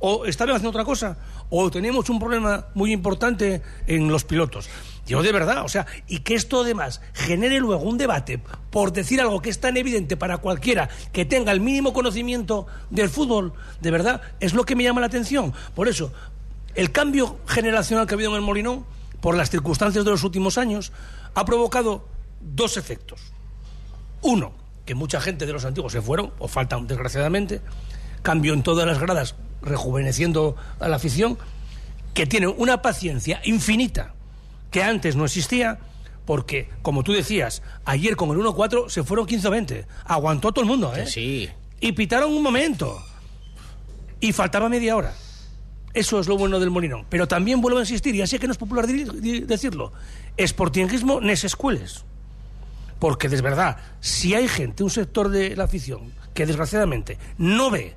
o 0.00 0.24
estaban 0.24 0.56
haciendo 0.56 0.70
otra 0.70 0.84
cosa, 0.84 1.18
o 1.50 1.70
tenemos 1.70 2.08
un 2.08 2.18
problema 2.18 2.66
muy 2.74 2.92
importante 2.92 3.62
en 3.86 4.08
los 4.08 4.24
pilotos. 4.24 4.68
Yo 5.06 5.22
de 5.22 5.32
verdad, 5.32 5.64
o 5.64 5.68
sea, 5.68 5.86
y 6.08 6.20
que 6.20 6.34
esto 6.34 6.62
además 6.62 7.02
genere 7.12 7.60
luego 7.60 7.82
un 7.82 7.98
debate 7.98 8.40
por 8.70 8.92
decir 8.92 9.20
algo 9.20 9.42
que 9.42 9.50
es 9.50 9.60
tan 9.60 9.76
evidente 9.76 10.16
para 10.16 10.38
cualquiera 10.38 10.88
que 11.12 11.24
tenga 11.24 11.52
el 11.52 11.60
mínimo 11.60 11.92
conocimiento 11.92 12.66
del 12.90 13.10
fútbol, 13.10 13.52
de 13.80 13.90
verdad, 13.90 14.22
es 14.40 14.54
lo 14.54 14.64
que 14.64 14.76
me 14.76 14.84
llama 14.84 15.00
la 15.00 15.08
atención. 15.08 15.52
Por 15.74 15.88
eso, 15.88 16.12
el 16.74 16.92
cambio 16.92 17.38
generacional 17.46 18.06
que 18.06 18.14
ha 18.14 18.16
habido 18.16 18.30
en 18.30 18.36
el 18.36 18.42
Molinón, 18.42 18.86
por 19.20 19.36
las 19.36 19.50
circunstancias 19.50 20.04
de 20.04 20.10
los 20.10 20.24
últimos 20.24 20.56
años, 20.56 20.92
ha 21.34 21.44
provocado 21.44 22.06
dos 22.40 22.78
efectos. 22.78 23.20
Uno, 24.22 24.52
que 24.84 24.94
mucha 24.94 25.20
gente 25.20 25.46
de 25.46 25.52
los 25.52 25.64
antiguos 25.64 25.92
se 25.92 26.02
fueron, 26.02 26.32
o 26.38 26.48
faltan 26.48 26.86
desgraciadamente, 26.86 27.60
cambio 28.22 28.54
en 28.54 28.62
todas 28.62 28.86
las 28.86 28.98
gradas, 28.98 29.34
rejuveneciendo 29.62 30.56
a 30.78 30.88
la 30.88 30.96
afición, 30.96 31.38
que 32.14 32.26
tienen 32.26 32.54
una 32.56 32.82
paciencia 32.82 33.40
infinita 33.44 34.14
que 34.70 34.82
antes 34.82 35.16
no 35.16 35.24
existía, 35.24 35.78
porque, 36.24 36.68
como 36.82 37.02
tú 37.02 37.12
decías, 37.12 37.62
ayer 37.84 38.14
con 38.16 38.30
el 38.30 38.36
1-4 38.38 38.88
se 38.88 39.02
fueron 39.02 39.26
15-20. 39.26 39.86
Aguantó 40.04 40.52
todo 40.52 40.62
el 40.62 40.70
mundo, 40.70 40.94
¿eh? 40.94 41.06
Sí. 41.06 41.48
Y 41.80 41.92
pitaron 41.92 42.32
un 42.32 42.42
momento. 42.42 43.02
Y 44.20 44.32
faltaba 44.32 44.68
media 44.68 44.96
hora. 44.96 45.14
Eso 45.92 46.20
es 46.20 46.28
lo 46.28 46.36
bueno 46.36 46.60
del 46.60 46.70
Molinón. 46.70 47.04
Pero 47.08 47.26
también 47.26 47.60
vuelvo 47.60 47.78
a 47.78 47.82
insistir, 47.82 48.14
y 48.14 48.22
así 48.22 48.38
que 48.38 48.46
no 48.46 48.52
es 48.52 48.58
popular 48.58 48.86
decirlo, 48.86 49.92
sportingismo 50.38 51.20
nes 51.20 51.42
escueles. 51.42 52.04
Porque, 53.00 53.28
de 53.28 53.40
verdad, 53.40 53.78
si 53.98 54.34
hay 54.34 54.46
gente, 54.46 54.84
un 54.84 54.90
sector 54.90 55.30
de 55.30 55.56
la 55.56 55.64
afición, 55.64 56.12
que 56.34 56.46
desgraciadamente 56.46 57.18
no 57.38 57.70
ve 57.70 57.96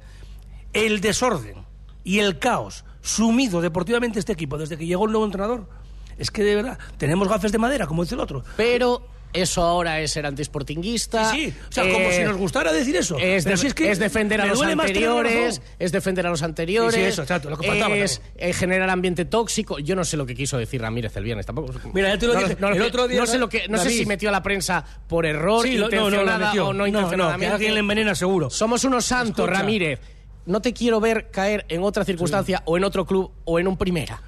el 0.72 1.02
desorden 1.02 1.66
y 2.04 2.20
el 2.20 2.40
caos 2.40 2.86
sumido 3.02 3.62
deportivamente 3.62 4.18
este 4.18 4.34
equipo 4.34 4.58
desde 4.58 4.78
que 4.78 4.88
llegó 4.88 5.06
el 5.06 5.12
nuevo 5.12 5.26
entrenador, 5.26 5.70
es 6.18 6.32
que 6.32 6.44
de 6.44 6.56
verdad 6.56 6.80
tenemos 6.98 7.28
gafes 7.28 7.52
de 7.52 7.58
madera, 7.58 7.86
como 7.86 8.04
dice 8.04 8.16
el 8.16 8.22
otro. 8.22 8.44
Pero 8.58 9.06
eso 9.34 9.62
ahora 9.64 10.00
es 10.00 10.12
ser 10.12 10.26
antisportinguista. 10.26 11.32
Sí, 11.32 11.46
sí. 11.52 11.54
O 11.70 11.72
sea, 11.72 11.92
como 11.92 12.12
si 12.12 12.22
nos 12.24 12.38
gustara 12.38 12.72
decir 12.72 12.96
eso. 12.96 13.18
Es, 13.20 13.44
Pero 13.44 13.56
de- 13.56 13.62
si 13.62 13.68
es 13.68 13.74
que 13.74 13.92
es 13.92 14.00
defender 14.00 14.40
a 14.42 14.46
los 14.46 14.62
anteriores, 14.62 15.62
es 15.80 15.92
defender 15.92 16.28
a 16.28 16.30
los 16.30 16.44
anteriores. 16.44 16.94
Sí, 16.94 17.00
sí, 17.02 17.06
eso, 17.08 17.22
exacto, 17.24 17.50
lo 17.50 17.58
que 17.58 17.68
faltaba 17.68 17.96
es 17.96 18.22
eh, 18.36 18.54
generar 18.54 18.90
ambiente 18.90 19.26
tóxico. 19.26 19.80
Yo 19.80 19.96
no 19.96 20.06
sé 20.06 20.18
lo 20.18 20.26
que 20.26 20.36
quiso 20.36 20.58
decir 20.58 20.82
Ramírez 20.82 21.16
el 21.18 21.24
viernes 21.24 21.46
tampoco. 21.46 21.74
Mira, 21.94 22.10
ya 22.10 22.18
te 22.18 22.28
lo 22.28 22.34
no, 22.34 22.40
dije. 22.42 22.58
no, 22.60 22.70
El 22.70 22.80
no, 22.80 22.86
otro 22.86 23.08
día, 23.08 23.20
no 23.20 23.26
sé 23.26 23.38
lo 23.38 23.50
que, 23.50 23.68
no 23.68 23.78
sé 23.78 23.90
si 23.90 24.06
metió 24.06 24.30
a 24.30 24.32
la 24.32 24.44
prensa 24.44 24.84
por 25.08 25.26
error, 25.26 25.64
Sí, 25.64 25.76
no, 25.76 25.82
no, 25.82 25.86
intencionada 25.88 26.48
metió. 26.48 26.68
o 26.68 26.74
no 26.74 26.80
No, 26.80 26.88
intencionadamente. 26.88 27.46
no, 27.46 27.50
que 27.52 27.54
alguien 27.56 27.74
le 27.74 27.80
envenena 27.80 28.16
seguro. 28.16 28.50
Somos 28.50 28.84
unos 28.84 29.06
santos, 29.06 29.46
Escucha. 29.46 29.60
Ramírez. 29.60 30.00
No 30.46 30.62
te 30.62 30.74
quiero 30.74 31.00
ver 31.00 31.30
caer 31.32 31.66
en 31.70 31.84
otra 31.84 32.04
circunstancia 32.04 32.62
o 32.66 32.76
en 32.78 32.84
otro 32.84 33.06
club 33.06 33.32
o 33.46 33.60
en 33.60 33.68
un 33.68 33.78
primera. 33.78 34.22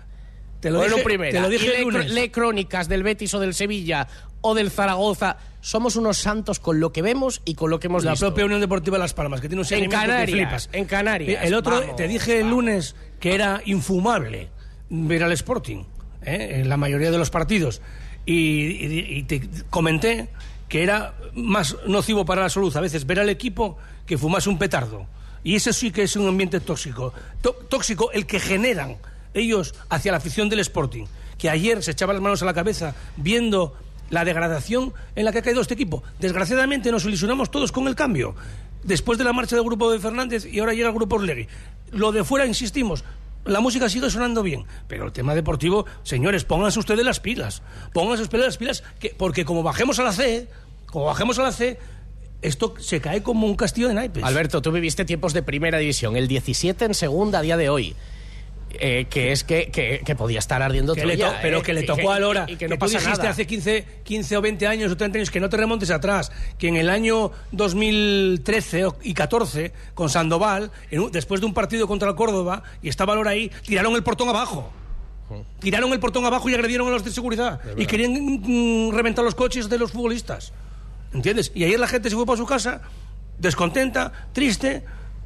Te 0.70 0.72
lo 0.72 0.82
dije- 0.84 1.04
primera. 1.04 1.32
te 1.32 1.40
lo 1.42 1.50
dije 1.50 1.66
Y 1.68 1.70
el 1.70 1.82
lunes. 1.84 2.12
lee 2.12 2.30
crónicas 2.30 2.88
del 2.88 3.04
Betis 3.04 3.34
o 3.34 3.40
del 3.40 3.54
Sevilla 3.54 4.08
o 4.42 4.54
del 4.56 4.72
Zaragoza. 4.72 5.38
Somos 5.62 5.96
unos 5.96 6.18
santos 6.20 6.60
con 6.60 6.80
lo 6.80 6.92
que 6.92 7.02
vemos 7.02 7.42
y 7.46 7.56
con 7.56 7.70
lo 7.72 7.80
que 7.80 7.88
hemos 7.88 8.04
la 8.04 8.12
visto. 8.12 8.28
propia 8.28 8.46
Unión 8.46 8.62
Deportiva 8.62 8.98
Las 8.98 9.14
Palmas, 9.14 9.42
que 9.42 9.48
tiene 9.50 9.62
un 9.62 9.66
En 9.66 9.70
seguimiento 9.70 9.98
que 9.98 10.06
Canarias, 10.08 10.38
flipas. 10.38 10.70
en 10.74 10.86
Canarias, 10.86 11.44
El 11.44 11.54
otro, 11.56 11.80
vamos, 11.82 11.96
te 11.96 12.08
dije 12.08 12.40
el 12.42 12.50
lunes 12.50 12.96
que 13.20 13.34
era 13.34 13.62
infumable 13.66 14.50
ver 14.90 15.24
al 15.24 15.32
Sporting 15.32 15.84
¿eh? 16.24 16.60
en 16.62 16.70
la 16.70 16.78
mayoría 16.78 17.10
de 17.12 17.18
los 17.18 17.30
partidos. 17.32 17.82
Y, 18.26 18.34
y- 18.34 19.18
y 19.18 19.24
te 19.24 19.42
comenté 19.70 20.30
que 20.70 20.84
era 20.84 21.14
más 21.34 21.76
nocivo 21.88 22.26
para 22.26 22.42
la 22.44 22.50
salud 22.50 22.76
a 22.76 22.82
veces 22.82 23.06
ver 23.06 23.20
al 23.20 23.30
equipo 23.30 23.78
que 24.06 24.18
fumase 24.18 24.50
un 24.50 24.58
petardo. 24.58 25.08
Y 25.44 25.56
ese 25.56 25.74
sí 25.74 25.92
que 25.92 26.04
es 26.04 26.16
un 26.16 26.28
ambiente 26.28 26.60
tóxico. 26.60 27.14
Tó- 27.42 27.54
tóxico 27.70 28.12
el 28.12 28.26
que 28.26 28.40
generan 28.40 28.98
ellos 29.36 29.76
hacia 29.90 30.12
la 30.12 30.18
afición 30.18 30.50
del 30.50 30.60
Sporting. 30.60 31.06
Que 31.38 31.50
ayer 31.50 31.84
se 31.84 31.92
echaban 31.92 32.16
las 32.16 32.24
manos 32.24 32.42
a 32.42 32.46
la 32.46 32.54
cabeza 32.54 32.96
viendo 33.18 33.76
la 34.10 34.26
degradación 34.26 34.94
en 35.16 35.26
la 35.26 35.32
que 35.32 35.40
ha 35.40 35.42
caído 35.42 35.62
este 35.62 35.74
equipo. 35.74 36.04
Desgraciadamente 36.20 36.92
nos 36.92 37.06
ilusionamos 37.06 37.52
todos 37.52 37.72
con 37.72 37.88
el 37.88 37.96
cambio. 37.96 38.36
Después 38.84 39.18
de 39.18 39.24
la 39.24 39.34
marcha 39.34 39.56
del 39.56 39.66
grupo 39.66 39.92
de 39.92 40.00
Fernández 40.00 40.46
y 40.46 40.60
ahora 40.60 40.74
llega 40.74 40.90
el 40.90 40.96
grupo 40.96 41.16
Orlegui. 41.16 41.48
Lo 41.92 42.12
de 42.12 42.24
fuera, 42.24 42.46
insistimos, 42.46 43.04
la 43.46 43.60
música 43.60 43.90
sigue 43.90 44.10
sonando 44.10 44.42
bien, 44.44 44.66
pero 44.88 45.06
el 45.06 45.12
tema 45.12 45.36
deportivo, 45.36 45.86
señores, 46.04 46.44
pónganse 46.44 46.80
ustedes 46.80 47.06
las 47.06 47.20
pilas. 47.20 47.62
Pónganse 47.94 48.24
ustedes 48.24 48.46
las 48.46 48.58
pilas, 48.58 48.84
que, 49.00 49.16
porque 49.16 49.46
como 49.46 49.64
bajemos 49.64 50.00
a 50.00 50.04
la 50.04 50.12
C, 50.12 50.48
como 50.88 51.06
bajemos 51.06 51.38
a 51.40 51.44
la 51.44 51.52
C, 51.52 51.80
esto 52.42 52.74
se 52.80 53.02
cae 53.02 53.24
como 53.24 53.48
un 53.48 53.56
castillo 53.56 53.88
de 53.88 53.94
naipes. 53.94 54.24
Alberto, 54.24 54.62
tú 54.62 54.72
viviste 54.72 55.06
tiempos 55.06 55.34
de 55.34 55.44
primera 55.44 55.78
división, 55.78 56.16
el 56.16 56.28
17 56.28 56.86
en 56.86 56.94
segunda 56.94 57.40
a 57.40 57.42
día 57.42 57.58
de 57.58 57.70
hoy. 57.70 57.96
Eh, 58.78 59.06
que 59.10 59.32
es 59.32 59.46
que, 59.46 59.72
que, 59.72 60.02
que 60.06 60.16
podía 60.16 60.40
estar 60.40 60.62
ardiendo 60.62 60.94
Que 60.96 61.02
Troya, 61.02 61.30
to- 61.30 61.36
pero 61.42 61.60
eh, 61.60 61.62
que 61.64 61.74
le 61.74 61.84
tocó 61.84 62.12
a 62.12 62.20
Lora. 62.20 62.46
y 62.48 62.58
que 62.58 62.68
no 62.68 62.76
tú 62.76 62.80
pasa 62.80 62.98
dijiste 63.00 63.18
nada. 63.20 63.30
hace 63.30 63.48
15, 63.48 63.86
15 64.04 64.36
o 64.38 64.42
20 64.42 64.68
años 64.68 64.92
o 64.92 64.98
30 64.98 65.18
años 65.20 65.32
que 65.32 65.40
no 65.40 65.48
te 65.50 65.56
remontes 65.56 65.92
atrás. 65.92 66.30
Que 66.58 66.68
en 66.68 66.76
el 66.76 66.90
año 66.90 67.32
2013 67.52 68.86
o- 68.86 68.98
y 69.02 69.14
14, 69.14 69.72
con 69.94 70.10
Sandoval, 70.10 70.72
en 70.92 71.00
un- 71.02 71.12
después 71.12 71.40
de 71.42 71.48
un 71.48 71.54
partido 71.54 71.88
contra 71.88 72.10
el 72.10 72.16
Córdoba, 72.16 72.64
y 72.82 72.90
estaba 72.90 73.16
Lora 73.16 73.32
ahí, 73.32 73.50
tiraron 73.66 73.96
el 73.96 74.04
portón 74.04 74.30
abajo. 74.30 74.72
Tiraron 75.60 75.92
el 75.92 76.00
portón 76.00 76.26
abajo 76.26 76.50
y 76.50 76.54
agredieron 76.54 76.88
a 76.88 76.92
los 76.92 77.04
de 77.04 77.12
seguridad. 77.12 77.60
Y 77.78 77.86
querían 77.88 78.12
mm, 78.14 78.92
reventar 78.94 79.26
los 79.26 79.34
coches 79.36 79.70
de 79.70 79.80
los 79.80 79.92
futbolistas. 79.92 80.54
¿Entiendes? 81.14 81.52
Y 81.56 81.64
ayer 81.64 81.80
la 81.80 81.88
gente 81.88 82.10
se 82.10 82.16
fue 82.16 82.26
para 82.26 82.38
su 82.38 82.46
casa, 82.46 82.82
descontenta, 83.40 84.12
triste, 84.34 84.84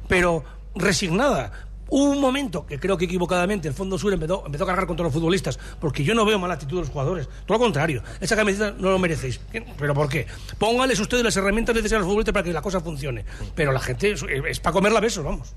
pero 0.08 0.44
resignada. 0.74 1.52
Hubo 1.90 2.10
un 2.10 2.20
momento 2.20 2.64
que 2.64 2.78
creo 2.78 2.96
que 2.96 3.04
equivocadamente 3.04 3.66
el 3.66 3.74
Fondo 3.74 3.98
Sur 3.98 4.12
empezó, 4.12 4.44
a 4.46 4.66
cargar 4.66 4.86
contra 4.86 5.04
los 5.04 5.12
futbolistas, 5.12 5.58
porque 5.80 6.04
yo 6.04 6.14
no 6.14 6.24
veo 6.24 6.38
mala 6.38 6.54
actitud 6.54 6.76
de 6.76 6.82
los 6.82 6.90
jugadores. 6.90 7.28
Todo 7.46 7.58
lo 7.58 7.64
contrario, 7.64 8.02
esa 8.20 8.36
camiseta 8.36 8.72
no 8.78 8.90
lo 8.90 8.98
merecéis. 8.98 9.40
¿Pero 9.78 9.92
por 9.92 10.08
qué? 10.08 10.26
Póngales 10.58 11.00
ustedes 11.00 11.24
las 11.24 11.36
herramientas 11.36 11.74
necesarias 11.74 11.98
a 11.98 12.00
los 12.00 12.08
futbolistas 12.08 12.32
para 12.32 12.44
que 12.44 12.52
la 12.52 12.62
cosa 12.62 12.80
funcione. 12.80 13.24
Pero 13.54 13.72
la 13.72 13.80
gente 13.80 14.12
es, 14.12 14.22
es 14.22 14.60
para 14.60 14.72
comerla 14.72 15.00
besos, 15.00 15.24
vamos. 15.24 15.54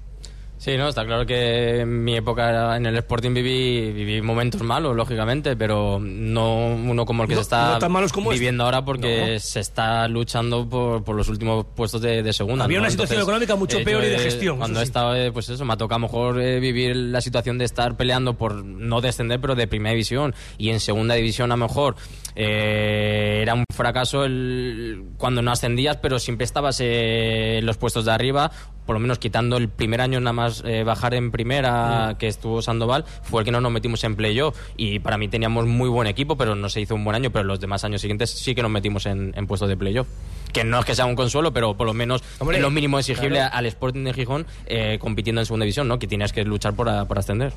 Sí, 0.63 0.77
no, 0.77 0.87
está 0.87 1.05
claro 1.05 1.25
que 1.25 1.81
en 1.81 2.05
mi 2.05 2.15
época 2.15 2.77
en 2.77 2.85
el 2.85 2.95
Sporting 2.99 3.33
viví, 3.33 3.91
viví 3.91 4.21
momentos 4.21 4.61
malos, 4.61 4.95
lógicamente, 4.95 5.57
pero 5.57 5.99
no 6.01 6.67
uno 6.67 7.05
como 7.05 7.23
el 7.23 7.27
que 7.27 7.35
No- 7.35 7.41
se 7.41 7.43
está 7.43 7.79
no 7.81 7.89
malos 7.89 8.13
como 8.13 8.29
viviendo 8.29 8.63
ahora 8.63 8.85
porque 8.85 9.33
No. 9.33 9.39
se 9.41 9.59
está 9.59 10.07
luchando 10.07 10.65
por, 10.69 11.03
por 11.03 11.17
los 11.17 11.27
últimos 11.27 11.65
puestos 11.75 12.01
de, 12.01 12.23
de 12.23 12.31
segunda. 12.31 12.63
Había 12.63 12.79
una 12.79 12.89
situación 12.89 13.21
económica 13.21 13.57
mucho 13.57 13.79
eh, 13.79 13.83
peor 13.83 14.05
y 14.05 14.07
de 14.07 14.19
gestión, 14.19 14.57
Cuando 14.57 14.79
he 14.79 14.83
sí. 14.83 14.87
estado, 14.87 15.13
eh, 15.17 15.33
pues 15.33 15.49
eso, 15.49 15.65
me 15.65 15.73
ha 15.73 15.75
tocado 15.75 15.97
a 15.97 15.99
lo 15.99 16.07
mejor 16.07 16.41
eh, 16.41 16.61
vivir 16.61 16.95
la 16.95 17.19
situación 17.19 17.57
de 17.57 17.65
estar 17.65 17.97
peleando 17.97 18.35
por 18.35 18.63
no 18.63 19.01
descender, 19.01 19.41
pero 19.41 19.55
de 19.55 19.67
primera 19.67 19.91
división. 19.91 20.33
Y 20.57 20.69
en 20.69 20.79
segunda 20.79 21.15
división 21.15 21.51
a 21.51 21.57
lo 21.57 21.67
mejor 21.67 21.97
eh, 22.35 23.39
era 23.41 23.53
un 23.53 23.65
fracaso 23.73 24.25
el, 24.25 25.03
cuando 25.17 25.41
no 25.41 25.51
ascendías, 25.51 25.97
pero 25.97 26.19
siempre 26.19 26.45
estabas 26.45 26.79
eh, 26.79 27.57
en 27.59 27.65
los 27.65 27.77
puestos 27.77 28.05
de 28.05 28.11
arriba, 28.11 28.51
por 28.85 28.95
lo 28.95 28.99
menos 28.99 29.17
quitando 29.19 29.57
el 29.57 29.69
primer 29.69 30.01
año 30.01 30.19
nada 30.19 30.33
más 30.33 30.63
eh, 30.65 30.83
bajar 30.83 31.13
en 31.13 31.31
primera 31.31 32.15
que 32.19 32.27
estuvo 32.27 32.61
Sandoval, 32.61 33.05
fue 33.23 33.41
el 33.41 33.45
que 33.45 33.51
no 33.51 33.61
nos 33.61 33.71
metimos 33.71 34.03
en 34.03 34.15
playoff. 34.15 34.57
Y 34.77 34.99
para 34.99 35.17
mí 35.17 35.27
teníamos 35.27 35.65
muy 35.65 35.89
buen 35.89 36.07
equipo, 36.07 36.35
pero 36.37 36.55
no 36.55 36.69
se 36.69 36.81
hizo 36.81 36.95
un 36.95 37.03
buen 37.03 37.15
año, 37.15 37.31
pero 37.31 37.45
los 37.45 37.59
demás 37.59 37.83
años 37.83 38.01
siguientes 38.01 38.29
sí 38.31 38.53
que 38.55 38.61
nos 38.61 38.71
metimos 38.71 39.05
en, 39.05 39.33
en 39.35 39.47
puestos 39.47 39.69
de 39.69 39.77
playoff. 39.77 40.07
Que 40.51 40.63
no 40.63 40.79
es 40.79 40.85
que 40.85 40.93
sea 40.95 41.05
un 41.05 41.15
consuelo, 41.15 41.51
pero 41.53 41.75
por 41.75 41.87
lo 41.87 41.93
menos 41.93 42.23
Hombre, 42.39 42.57
es 42.57 42.61
lo 42.61 42.69
mínimo 42.69 42.99
exigible 42.99 43.37
claro. 43.39 43.55
al 43.55 43.65
Sporting 43.67 44.03
de 44.03 44.13
Gijón 44.13 44.45
eh, 44.67 44.97
compitiendo 44.99 45.41
en 45.41 45.45
segunda 45.45 45.63
división, 45.63 45.87
¿no? 45.87 45.97
Que 45.97 46.07
tienes 46.07 46.31
que 46.33 46.43
luchar 46.43 46.73
por, 46.75 46.89
a- 46.89 47.05
por 47.05 47.17
ascender. 47.17 47.53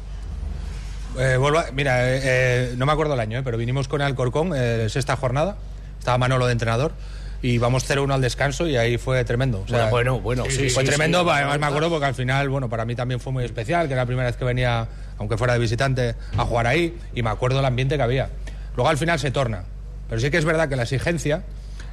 Eh, 1.18 1.36
vuelvo 1.36 1.58
a- 1.58 1.66
mira, 1.72 2.08
eh, 2.14 2.20
eh, 2.22 2.74
no 2.76 2.86
me 2.86 2.92
acuerdo 2.92 3.14
el 3.14 3.20
año, 3.20 3.38
eh, 3.38 3.42
pero 3.44 3.56
vinimos 3.58 3.88
con 3.88 4.02
Alcorcón, 4.02 4.52
sexta 4.88 5.16
jornada, 5.16 5.56
estaba 5.98 6.18
Manolo 6.18 6.46
de 6.46 6.52
entrenador. 6.52 6.92
Y 7.42 7.58
vamos 7.58 7.84
0-1 7.84 8.14
al 8.14 8.20
descanso 8.22 8.66
y 8.66 8.76
ahí 8.76 8.96
fue 8.96 9.22
tremendo. 9.24 9.60
O 9.60 9.68
sea, 9.68 9.90
Bueno, 9.90 10.18
bueno, 10.20 10.42
bueno, 10.42 10.44
sí, 10.50 10.70
fue 10.70 10.82
sí, 10.82 10.88
tremendo, 10.88 11.22
sí, 11.22 11.28
además 11.30 11.58
me 11.60 11.66
acuerdo 11.66 11.90
porque 11.90 12.06
al 12.06 12.14
final, 12.14 12.48
bueno, 12.48 12.68
para 12.70 12.84
mí 12.86 12.96
también 12.96 13.20
fue 13.20 13.30
muy 13.32 13.44
especial, 13.44 13.86
que 13.86 13.92
era 13.92 14.02
la 14.02 14.06
primera 14.06 14.26
vez 14.26 14.36
que 14.36 14.44
venía, 14.44 14.88
aunque 15.18 15.36
fuera 15.36 15.52
de 15.52 15.58
visitante, 15.58 16.14
a 16.36 16.44
jugar 16.44 16.66
ahí, 16.66 16.96
y 17.14 17.22
me 17.22 17.28
acuerdo 17.30 17.58
el 17.60 17.64
ambiente 17.66 17.96
que 17.96 18.02
había. 18.02 18.30
Luego 18.74 18.88
al 18.88 18.96
final 18.96 19.18
se 19.20 19.30
torna, 19.30 19.64
pero 20.08 20.20
sí 20.20 20.30
que 20.30 20.38
es 20.38 20.44
verdad 20.46 20.68
que 20.68 20.76
la 20.76 20.84
exigencia 20.84 21.42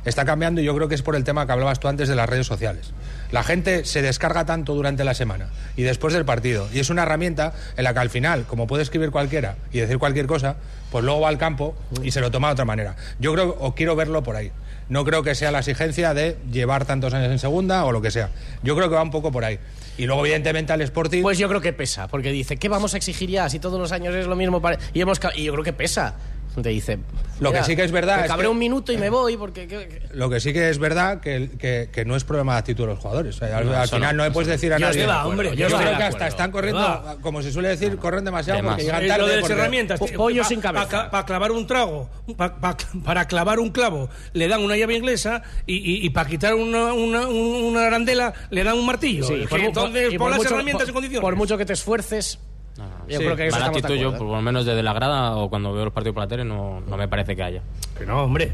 está 0.06 0.24
cambiando 0.26 0.62
y 0.62 0.64
yo 0.64 0.74
creo 0.76 0.88
que 0.88 0.96
es 0.96 1.02
por 1.02 1.16
el 1.16 1.26
tema 1.26 1.46
que 1.46 1.52
hablabas 1.52 1.80
tú 1.80 1.88
antes 1.90 2.08
de 2.08 2.16
las 2.16 2.28
redes 2.28 2.48
sociales. 2.48 2.92
La 3.34 3.42
gente 3.42 3.84
se 3.84 4.04
descarga 4.04 4.46
tanto 4.46 4.76
durante 4.76 5.04
la 5.04 5.16
semana 5.16 5.48
y 5.76 5.82
después 5.82 6.14
del 6.14 6.24
partido, 6.24 6.70
y 6.72 6.78
es 6.78 6.92
una 6.92 7.02
herramienta 7.02 7.52
en 7.76 7.84
la 7.84 7.92
que 7.92 8.00
al 8.00 8.12
final, 8.12 8.46
como 8.46 8.68
puede 8.68 8.84
escribir 8.84 9.10
cualquiera 9.10 9.56
y 9.72 9.80
decir 9.80 9.98
cualquier 9.98 10.28
cosa, 10.28 10.58
pues 10.92 11.04
luego 11.04 11.22
va 11.22 11.30
al 11.30 11.40
campo 11.40 11.74
y 12.04 12.12
se 12.12 12.22
lo 12.22 12.30
toma 12.30 12.50
de 12.50 12.54
otra 12.54 12.66
manera. 12.66 12.96
Yo 13.18 13.34
creo, 13.34 13.58
o 13.60 13.74
quiero 13.74 13.96
verlo 13.96 14.22
por 14.22 14.36
ahí. 14.36 14.52
No 14.88 15.04
creo 15.04 15.24
que 15.24 15.34
sea 15.34 15.50
la 15.50 15.60
exigencia 15.60 16.14
de 16.14 16.38
llevar 16.52 16.86
tantos 16.86 17.12
años 17.16 17.32
en 17.32 17.40
segunda 17.40 17.86
o 17.86 17.92
lo 17.92 18.04
que 18.04 18.12
sea. 18.12 18.30
Yo 18.62 18.76
creo 18.76 18.88
que 18.88 18.96
va 18.96 19.02
un 19.02 19.10
poco 19.10 19.32
por 19.32 19.44
ahí. 19.46 19.58
Y 19.98 20.06
luego, 20.06 20.24
evidentemente, 20.28 20.72
al 20.72 20.82
Sporting. 20.82 21.24
Pues 21.24 21.40
yo 21.40 21.50
creo 21.50 21.60
que 21.62 21.74
pesa, 21.74 22.08
porque 22.08 22.32
dice, 22.32 22.58
¿qué 22.58 22.70
vamos 22.70 22.94
a 22.94 22.98
exigir 22.98 23.32
ya 23.32 23.50
si 23.50 23.58
todos 23.58 23.80
los 23.80 23.92
años 23.92 24.14
es 24.14 24.28
lo 24.28 24.36
mismo? 24.36 24.62
para-?" 24.62 24.78
Y, 24.94 25.02
hemos, 25.02 25.20
y 25.36 25.46
yo 25.46 25.54
creo 25.54 25.64
que 25.64 25.74
pesa. 25.74 26.14
Te 26.62 26.70
dice, 26.70 27.00
Lo 27.40 27.50
que 27.50 27.56
"Mira, 27.58 27.64
sí 27.66 27.76
que 27.76 27.84
es 27.84 27.92
verdad 27.92 28.18
me 28.18 28.22
es 28.24 28.28
cabré 28.28 28.44
que- 28.46 28.50
un 28.50 28.60
minuto 28.60 28.92
y 28.94 28.98
me 28.98 29.10
voy 29.10 29.38
porque... 29.38 29.68
que- 29.68 29.88
que-". 29.88 30.02
Lo 30.14 30.30
que 30.30 30.40
sí 30.40 30.54
que 30.54 30.70
es 30.70 30.78
verdad 30.78 31.20
que, 31.20 31.50
que, 31.58 31.90
que 31.92 32.06
no 32.06 32.16
es 32.16 32.24
problema 32.24 32.54
de 32.54 32.60
actitud 32.60 32.84
de 32.84 32.94
los 32.94 33.00
jugadores. 33.00 33.36
O 33.36 33.40
sea, 33.40 33.58
al, 33.58 33.66
No, 33.66 33.76
al 33.76 33.86
eso 33.86 33.96
final 33.96 34.16
no, 34.16 34.24
no, 34.24 34.30
le 34.30 34.34
puedes 34.34 34.48
decir 34.50 34.72
a 34.72 34.78
nadie. 34.78 35.08
Hombre, 35.08 35.56
yo 35.56 35.66
creo 35.68 35.80
que 35.80 35.86
acuerdo. 35.86 36.04
hasta 36.06 36.28
están 36.28 36.52
corriendo, 36.52 36.80
Va. 36.82 37.18
como 37.22 37.42
se 37.42 37.52
suele 37.52 37.70
decir, 37.70 37.98
corren 37.98 38.24
demasiado 38.24 38.58
De 38.58 38.62
más. 38.64 38.72
porque 38.74 38.84
llegan 38.84 39.08
tarde. 39.08 39.22
lo 39.24 39.28
de 39.28 39.42
las 39.42 39.50
herramientas. 39.50 40.00
Pollo 40.16 40.44
sin 40.44 40.62
cabeza. 40.62 40.88
pa- 40.88 41.10
para 41.12 41.26
clavar 41.26 41.52
un 41.52 41.66
trago, 41.66 42.10
pa- 42.38 42.56
pa- 42.60 42.78
para 43.04 43.26
clavar 43.28 43.60
un 43.60 43.72
clavo, 43.72 44.10
le 44.34 44.48
dan 44.48 44.62
una 44.62 44.78
llave 44.78 44.96
inglesa 44.96 45.42
y, 45.66 46.08
para 46.12 46.30
quitar 46.30 46.54
una, 46.54 46.94
una, 46.94 47.28
una 47.28 47.88
arandela 47.88 48.32
le 48.52 48.64
dan 48.64 48.78
un 48.78 48.86
martillo. 48.86 49.26
Sí, 49.26 49.46
por 49.50 49.60
y 49.60 50.18
pon 50.18 50.30
las 50.30 50.38
mucho- 50.38 50.54
herramientas 50.54 50.88
en 50.88 50.94
condiciones. 50.94 51.22
Por 51.22 51.36
mucho 51.36 51.58
que 51.58 51.66
te 51.66 51.74
esfuerces, 51.74 52.40
yo 52.78 52.84
Sí, 53.20 53.24
creo 53.24 53.36
que 53.36 53.48
eso 53.48 53.56
Mala 53.60 53.66
estamos 53.68 53.92
de 53.92 54.00
yo, 54.00 54.08
acuerdo. 54.10 54.26
por 54.26 54.36
lo 54.36 54.42
menos 54.42 54.66
desde 54.66 54.82
la 54.84 54.94
grada 54.94 55.36
o 55.36 55.50
cuando 55.50 55.74
veo 55.74 55.86
los 55.86 55.94
partidos 55.94 56.14
por 56.16 56.24
la 56.24 56.28
tele, 56.28 56.44
no, 56.46 56.82
no 56.82 56.98
me 56.98 57.08
parece 57.08 57.36
que 57.36 57.44
haya. 57.44 57.62
Que 57.98 58.06
no, 58.06 58.24
hombre. 58.24 58.54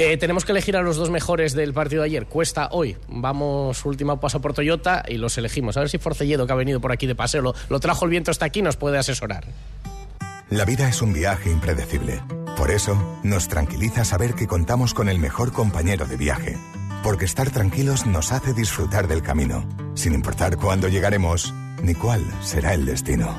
Eh, 0.00 0.16
tenemos 0.16 0.44
que 0.44 0.52
elegir 0.52 0.76
a 0.76 0.82
los 0.82 0.96
dos 0.96 1.10
mejores 1.10 1.54
del 1.54 1.72
partido 1.74 2.02
de 2.02 2.06
ayer. 2.06 2.26
Cuesta 2.26 2.68
hoy. 2.70 2.96
Vamos, 3.08 3.84
último 3.84 4.20
paso 4.20 4.40
por 4.40 4.54
Toyota 4.54 5.02
y 5.08 5.16
los 5.16 5.36
elegimos. 5.38 5.76
A 5.76 5.80
ver 5.80 5.88
si 5.88 5.98
Forcelledo, 5.98 6.46
que 6.46 6.52
ha 6.52 6.56
venido 6.56 6.80
por 6.80 6.92
aquí 6.92 7.06
de 7.08 7.16
paseo, 7.16 7.42
lo, 7.42 7.54
lo 7.68 7.80
trajo 7.80 8.04
el 8.04 8.12
viento 8.12 8.30
hasta 8.30 8.44
aquí, 8.44 8.62
nos 8.62 8.76
puede 8.76 8.96
asesorar. 8.98 9.44
La 10.50 10.64
vida 10.64 10.88
es 10.88 11.02
un 11.02 11.12
viaje 11.12 11.50
impredecible. 11.50 12.20
Por 12.56 12.70
eso, 12.70 12.96
nos 13.24 13.48
tranquiliza 13.48 14.04
saber 14.04 14.34
que 14.34 14.46
contamos 14.46 14.94
con 14.94 15.08
el 15.08 15.18
mejor 15.18 15.52
compañero 15.52 16.06
de 16.06 16.16
viaje. 16.16 16.56
Porque 17.02 17.24
estar 17.24 17.50
tranquilos 17.50 18.06
nos 18.06 18.30
hace 18.32 18.54
disfrutar 18.54 19.08
del 19.08 19.22
camino, 19.22 19.68
sin 19.94 20.14
importar 20.14 20.56
cuándo 20.56 20.88
llegaremos 20.88 21.52
ni 21.82 21.94
cuál 21.94 22.22
será 22.42 22.74
el 22.74 22.84
destino. 22.86 23.36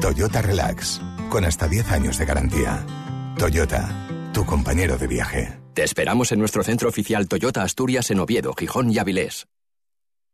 Toyota 0.00 0.42
Relax, 0.42 1.00
con 1.28 1.44
hasta 1.44 1.68
10 1.68 1.90
años 1.92 2.18
de 2.18 2.24
garantía. 2.24 2.84
Toyota, 3.38 4.30
tu 4.32 4.44
compañero 4.44 4.96
de 4.98 5.06
viaje. 5.06 5.58
Te 5.74 5.84
esperamos 5.84 6.32
en 6.32 6.38
nuestro 6.40 6.62
centro 6.64 6.88
oficial 6.88 7.28
Toyota 7.28 7.62
Asturias 7.62 8.10
en 8.10 8.20
Oviedo, 8.20 8.52
Gijón 8.54 8.90
y 8.90 8.98
Avilés. 8.98 9.46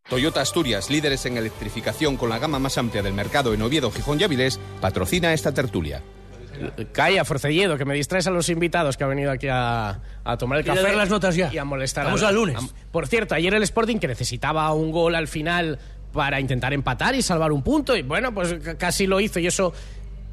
Toyota 0.09 0.41
Asturias, 0.43 0.91
líderes 0.91 1.25
en 1.27 1.37
electrificación 1.39 2.17
con 2.17 2.29
la 2.29 2.39
gama 2.39 2.59
más 2.59 2.77
amplia 2.77 3.03
del 3.03 3.15
mercado 3.15 3.55
en 3.55 3.63
Oviedo, 3.63 3.91
Gijón 3.91 4.21
y 4.21 4.25
Avilés, 4.25 4.61
patrocina 4.81 5.33
esta 5.33 5.53
tertulia. 5.53 6.03
Calla, 6.93 7.25
Forcelledo, 7.25 7.77
que 7.77 7.85
me 7.85 7.95
distraes 7.95 8.29
a 8.29 8.31
los 8.31 8.49
invitados 8.49 8.97
que 8.97 9.03
han 9.03 9.11
venido 9.11 9.33
aquí 9.33 9.49
a, 9.51 10.01
a 10.23 10.37
tomar 10.37 10.59
el 10.61 10.65
café. 10.65 10.83
dar 10.83 10.95
las 10.95 11.11
notas 11.11 11.35
ya. 11.35 11.53
Y 11.53 11.59
a 11.59 11.65
molestar. 11.65 12.05
Vamos 12.05 12.23
al 12.23 12.35
lunes. 12.37 12.57
a- 12.57 12.91
por 12.93 13.09
cierto, 13.09 13.35
ayer 13.35 13.53
el 13.55 13.63
Sporting 13.65 13.97
que 13.99 14.07
necesitaba 14.07 14.73
un 14.73 14.93
gol 14.93 15.17
al 15.17 15.27
final 15.27 15.81
para 16.15 16.41
intentar 16.41 16.73
empatar 16.73 17.15
y 17.15 17.21
salvar 17.21 17.53
un 17.53 17.63
punto. 17.63 17.95
Y 17.95 18.03
bueno, 18.03 18.33
pues 18.33 18.55
casi 18.79 19.07
lo 19.07 19.21
hizo. 19.21 19.39
Y 19.41 19.47
eso 19.47 19.75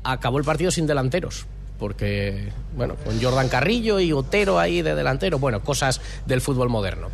acabó 0.04 0.38
el 0.38 0.46
partido 0.46 0.72
sin 0.72 0.88
delanteros. 0.88 1.46
Porque, 1.78 2.54
bueno, 2.76 2.96
con 2.96 3.22
Jordan 3.22 3.50
Carrillo 3.50 4.00
y 4.00 4.14
Otero 4.14 4.60
ahí 4.60 4.84
de 4.84 4.96
delantero. 4.96 5.40
Bueno, 5.40 5.62
cosas 5.62 6.00
del 6.28 6.40
fútbol 6.40 6.70
moderno. 6.70 7.10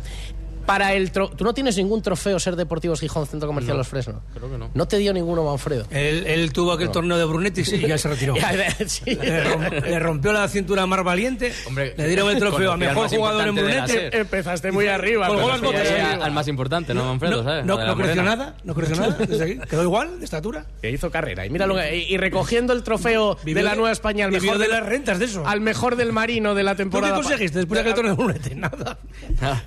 Para 0.68 0.92
el 0.92 1.10
tro- 1.12 1.30
¿Tú 1.34 1.44
no 1.44 1.54
tienes 1.54 1.78
ningún 1.78 2.02
trofeo 2.02 2.38
ser 2.38 2.54
Deportivos 2.54 3.00
Gijón 3.00 3.26
Centro 3.26 3.46
Comercial 3.48 3.72
No, 3.74 3.78
Los 3.78 3.88
Fresno? 3.88 4.22
creo 4.34 4.50
que 4.50 4.58
no. 4.58 4.70
No 4.74 4.86
te 4.86 4.98
dio 4.98 5.14
ninguno, 5.14 5.42
Manfredo. 5.44 5.86
Él, 5.90 6.26
él 6.26 6.52
tuvo 6.52 6.72
aquel 6.72 6.90
torneo 6.90 7.16
de 7.16 7.24
Brunetti 7.24 7.62
y 7.62 7.86
ya 7.88 7.96
se 7.96 8.08
retiró. 8.08 8.34
Sí. 8.86 9.02
Le, 9.06 9.44
rom- 9.44 9.82
le 9.82 9.98
rompió 9.98 10.32
la 10.32 10.46
cintura 10.48 10.82
a 10.82 10.86
Mar 10.86 11.02
Valiente. 11.04 11.52
Hombre, 11.66 11.94
le 11.96 12.06
dieron 12.06 12.28
el 12.30 12.38
trofeo 12.38 12.72
al 12.72 12.78
mejor 12.78 13.04
más 13.04 13.14
jugador 13.14 13.48
en 13.48 13.54
Brunetti. 13.54 13.94
Empezaste 14.12 14.70
muy 14.72 14.86
arriba. 14.88 15.26
Al- 15.26 16.32
más 16.32 16.48
importante, 16.48 16.92
¿no, 16.94 17.04
Manfredo? 17.04 17.38
No, 17.38 17.42
¿sabes? 17.44 17.64
no, 17.64 17.84
no 17.86 17.96
creció 17.96 18.22
nada, 18.22 18.54
no 18.64 18.74
creció 18.74 18.96
nada. 18.96 19.16
desde 19.26 19.44
aquí. 19.44 19.58
Quedó 19.70 19.82
igual 19.82 20.18
de 20.18 20.24
estatura. 20.24 20.66
que 20.82 20.90
hizo 20.90 21.10
carrera. 21.10 21.46
Y 21.46 21.50
míralo, 21.50 21.76
y, 21.82 22.04
y 22.08 22.16
recogiendo 22.18 22.72
el 22.74 22.82
trofeo 22.82 23.36
Vivió 23.42 23.56
de 23.56 23.62
la 23.62 23.74
Nueva 23.74 23.92
España 23.92 24.26
al 24.26 24.32
mejor 24.32 24.58
de 24.58 24.64
del- 24.64 24.70
las 24.72 24.84
rentas 24.86 25.18
de 25.18 25.24
eso. 25.24 25.46
al 25.46 25.60
mejor 25.60 25.96
del 25.96 26.12
marino 26.12 26.54
de 26.54 26.62
la 26.62 26.72
¿Tú 26.72 26.76
qué 26.76 26.82
temporada. 26.82 27.14
conseguiste 27.14 27.58
después 27.58 27.76
de 27.78 27.80
aquel 27.80 27.94
torneo 27.94 28.14
de 28.16 28.22
Brunetti? 28.22 28.54
Nada. 28.54 28.98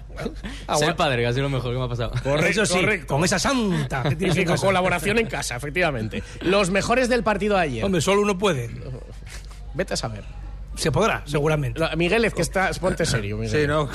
Ah, 0.68 0.78
Ser 0.92 0.96
padre, 0.98 1.22
que 1.22 1.28
ha 1.28 1.32
sido 1.34 1.44
lo 1.44 1.50
mejor 1.50 1.72
que 1.74 1.78
me 1.80 1.86
ha 1.86 1.88
pasado. 1.90 2.12
Eso 2.48 2.66
sí, 2.66 2.80
correcto. 2.80 3.08
con 3.08 3.24
esa 3.24 3.40
santa 3.40 4.04
que 4.18 4.32
Sí, 4.32 4.46
con 4.46 4.58
colaboración 4.58 5.18
en 5.20 5.28
casa, 5.28 5.56
efectivamente. 5.56 6.24
Los 6.42 6.70
mejores 6.70 7.10
del 7.10 7.24
partido 7.24 7.56
de 7.56 7.62
ayer. 7.64 7.84
Hombre, 7.86 8.02
solo 8.02 8.22
uno 8.22 8.38
puede. 8.38 8.70
Vete 9.74 9.94
a 9.94 9.98
saber. 9.98 10.24
Se 10.76 10.92
podrá, 10.92 11.22
seguramente. 11.26 11.82
Miguel, 11.98 12.24
es 12.26 12.34
que 12.34 12.42
estás. 12.42 12.80
Ponte 12.80 13.06
serio, 13.06 13.38
Miguel. 13.38 13.62
Sí, 13.62 13.68
no. 13.68 13.90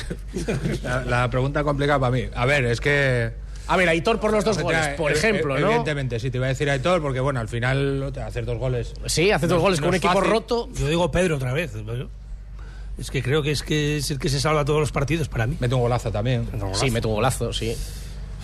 La, 0.82 1.05
la 1.05 1.30
pregunta 1.30 1.64
complicada 1.64 1.99
para 1.99 2.12
mí. 2.12 2.24
A 2.34 2.44
ver, 2.47 2.64
es 2.66 2.80
que. 2.80 3.32
A 3.68 3.76
ver, 3.76 3.88
Aitor 3.88 4.20
por 4.20 4.30
los 4.30 4.44
dos 4.44 4.59
goles, 4.61 4.78
Efectivamente, 4.78 5.03
por 5.03 5.12
ev- 5.12 5.16
ejemplo, 5.16 5.59
¿no? 5.59 5.66
Evidentemente, 5.66 6.20
sí, 6.20 6.30
te 6.30 6.36
iba 6.36 6.47
a 6.47 6.51
decir 6.51 6.70
Aitor, 6.70 7.03
porque 7.03 7.18
bueno, 7.18 7.40
al 7.40 7.49
final 7.49 8.12
hacer 8.24 8.44
dos 8.44 8.59
goles. 8.59 8.94
Sí, 9.07 9.32
hace 9.32 9.47
dos 9.49 9.57
No- 9.57 9.62
goles 9.62 9.80
no 9.80 9.86
con 9.86 9.88
un 9.88 9.94
equipo 9.97 10.12
fácil. 10.14 10.30
roto. 10.30 10.68
Yo 10.74 10.86
digo 10.86 11.11
Pedro 11.11 11.34
otra 11.36 11.53
vez. 11.53 11.72
Es 12.99 13.11
que 13.11 13.22
creo 13.22 13.42
que 13.42 13.51
es, 13.51 13.62
que 13.62 13.99
es 13.99 14.11
el 14.11 14.18
que 14.18 14.28
se 14.28 14.40
salva 14.40 14.64
todos 14.64 14.80
los 14.80 14.90
partidos 14.92 15.28
para 15.28 15.47
mí. 15.47 15.57
Mete 15.61 15.74
un 15.74 15.82
golazo 15.82 16.11
también. 16.11 16.49
Sí, 16.74 16.90
mete 16.90 17.07
un 17.07 17.14
golazo, 17.14 17.53
sí. 17.53 17.76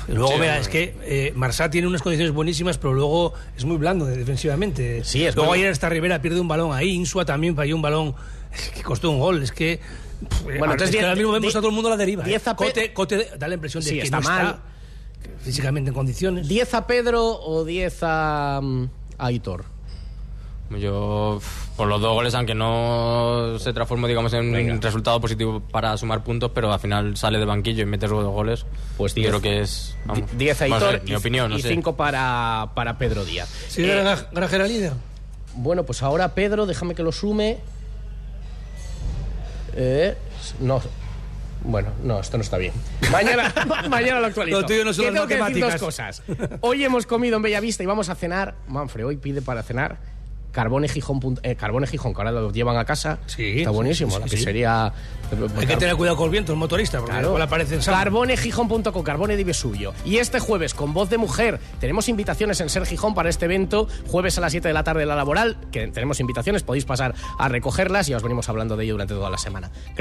Luego, 0.09 0.32
Sí, 0.32 0.38
vea, 0.40 0.57
no, 0.57 0.61
es 0.61 0.68
que 0.68 0.94
eh, 1.05 1.32
Marsá 1.36 1.70
tiene 1.70 1.86
unas 1.86 2.03
condiciones 2.03 2.34
buenísimas, 2.34 2.76
pero 2.76 2.92
luego 2.92 3.32
es 3.57 3.64
muy 3.64 3.76
blando 3.76 4.05
de- 4.05 4.16
defensivamente. 4.16 5.05
Sí, 5.05 5.24
es 5.24 5.34
luego 5.36 5.50
muy- 5.53 5.59
ayer 5.61 5.70
esta 5.70 5.88
Rivera 5.88 6.20
pierde 6.20 6.40
un 6.40 6.48
balón 6.48 6.72
ahí, 6.74 6.90
Insua 6.90 7.24
también 7.24 7.55
falló 7.55 7.76
un 7.76 7.82
balón 7.82 8.14
que 8.74 8.82
costó 8.82 9.11
un 9.11 9.20
gol. 9.20 9.42
Es 9.42 9.53
que. 9.53 9.78
pff, 10.28 10.42
Bueno, 10.42 10.59
ahora, 10.61 10.72
entonces 10.72 10.88
es 10.88 10.90
que 10.90 10.98
diez- 10.98 11.05
ahora 11.05 11.14
mismo 11.16 11.32
vemos 11.32 11.55
a 11.55 11.59
todo 11.61 11.68
el 11.68 11.74
mundo 11.74 11.88
a 11.88 11.92
la 11.92 11.96
deriva. 11.96 12.24
diez 12.24 12.44
¿eh? 12.46 12.50
a 12.50 12.57
Cote, 12.57 12.92
Cote 12.92 13.28
da 13.38 13.46
la 13.48 13.55
impresión 13.55 13.82
de 13.84 13.90
Sí, 13.90 13.96
que 13.96 14.03
está 14.03 14.20
no 14.20 14.28
mal. 14.28 14.46
está 14.46 14.62
físicamente 15.44 15.88
en 15.90 15.94
condiciones. 15.94 16.48
¿10 16.48 16.74
a 16.74 16.86
Pedro 16.86 17.24
o 17.40 17.64
10 17.64 17.98
a, 18.03 18.59
mm, 18.61 18.84
a 19.18 19.26
Aitor? 19.26 19.64
Yo, 20.78 21.40
por 21.76 21.88
los 21.88 22.00
dos 22.00 22.12
goles, 22.14 22.34
aunque 22.34 22.54
no 22.54 23.56
se 23.58 23.72
transformó, 23.72 24.06
digamos, 24.06 24.32
en 24.34 24.54
un 24.72 24.82
resultado 24.82 25.20
positivo 25.20 25.60
para 25.60 25.96
sumar 25.96 26.22
puntos, 26.24 26.50
pero 26.54 26.72
al 26.72 26.80
final 26.80 27.16
sale 27.16 27.38
de 27.38 27.44
banquillo 27.44 27.82
y 27.82 27.86
mete 27.86 28.08
los 28.08 28.22
dos 28.22 28.32
goles, 28.32 28.66
Pues 28.96 29.14
diez. 29.14 29.28
creo 29.28 29.40
que 29.40 29.60
es... 29.60 29.96
vamos, 30.04 30.24
10 30.36 30.62
a 30.62 30.68
no 30.68 31.48
no 31.48 31.56
y 31.58 31.62
sé. 31.62 31.68
5 31.68 31.96
para, 31.96 32.70
para 32.74 32.98
Pedro 32.98 33.24
Díaz. 33.24 33.48
¿Sigue 33.68 33.92
Eh, 33.98 34.02
Gra- 34.04 34.28
Grajera 34.32 34.66
líder? 34.66 34.92
Bueno, 35.54 35.84
pues 35.84 36.02
ahora 36.02 36.34
Pedro, 36.34 36.66
déjame 36.66 36.94
que 36.94 37.02
lo 37.02 37.12
sume. 37.12 37.58
Eh, 39.74 40.16
no. 40.60 40.80
Bueno, 41.64 41.90
no, 42.02 42.18
esto 42.18 42.36
no 42.38 42.42
está 42.42 42.58
bien. 42.58 42.72
Mañana, 43.12 43.52
mañana 43.88 44.20
lo 44.20 44.26
actualizo. 44.26 44.60
Lo 44.60 44.66
tuyo 44.66 44.84
no 44.84 44.92
son 44.92 45.04
Que 45.04 45.10
las 45.12 45.28
tengo 45.28 45.44
que 45.44 45.52
decir 45.54 45.64
dos 45.64 45.80
cosas. 45.80 46.22
Hoy 46.60 46.82
hemos 46.84 47.06
comido 47.06 47.36
en 47.36 47.42
Bellavista 47.42 47.82
y 47.82 47.86
vamos 47.86 48.08
a 48.08 48.14
cenar. 48.16 48.54
Manfred 48.66 49.06
hoy 49.06 49.16
pide 49.16 49.42
para 49.42 49.62
cenar 49.62 49.98
Carbone 50.53 50.88
Gijón, 50.88 51.20
eh, 51.42 51.57
Carbone 51.57 51.86
Gijón, 51.86 52.14
que 52.14 52.20
ahora 52.20 52.30
lo 52.30 52.53
llevan 52.53 52.76
a 52.76 52.84
casa. 52.84 53.18
Sí, 53.26 53.59
Está 53.61 53.70
buenísimo. 53.70 54.11
sí, 54.11 54.16
sí, 54.16 54.20
la 54.22 54.26
pizzería. 54.30 54.92
Hay 55.57 55.66
que 55.66 55.76
tener 55.78 55.96
cuidado 55.96 56.16
con 56.18 56.26
los 56.26 56.32
vientos, 56.32 56.55
motorista, 56.57 56.98
porque 56.98 57.12
Claro. 57.12 57.28
igual 57.28 57.42
aparecen 57.42 57.80
sábado. 57.80 58.05
Carbonegijón.com, 58.05 59.03
Carbone 59.03 59.36
Dive 59.36 59.55
Suyo. 59.55 59.94
Y 60.05 60.18
este 60.18 60.40
jueves, 60.40 60.74
con 60.74 60.92
voz 60.92 61.09
de 61.09 61.16
mujer, 61.16 61.59
tenemos 61.80 62.09
invitaciones 62.11 62.61
en 62.61 62.68
Ser 62.68 62.84
Gijón 62.84 63.14
para 63.14 63.30
este 63.30 63.46
evento. 63.46 63.88
Jueves 64.09 64.36
a 64.36 64.42
las 64.42 64.53
7 64.53 64.68
de 64.68 64.74
la 64.74 64.84
tarde, 64.84 65.07
la 65.07 65.16
laboral, 65.16 65.57
que 65.72 65.86
tenemos 65.88 66.20
invitaciones, 66.20 66.62
podéis 66.62 66.84
pasar 66.84 67.14
a 67.38 67.48
recogerlas 67.48 68.09
y 68.11 68.14
os 68.14 68.22
venimos 68.22 68.48
hablando 68.50 68.76
de 68.76 68.84
ello 68.84 68.92
durante 68.94 69.14
toda 69.14 69.30
la 69.30 69.38
semana. 69.38 69.70